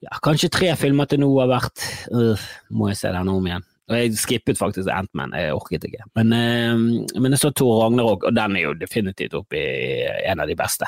ja, 0.00 0.16
Kanskje 0.24 0.48
tre 0.52 0.70
filmer 0.80 1.08
til 1.10 1.20
nå 1.22 1.28
har 1.36 1.50
vært 1.50 1.82
øh, 2.16 2.46
Må 2.72 2.88
jeg 2.88 3.00
se 3.02 3.12
denne 3.12 3.34
om 3.36 3.46
igjen. 3.46 3.66
Og 3.90 3.96
jeg 3.98 4.18
skippet 4.22 4.58
faktisk 4.60 4.88
Antman, 4.94 5.34
jeg 5.34 5.54
orket 5.54 5.84
ikke. 5.88 6.04
Men, 6.14 6.32
eh, 6.32 7.18
men 7.18 7.34
jeg 7.34 7.42
så 7.42 7.50
Tor 7.50 7.82
Ragnarok, 7.82 8.28
og 8.28 8.36
den 8.36 8.56
er 8.56 8.68
jo 8.68 8.74
definitivt 8.78 9.34
oppe 9.34 9.58
i 9.58 10.04
en 10.30 10.40
av 10.40 10.46
de 10.46 10.54
beste. 10.58 10.86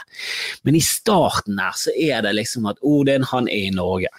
Men 0.62 0.78
i 0.78 0.84
starten 0.86 1.58
her 1.58 1.74
så 1.74 1.94
er 1.98 2.22
det 2.22 2.36
liksom 2.38 2.68
at 2.70 2.78
Odin, 2.82 3.26
han 3.32 3.50
er 3.50 3.66
i 3.66 3.74
Norge. 3.74 4.12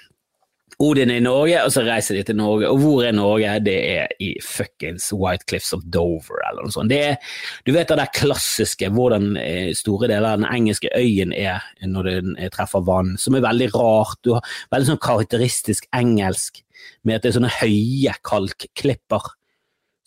Odin 0.81 1.11
er 1.13 1.19
i 1.21 1.23
Norge, 1.23 1.59
og 1.65 1.71
så 1.73 1.83
reiser 1.85 2.17
de 2.17 2.23
til 2.27 2.37
Norge. 2.39 2.69
Og 2.71 2.79
hvor 2.81 3.05
er 3.05 3.15
Norge? 3.15 3.51
Det 3.65 3.75
er 3.93 4.13
i 4.23 4.31
fuckings 4.41 5.11
White 5.13 5.45
Cliffs 5.49 5.73
of 5.75 5.83
Dover, 5.93 6.41
eller 6.49 6.65
noe 6.65 6.73
sånt. 6.73 6.91
Det 6.93 7.01
er, 7.11 7.35
du 7.67 7.73
vet 7.75 7.91
det 7.91 7.99
der 7.99 8.13
klassiske, 8.15 8.89
hvordan 8.93 9.37
eh, 9.41 9.71
store 9.77 10.09
deler 10.11 10.33
av 10.33 10.41
den 10.41 10.49
engelske 10.49 10.91
øyen 10.97 11.35
er 11.35 11.63
når 11.85 12.09
den 12.09 12.35
treffer 12.53 12.85
vann, 12.87 13.15
som 13.21 13.37
er 13.37 13.45
veldig 13.45 13.69
rart. 13.75 14.19
Du 14.25 14.33
har 14.37 14.55
veldig 14.73 14.93
sånn 14.93 15.03
karakteristisk 15.03 15.87
engelsk 15.95 16.63
med 17.03 17.17
at 17.17 17.25
det 17.25 17.31
er 17.31 17.37
sånne 17.37 17.55
høye 17.61 18.17
kalkklipper 18.25 19.33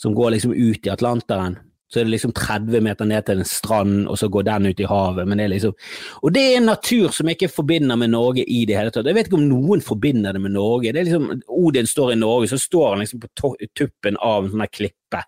som 0.00 0.14
går 0.16 0.34
liksom 0.34 0.52
ut 0.52 0.86
i 0.86 0.92
Atlanteren. 0.92 1.60
Så 1.96 2.02
er 2.02 2.08
det 2.10 2.12
liksom 2.12 2.34
30 2.36 2.82
meter 2.84 3.08
ned 3.08 3.24
til 3.24 3.38
en 3.40 3.48
strand, 3.48 3.94
og 4.12 4.18
så 4.20 4.28
går 4.28 4.44
den 4.44 4.68
ut 4.68 4.80
i 4.84 4.88
havet. 4.90 5.24
Men 5.24 5.40
det 5.40 5.46
er 5.46 5.52
liksom, 5.54 5.72
og 6.20 6.34
det 6.34 6.42
er 6.44 6.58
en 6.58 6.68
natur 6.68 7.14
som 7.16 7.30
jeg 7.30 7.38
ikke 7.38 7.54
forbinder 7.54 7.96
med 7.96 8.12
Norge 8.12 8.44
i 8.44 8.66
det 8.68 8.76
hele 8.76 8.92
tatt. 8.92 9.08
Jeg 9.08 9.16
vet 9.16 9.30
ikke 9.30 9.38
om 9.38 9.46
noen 9.48 9.80
forbinder 9.84 10.36
det 10.36 10.42
med 10.44 10.52
Norge. 10.58 10.92
Det 10.92 11.00
er 11.00 11.08
liksom, 11.08 11.30
Odin 11.56 11.88
står 11.88 12.12
i 12.12 12.18
Norge, 12.20 12.50
så 12.52 12.60
står 12.60 12.90
han 12.90 13.04
liksom 13.06 13.22
på 13.24 13.54
tuppen 13.72 14.20
av 14.20 14.44
en 14.44 14.52
sånn 14.52 14.66
klippe, 14.68 15.22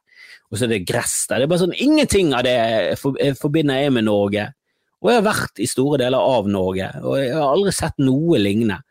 og 0.51 0.59
så 0.59 0.67
er 0.67 0.75
det 0.75 0.83
gress 0.91 1.17
der. 1.31 1.41
Det 1.41 1.49
er 1.49 1.55
bare 1.55 1.65
sånn, 1.65 1.79
Ingenting 1.89 2.35
av 2.37 2.45
det 2.45 2.59
forbinder 3.41 3.81
jeg 3.81 3.97
med 3.97 4.09
Norge. 4.11 4.51
Og 4.99 5.13
jeg 5.13 5.23
har 5.23 5.29
vært 5.31 5.63
i 5.63 5.71
store 5.71 6.03
deler 6.05 6.21
av 6.37 6.53
Norge, 6.53 6.93
og 7.01 7.17
jeg 7.23 7.33
har 7.33 7.49
aldri 7.49 7.73
sett 7.73 7.97
noe 8.03 8.41
lignende. 8.45 8.83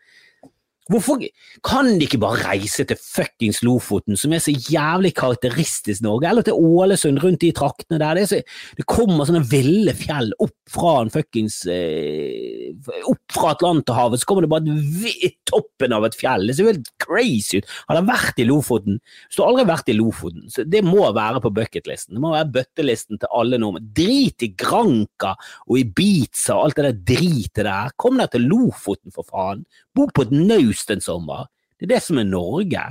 Hvorfor 0.91 1.23
kan 1.65 1.89
de 1.97 2.06
ikke 2.08 2.19
bare 2.21 2.43
reise 2.54 2.86
til 2.88 3.00
fuckings 3.02 3.62
Lofoten, 3.65 4.17
som 4.19 4.34
er 4.34 4.43
så 4.43 4.54
jævlig 4.54 5.13
karakteristisk 5.17 6.04
Norge, 6.06 6.30
eller 6.30 6.45
til 6.47 6.58
Ålesund, 6.58 7.21
rundt 7.23 7.41
de 7.43 7.52
traktene 7.56 8.00
der? 8.02 8.19
Det, 8.19 8.28
så, 8.32 8.41
det 8.78 8.88
kommer 8.89 9.28
sånne 9.28 9.43
ville 9.50 9.95
fjell 9.97 10.32
opp 10.43 10.56
fra 10.71 10.97
en 11.02 11.12
fuckings 11.13 11.62
eh, 11.71 12.73
Opp 13.08 13.34
fra 13.34 13.54
Atlanterhavet, 13.56 14.21
så 14.21 14.28
kommer 14.28 14.45
det 14.45 14.52
bare 14.52 15.32
toppen 15.47 15.95
av 15.95 16.06
et 16.08 16.15
fjell. 16.17 16.47
Det 16.47 16.56
ser 16.58 16.67
jo 16.67 16.73
helt 16.73 16.89
crazy 17.02 17.62
ut. 17.62 17.69
Har 17.88 17.97
dere 17.97 18.10
vært 18.10 18.41
i 18.41 18.47
Lofoten? 18.47 19.00
Hvis 19.28 19.39
du 19.39 19.43
aldri 19.45 19.67
vært 19.67 19.91
i 19.91 19.95
Lofoten, 19.97 20.47
så 20.52 20.65
det 20.67 20.84
må 20.86 21.06
være 21.15 21.41
på 21.43 21.52
bucketlisten. 21.56 22.15
Det 22.15 22.23
må 22.23 22.34
være 22.36 22.52
bøttelisten 22.58 23.21
til 23.21 23.32
alle 23.39 23.60
nordmenn. 23.62 23.89
Drit 23.97 24.45
i 24.45 24.52
Granka 24.58 25.34
og 25.67 25.80
Ibiza 25.82 26.58
og 26.58 26.67
alt 26.67 26.80
det 26.80 26.88
der 26.88 27.02
dritet 27.13 27.65
der. 27.67 27.93
Kom 28.00 28.19
deg 28.21 28.32
til 28.34 28.47
Lofoten, 28.47 29.13
for 29.15 29.28
faen. 29.28 29.65
Bo 29.97 30.07
på 30.13 30.27
et 30.27 30.36
naust 30.36 30.91
en 30.93 31.03
sommer. 31.03 31.47
Det 31.77 31.88
er 31.88 31.95
det 31.95 32.03
som 32.05 32.19
er 32.21 32.29
Norge. 32.29 32.83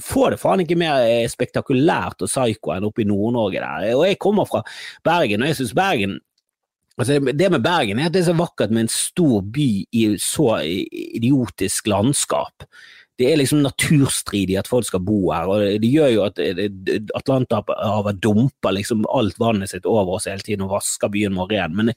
Få 0.00 0.28
det 0.32 0.40
faen 0.40 0.62
ikke 0.64 0.78
mer 0.80 1.04
eh, 1.04 1.28
spektakulært 1.28 2.24
og 2.24 2.30
psyko 2.30 2.74
enn 2.74 2.88
oppe 2.88 3.04
i 3.04 3.08
Nord-Norge 3.08 3.60
der. 3.60 3.88
Og 3.96 4.06
jeg 4.08 4.20
kommer 4.22 4.48
fra 4.48 4.62
Bergen, 5.04 5.44
og 5.44 5.52
jeg 5.52 5.62
syns 5.62 5.74
Bergen 5.76 6.20
Altså, 7.00 7.16
det 7.32 7.46
med 7.48 7.62
Bergen 7.64 7.98
er 7.98 8.10
at 8.10 8.12
det 8.12 8.20
er 8.20 8.26
så 8.26 8.34
vakkert 8.36 8.70
med 8.70 8.84
en 8.84 8.90
stor 8.92 9.40
by 9.54 9.68
i 9.96 10.02
så 10.20 10.58
idiotisk 10.60 11.88
landskap 11.88 12.66
det 13.22 13.30
er 13.30 13.38
liksom 13.38 13.62
naturstridig 13.62 14.58
at 14.58 14.68
folk 14.70 14.86
skal 14.88 15.02
bo 15.06 15.20
her, 15.30 15.48
og 15.48 15.82
det 15.82 15.90
gjør 15.90 16.10
jo 16.12 16.24
at 16.26 16.40
Atlanterhavet 17.18 18.20
dumper 18.22 18.74
liksom 18.76 19.06
alt 19.14 19.38
vannet 19.40 19.70
sitt 19.72 19.86
over 19.88 20.16
oss 20.18 20.28
hele 20.30 20.42
tiden 20.44 20.66
og 20.66 20.74
vasker 20.74 21.12
byen 21.12 21.38
vår 21.38 21.52
ren. 21.54 21.76
Men, 21.78 21.92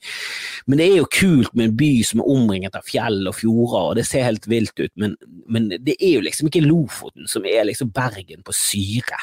men, 0.66 0.80
det 0.80 0.88
er 0.88 1.00
jo 1.00 1.12
kult 1.12 1.54
med 1.56 1.72
en 1.72 1.78
by 1.80 1.92
som 2.08 2.22
er 2.22 2.32
omringet 2.36 2.78
av 2.78 2.86
fjell 2.88 3.24
og 3.32 3.38
fjorder, 3.40 3.92
og 3.92 3.96
det 4.00 4.08
ser 4.08 4.28
helt 4.28 4.46
vilt 4.52 4.78
ut, 4.80 4.94
men, 5.02 5.16
men 5.50 5.72
det 5.76 5.98
er 5.98 6.20
jo 6.20 6.26
liksom 6.26 6.52
ikke 6.52 6.66
Lofoten 6.66 7.30
som 7.30 7.46
er 7.50 7.66
liksom 7.68 7.92
Bergen 7.96 8.46
på 8.46 8.54
syre. 8.56 9.20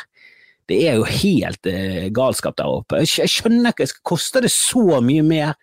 Det 0.71 0.79
er 0.89 0.99
jo 0.99 1.07
helt 1.09 1.67
eh, 1.69 2.09
galskap 2.15 2.57
der 2.59 2.71
oppe. 2.71 3.03
Jeg 3.03 3.31
skjønner 3.31 3.75
ikke, 3.75 3.89
koster 4.07 4.45
det 4.45 4.53
så 4.55 5.01
mye 5.05 5.25
mer 5.27 5.57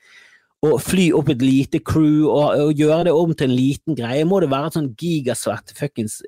å 0.59 0.73
fly 0.83 1.05
opp 1.15 1.29
et 1.31 1.43
lite 1.43 1.79
crew 1.87 2.25
og, 2.27 2.59
og, 2.59 2.73
gjøre 2.75 3.05
det 3.07 3.13
om 3.15 3.31
til 3.31 3.47
en 3.47 3.55
liten 3.55 3.95
greie? 3.95 4.25
Må 4.27 4.41
det 4.43 4.49
være 4.51 4.71
et 4.71 4.75
sånn 4.75 4.91
gigasvært 4.99 5.71
fuckings 5.77 6.19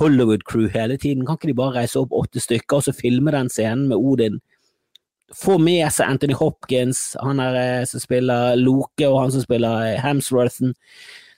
Hollywood-crew 0.00 0.68
hele 0.74 0.98
tiden? 1.00 1.24
Kan 1.26 1.38
ikke 1.38 1.50
de 1.52 1.56
bare 1.56 1.76
reise 1.80 2.00
opp 2.02 2.12
åtte 2.16 2.42
stykker 2.44 2.80
og 2.80 2.84
så 2.84 2.96
filme 2.96 3.32
den 3.32 3.48
scenen 3.52 3.86
med 3.88 3.96
Odin? 3.96 4.40
Få 5.36 5.56
med 5.60 5.86
seg 5.92 6.12
Anthony 6.12 6.36
Hopkins, 6.36 7.14
han 7.20 7.40
er 7.44 7.56
eh, 7.60 7.86
som 7.88 8.00
spiller 8.00 8.56
Loke, 8.60 9.04
og 9.08 9.18
han 9.22 9.32
som 9.34 9.44
spiller 9.44 9.98
Hamsworthen, 10.00 10.72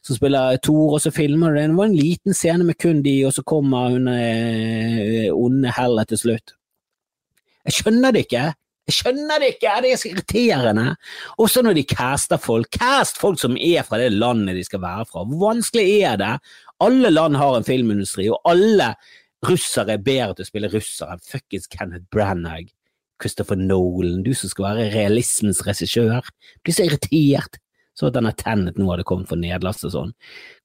som 0.07 0.19
spiller 0.19 0.61
Thor, 0.63 0.95
og 0.95 1.03
så 1.03 1.11
filmer 1.15 1.51
du 1.51 1.59
det. 1.59 1.65
Det 1.73 1.79
var 1.79 1.91
en 1.91 1.99
liten 1.99 2.37
scene 2.39 2.67
med 2.67 2.79
kun 2.79 3.03
de, 3.03 3.17
og 3.27 3.35
så 3.35 3.43
kommer 3.43 3.91
hun 3.95 4.07
eh, 4.15 5.27
onde 5.35 5.75
Hella 5.75 6.07
til 6.07 6.23
slutt. 6.23 6.55
Jeg 7.67 7.81
skjønner 7.81 8.15
det 8.15 8.25
ikke. 8.29 8.47
Jeg 8.90 8.96
skjønner 8.98 9.38
det 9.38 9.53
ikke, 9.55 9.76
det 9.85 9.92
er 9.94 10.00
så 10.00 10.09
irriterende. 10.11 10.87
Også 11.38 11.62
når 11.62 11.76
de 11.79 11.87
caster 11.87 12.40
folk. 12.42 12.66
Cast 12.74 13.20
folk 13.22 13.38
som 13.38 13.55
er 13.55 13.87
fra 13.87 14.00
det 14.03 14.11
landet 14.16 14.59
de 14.59 14.64
skal 14.66 14.83
være 14.83 15.07
fra. 15.07 15.22
Hvor 15.22 15.44
vanskelig 15.44 15.87
er 16.09 16.18
det? 16.18 16.33
Alle 16.83 17.12
land 17.12 17.38
har 17.38 17.55
en 17.55 17.66
filmindustri, 17.66 18.26
og 18.33 18.42
alle 18.50 18.94
russere 19.46 19.94
er 19.94 20.03
bedre 20.03 20.35
til 20.35 20.46
å 20.46 20.50
spille 20.50 20.72
russere 20.72 21.14
enn 21.14 21.22
fuckings 21.22 21.70
Kenneth 21.70 22.09
Branagh. 22.11 22.72
Christopher 23.20 23.59
Nolan, 23.61 24.24
du 24.24 24.33
som 24.35 24.50
skal 24.50 24.70
være 24.70 24.90
realismens 24.94 25.62
regissør. 25.66 26.26
Blir 26.64 26.74
så 26.74 26.88
irritert. 26.88 27.61
Så 27.94 28.09
at 28.09 28.16
denne 28.16 28.33
Tennet 28.33 28.79
nå 28.81 28.88
hadde 28.88 29.05
kommet 29.05 29.29
for 29.29 29.38
nedlast 29.38 29.85
og 29.85 29.92
sånn. 29.92 30.14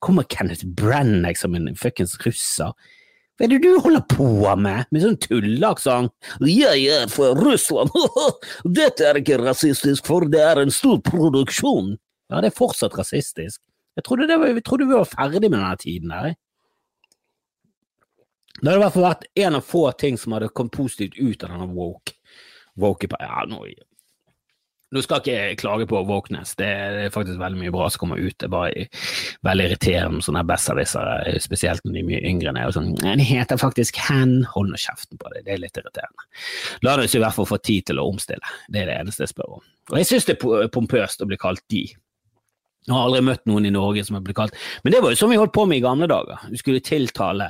Kommer 0.04 0.26
Kenneth 0.32 0.66
Branagh 0.66 1.38
som 1.38 1.58
en 1.58 1.74
fuckings 1.78 2.16
russer? 2.24 2.72
Hva 3.36 3.46
er 3.46 3.52
det 3.52 3.64
du 3.66 3.82
holder 3.84 4.04
på 4.08 4.30
med, 4.56 4.88
med 4.96 5.04
sånn 5.04 5.18
tulleaksent? 5.20 6.14
Jeg 6.48 6.86
er 6.88 7.10
fra 7.12 7.34
Russland, 7.36 7.92
dette 8.80 9.04
er 9.10 9.20
ikke 9.20 9.42
rasistisk, 9.42 10.08
for 10.08 10.24
det 10.32 10.40
er 10.40 10.62
en 10.62 10.72
stor 10.72 11.02
produksjon. 11.04 11.98
Ja, 12.32 12.40
det 12.40 12.54
er 12.54 12.56
fortsatt 12.56 12.96
rasistisk. 12.96 13.60
Jeg 13.96 14.08
trodde, 14.08 14.28
var, 14.32 14.48
jeg 14.52 14.64
trodde 14.64 14.88
vi 14.88 14.96
var 14.96 15.08
ferdig 15.08 15.50
med 15.50 15.60
denne 15.60 15.76
tiden 15.82 16.16
der. 16.16 16.38
Det 18.56 18.70
hadde 18.70 18.80
i 18.80 18.84
hvert 18.86 18.96
fall 18.96 19.08
vært 19.10 19.28
en 19.44 19.60
av 19.60 19.68
få 19.68 19.84
ting 20.00 20.18
som 20.20 20.36
hadde 20.36 20.52
kommet 20.56 20.76
positivt 20.76 21.20
ut 21.20 21.44
av 21.44 21.52
denne 21.52 21.68
woke. 21.76 22.16
woke 22.80 23.12
ja, 23.12 23.44
nå 23.52 23.66
nå 24.96 25.04
skal 25.04 25.22
ikke 25.22 25.36
jeg 25.36 25.58
klage 25.60 25.88
på 25.90 26.02
Våknes, 26.08 26.54
det 26.60 26.68
er 26.68 27.14
faktisk 27.14 27.40
veldig 27.42 27.60
mye 27.62 27.74
bra 27.76 27.90
som 27.92 28.06
kommer 28.06 28.22
ut. 28.22 28.36
Det 28.40 28.48
er 28.48 28.54
bare 28.54 28.86
veldig 29.48 29.68
irriterende 29.70 30.20
med 30.20 30.28
sånne 30.28 30.46
besserwissere, 30.48 31.36
spesielt 31.44 31.84
når 31.86 31.98
de 31.98 32.02
er 32.02 32.08
mye 32.10 32.24
yngre 32.32 32.52
enn 32.52 32.62
jeg. 32.62 32.76
Sånn, 32.78 32.94
de 33.04 33.28
heter 33.28 33.62
faktisk 33.62 34.00
Hen, 34.06 34.38
hold 34.54 34.72
nå 34.72 34.80
kjeften 34.82 35.20
på 35.22 35.34
det, 35.34 35.44
det 35.48 35.56
er 35.56 35.62
litt 35.66 35.82
irriterende. 35.82 36.28
La 36.86 36.96
oss 37.02 37.16
i 37.18 37.22
hvert 37.22 37.36
fall 37.38 37.50
få 37.50 37.60
tid 37.60 37.92
til 37.92 38.02
å 38.02 38.08
omstille, 38.14 38.56
det 38.72 38.84
er 38.84 38.92
det 38.92 38.98
eneste 39.04 39.26
jeg 39.26 39.36
spør 39.36 39.60
om. 39.60 39.68
Og 39.92 40.02
jeg 40.02 40.10
synes 40.10 40.28
det 40.30 40.40
er 40.42 40.74
pompøst 40.74 41.22
å 41.22 41.30
bli 41.30 41.40
kalt 41.40 41.64
de. 41.72 41.86
Jeg 42.86 42.94
har 42.94 43.08
aldri 43.08 43.24
møtt 43.26 43.48
noen 43.50 43.66
i 43.66 43.74
Norge 43.74 44.04
som 44.06 44.20
har 44.20 44.22
blitt 44.22 44.38
kalt 44.38 44.58
Men 44.84 44.94
det 44.94 45.00
var 45.02 45.10
jo 45.10 45.18
sånn 45.18 45.32
vi 45.32 45.40
holdt 45.42 45.56
på 45.56 45.64
med 45.66 45.80
i 45.80 45.82
gamle 45.82 46.06
dager. 46.10 46.44
Vi 46.52 46.60
skulle 46.62 46.84
tiltale 46.86 47.48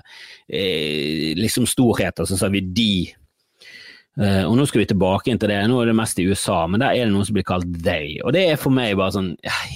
eh, 0.48 1.34
liksom 1.36 1.68
storheter, 1.68 2.28
så 2.28 2.40
sa 2.40 2.48
vi 2.54 2.64
de 2.64 2.92
Uh, 4.16 4.46
og 4.48 4.54
nå 4.56 4.64
skal 4.70 4.80
vi 4.80 4.88
tilbake 4.88 5.28
inn 5.32 5.40
til 5.42 5.52
det, 5.52 5.60
nå 5.68 5.82
er 5.82 5.90
det 5.92 5.98
mest 6.00 6.20
i 6.24 6.26
USA, 6.30 6.62
men 6.72 6.80
der 6.80 6.96
er 6.96 7.08
det 7.08 7.12
noe 7.12 7.26
som 7.28 7.36
blir 7.36 7.48
kalt 7.48 7.68
they. 7.84 8.16
Og 8.24 8.32
det 8.36 8.46
er 8.48 8.60
for 8.60 8.72
meg 8.72 8.94
bare 8.96 9.12
sånn, 9.12 9.34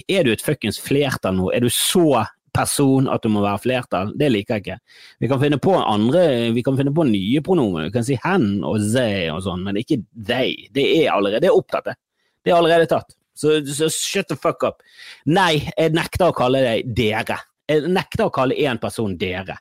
er 0.08 0.24
du 0.24 0.32
et 0.32 0.44
fuckings 0.44 0.80
flertall 0.80 1.36
nå? 1.36 1.50
Er 1.52 1.66
du 1.66 1.68
så 1.74 2.24
person 2.56 3.10
at 3.12 3.26
du 3.26 3.34
må 3.34 3.44
være 3.44 3.60
flertall? 3.66 4.14
Det 4.18 4.30
liker 4.32 4.56
jeg 4.58 4.64
ikke. 4.64 4.78
Vi 5.20 5.30
kan 5.32 5.42
finne 5.44 5.60
på 5.60 5.74
andre, 5.80 6.24
vi 6.56 6.64
kan 6.64 6.80
finne 6.80 6.94
på 6.96 7.08
nye 7.10 7.42
pronomer, 7.44 7.90
vi 7.90 7.96
kan 7.98 8.08
si 8.08 8.16
hen 8.24 8.62
og 8.64 8.80
they 8.94 9.28
og 9.34 9.44
sånn, 9.44 9.66
men 9.66 9.80
ikke 9.82 10.00
they. 10.16 10.56
Det 10.76 10.86
er 11.02 11.12
allerede, 11.18 11.44
det 11.44 11.52
er 11.52 11.60
opptatt, 11.60 11.92
det. 11.92 11.98
Det 12.46 12.54
er 12.54 12.62
allerede 12.62 12.88
tatt. 12.92 13.12
Så, 13.40 13.58
så 13.72 13.88
shut 13.92 14.28
the 14.32 14.36
fuck 14.40 14.64
up. 14.68 14.80
Nei, 15.28 15.66
jeg 15.72 15.96
nekter 15.96 16.32
å 16.32 16.36
kalle 16.36 16.64
deg 16.64 16.96
dere. 16.96 17.38
Jeg 17.70 17.92
nekter 17.92 18.26
å 18.26 18.34
kalle 18.36 18.58
én 18.60 18.80
person 18.82 19.14
dere. 19.20 19.60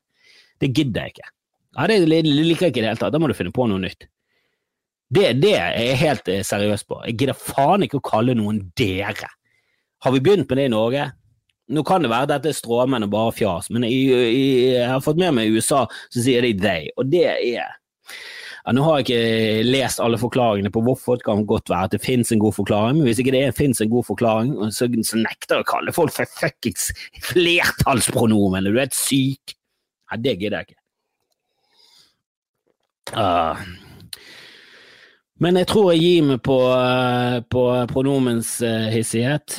Det 0.58 0.70
gidder 0.70 1.06
jeg 1.06 1.14
ikke. 1.14 1.28
Ja, 1.78 1.86
det 1.90 1.98
liker 2.06 2.66
jeg 2.66 2.72
ikke 2.72 2.80
i 2.80 2.86
det 2.86 2.90
hele 2.90 2.98
tatt. 2.98 3.14
Da 3.14 3.20
må 3.22 3.30
du 3.30 3.36
finne 3.38 3.54
på 3.54 3.66
noe 3.70 3.82
nytt. 3.82 4.08
Det, 5.08 5.32
det 5.40 5.54
er 5.56 5.76
jeg 5.80 6.00
helt 6.02 6.28
eh, 6.28 6.44
seriøs 6.44 6.84
på. 6.84 7.00
Jeg 7.08 7.16
gidder 7.22 7.38
faen 7.38 7.86
ikke 7.86 8.00
å 8.00 8.04
kalle 8.04 8.36
noen 8.36 8.60
dere. 8.76 9.30
Har 10.04 10.14
vi 10.14 10.20
begynt 10.22 10.50
med 10.50 10.60
det 10.60 10.68
i 10.68 10.72
Norge? 10.74 11.08
Nå 11.68 11.84
kan 11.84 12.04
det 12.04 12.10
være 12.12 12.28
at 12.28 12.32
dette 12.36 12.52
er 12.52 12.56
stråmenn 12.56 13.04
og 13.04 13.12
bare 13.12 13.32
fjas, 13.36 13.68
men 13.72 13.84
jeg, 13.84 14.08
jeg 14.08 14.86
har 14.88 15.02
fått 15.04 15.18
med 15.20 15.34
meg 15.36 15.48
i 15.48 15.58
USA 15.58 15.82
så 16.08 16.22
sier 16.24 16.44
de 16.46 16.54
they, 16.56 16.86
og 16.96 17.10
det 17.12 17.26
er 17.28 17.42
ja, 17.44 17.66
Nå 18.72 18.82
har 18.84 18.98
jeg 18.98 19.06
ikke 19.06 19.68
lest 19.68 20.00
alle 20.04 20.18
forklaringene 20.20 20.72
på 20.72 20.82
hvorfor, 20.84 21.16
det 21.16 21.24
kan 21.24 21.44
godt 21.48 21.70
være 21.72 21.88
at 21.88 21.94
det 21.96 22.02
finnes 22.04 22.32
en 22.32 22.40
god 22.42 22.56
forklaring, 22.56 22.98
men 22.98 23.08
hvis 23.08 23.20
ikke 23.22 23.32
det 23.32 23.56
finnes 23.56 23.80
en 23.80 23.92
god 23.92 24.04
forklaring, 24.04 24.50
så, 24.76 24.88
så 25.08 25.20
nekter 25.20 25.56
jeg 25.56 25.64
å 25.64 25.68
kalle 25.70 25.94
folk 25.96 26.12
for 26.12 26.28
fuckings 26.36 26.90
flertallspronomen. 27.30 28.68
Du 28.68 28.74
er 28.74 28.84
helt 28.84 28.96
syk. 28.98 29.56
Nei, 30.12 30.20
det 30.24 30.36
gidder 30.42 30.58
jeg 30.60 30.68
ikke. 30.68 30.82
Uh, 33.16 33.64
men 35.42 35.58
jeg 35.60 35.68
tror 35.70 35.92
jeg 35.92 36.02
gir 36.02 36.24
meg 36.32 36.40
på, 36.46 36.56
eh, 36.74 37.38
på 37.46 37.64
pronomens 37.92 38.56
uh, 38.64 38.88
hissighet. 38.90 39.58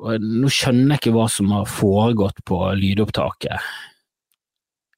Og 0.00 0.24
nå 0.24 0.50
skjønner 0.50 0.96
jeg 0.96 1.02
ikke 1.02 1.14
hva 1.14 1.28
som 1.30 1.52
har 1.54 1.68
foregått 1.68 2.42
på 2.48 2.58
lydopptaket. 2.80 3.70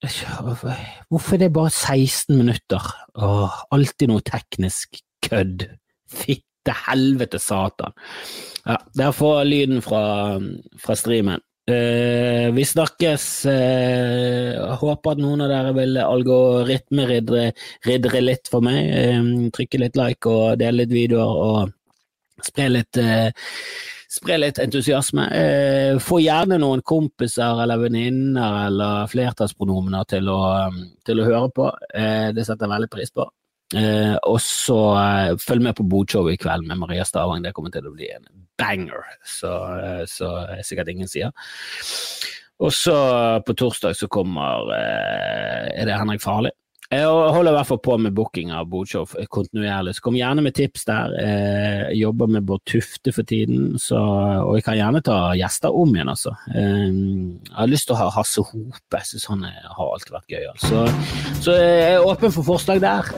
Hvorfor 0.02 1.36
er 1.36 1.42
det 1.44 1.52
bare 1.54 1.70
16 1.70 2.34
minutter? 2.38 2.88
Åh, 3.14 3.60
alltid 3.74 4.10
noe 4.10 4.24
teknisk 4.26 4.98
kødd. 5.22 5.68
Fitte 6.10 6.74
helvete 6.88 7.38
satan. 7.42 7.94
Ja, 8.66 8.78
der 8.98 9.14
får 9.14 9.44
lyden 9.46 9.82
fra, 9.82 10.40
fra 10.82 10.96
streamen. 10.98 11.42
Uh, 11.70 12.50
vi 12.54 12.64
snakkes. 12.66 13.46
Uh, 13.46 14.74
håper 14.80 15.14
at 15.14 15.20
noen 15.22 15.44
av 15.44 15.50
dere 15.52 15.70
vil 15.76 16.00
algoritmeridre 16.02 18.22
litt 18.22 18.50
for 18.50 18.60
meg. 18.66 18.90
Uh, 18.90 19.46
trykke 19.54 19.78
litt 19.84 19.98
like 19.98 20.26
og 20.26 20.58
dele 20.58 20.82
litt 20.82 20.94
videoer 20.94 21.42
og 21.46 21.70
spre 22.42 22.66
litt, 22.72 22.98
spre 24.10 24.36
litt 24.40 24.58
entusiasme. 24.58 25.28
få 26.02 26.18
gjerne 26.24 26.58
noen 26.58 26.82
kompiser 26.82 27.62
eller 27.62 27.78
venninner 27.78 28.66
eller 28.66 29.06
flertallspronomener 29.12 30.08
til, 30.10 30.26
til, 31.06 31.22
å 31.22 31.28
høre 31.28 31.52
på. 31.54 31.70
det 32.34 32.42
setter 32.42 32.66
jeg 32.66 32.74
veldig 32.74 32.90
pris 32.90 33.14
på. 33.14 33.28
Eh, 33.72 34.16
og 34.28 34.38
så 34.44 34.78
eh, 35.00 35.34
følg 35.40 35.64
med 35.64 35.76
på 35.78 35.86
Bodshowet 35.88 36.36
i 36.36 36.40
kveld 36.40 36.66
med 36.68 36.80
Maria 36.82 37.06
Stavang. 37.08 37.42
Det 37.44 37.54
kommer 37.56 37.72
til 37.72 37.88
å 37.88 37.94
bli 37.94 38.10
en 38.12 38.26
banger, 38.60 39.06
så, 39.24 39.52
eh, 39.78 40.02
så 40.10 40.32
er 40.44 40.64
sikkert 40.66 40.92
ingen 40.92 41.10
sier. 41.10 41.32
Og 42.62 42.70
så 42.76 42.96
på 43.42 43.56
torsdag 43.58 43.96
så 43.98 44.06
kommer 44.12 44.68
Er 44.70 45.86
det 45.88 45.96
Henrik 45.98 46.22
Farley? 46.22 46.52
Jeg 46.92 47.08
holder 47.08 47.54
i 47.54 47.56
hvert 47.56 47.68
fall 47.70 47.78
på 47.80 47.94
med 48.04 48.12
booking 48.12 48.50
av 48.52 48.66
Bodshow 48.68 49.06
kontinuerlig, 49.32 49.94
så 49.96 50.04
kom 50.04 50.18
gjerne 50.18 50.44
med 50.44 50.52
tips 50.58 50.84
der. 50.84 51.14
Jeg 51.16 52.02
jobber 52.02 52.28
med 52.34 52.44
Bård 52.48 52.60
Tufte 52.68 53.14
for 53.16 53.24
tiden, 53.28 53.78
så, 53.80 53.96
og 54.44 54.58
jeg 54.58 54.66
kan 54.66 54.76
gjerne 54.76 55.00
ta 55.06 55.16
gjester 55.38 55.72
om 55.72 55.96
igjen, 55.96 56.12
altså. 56.12 56.34
Jeg 56.52 57.56
har 57.56 57.72
lyst 57.72 57.88
til 57.88 57.96
å 57.96 58.00
ha 58.02 58.10
Hasse 58.12 58.44
Hope, 58.44 58.92
jeg 58.98 59.08
syns 59.08 59.28
han 59.32 59.48
har 59.48 59.82
alltid 59.88 60.16
vært 60.18 60.36
gøy. 60.36 60.46
Altså. 60.52 60.84
Så 61.40 61.56
jeg 61.56 61.96
er 61.96 62.12
åpen 62.12 62.36
for 62.36 62.50
forslag 62.52 62.84
der, 62.84 63.12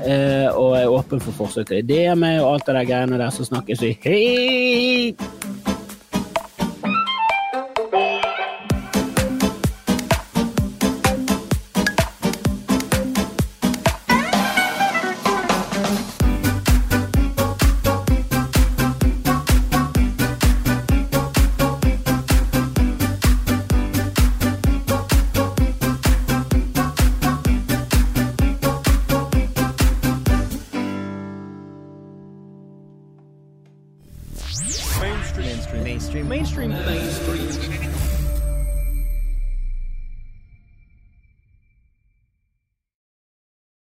og 0.54 0.78
jeg 0.78 0.86
er 0.86 0.98
åpen 1.02 1.26
for 1.26 1.42
forslag 1.42 1.66
til 1.70 1.82
ideer 1.82 2.14
med 2.14 2.44
og 2.44 2.54
alt 2.54 2.70
det 2.70 2.78
der 2.78 2.90
greiene 2.92 3.18
der, 3.18 3.34
så 3.34 3.50
snakkes 3.50 3.82
vi. 3.82 3.96
Hei! 4.06 5.73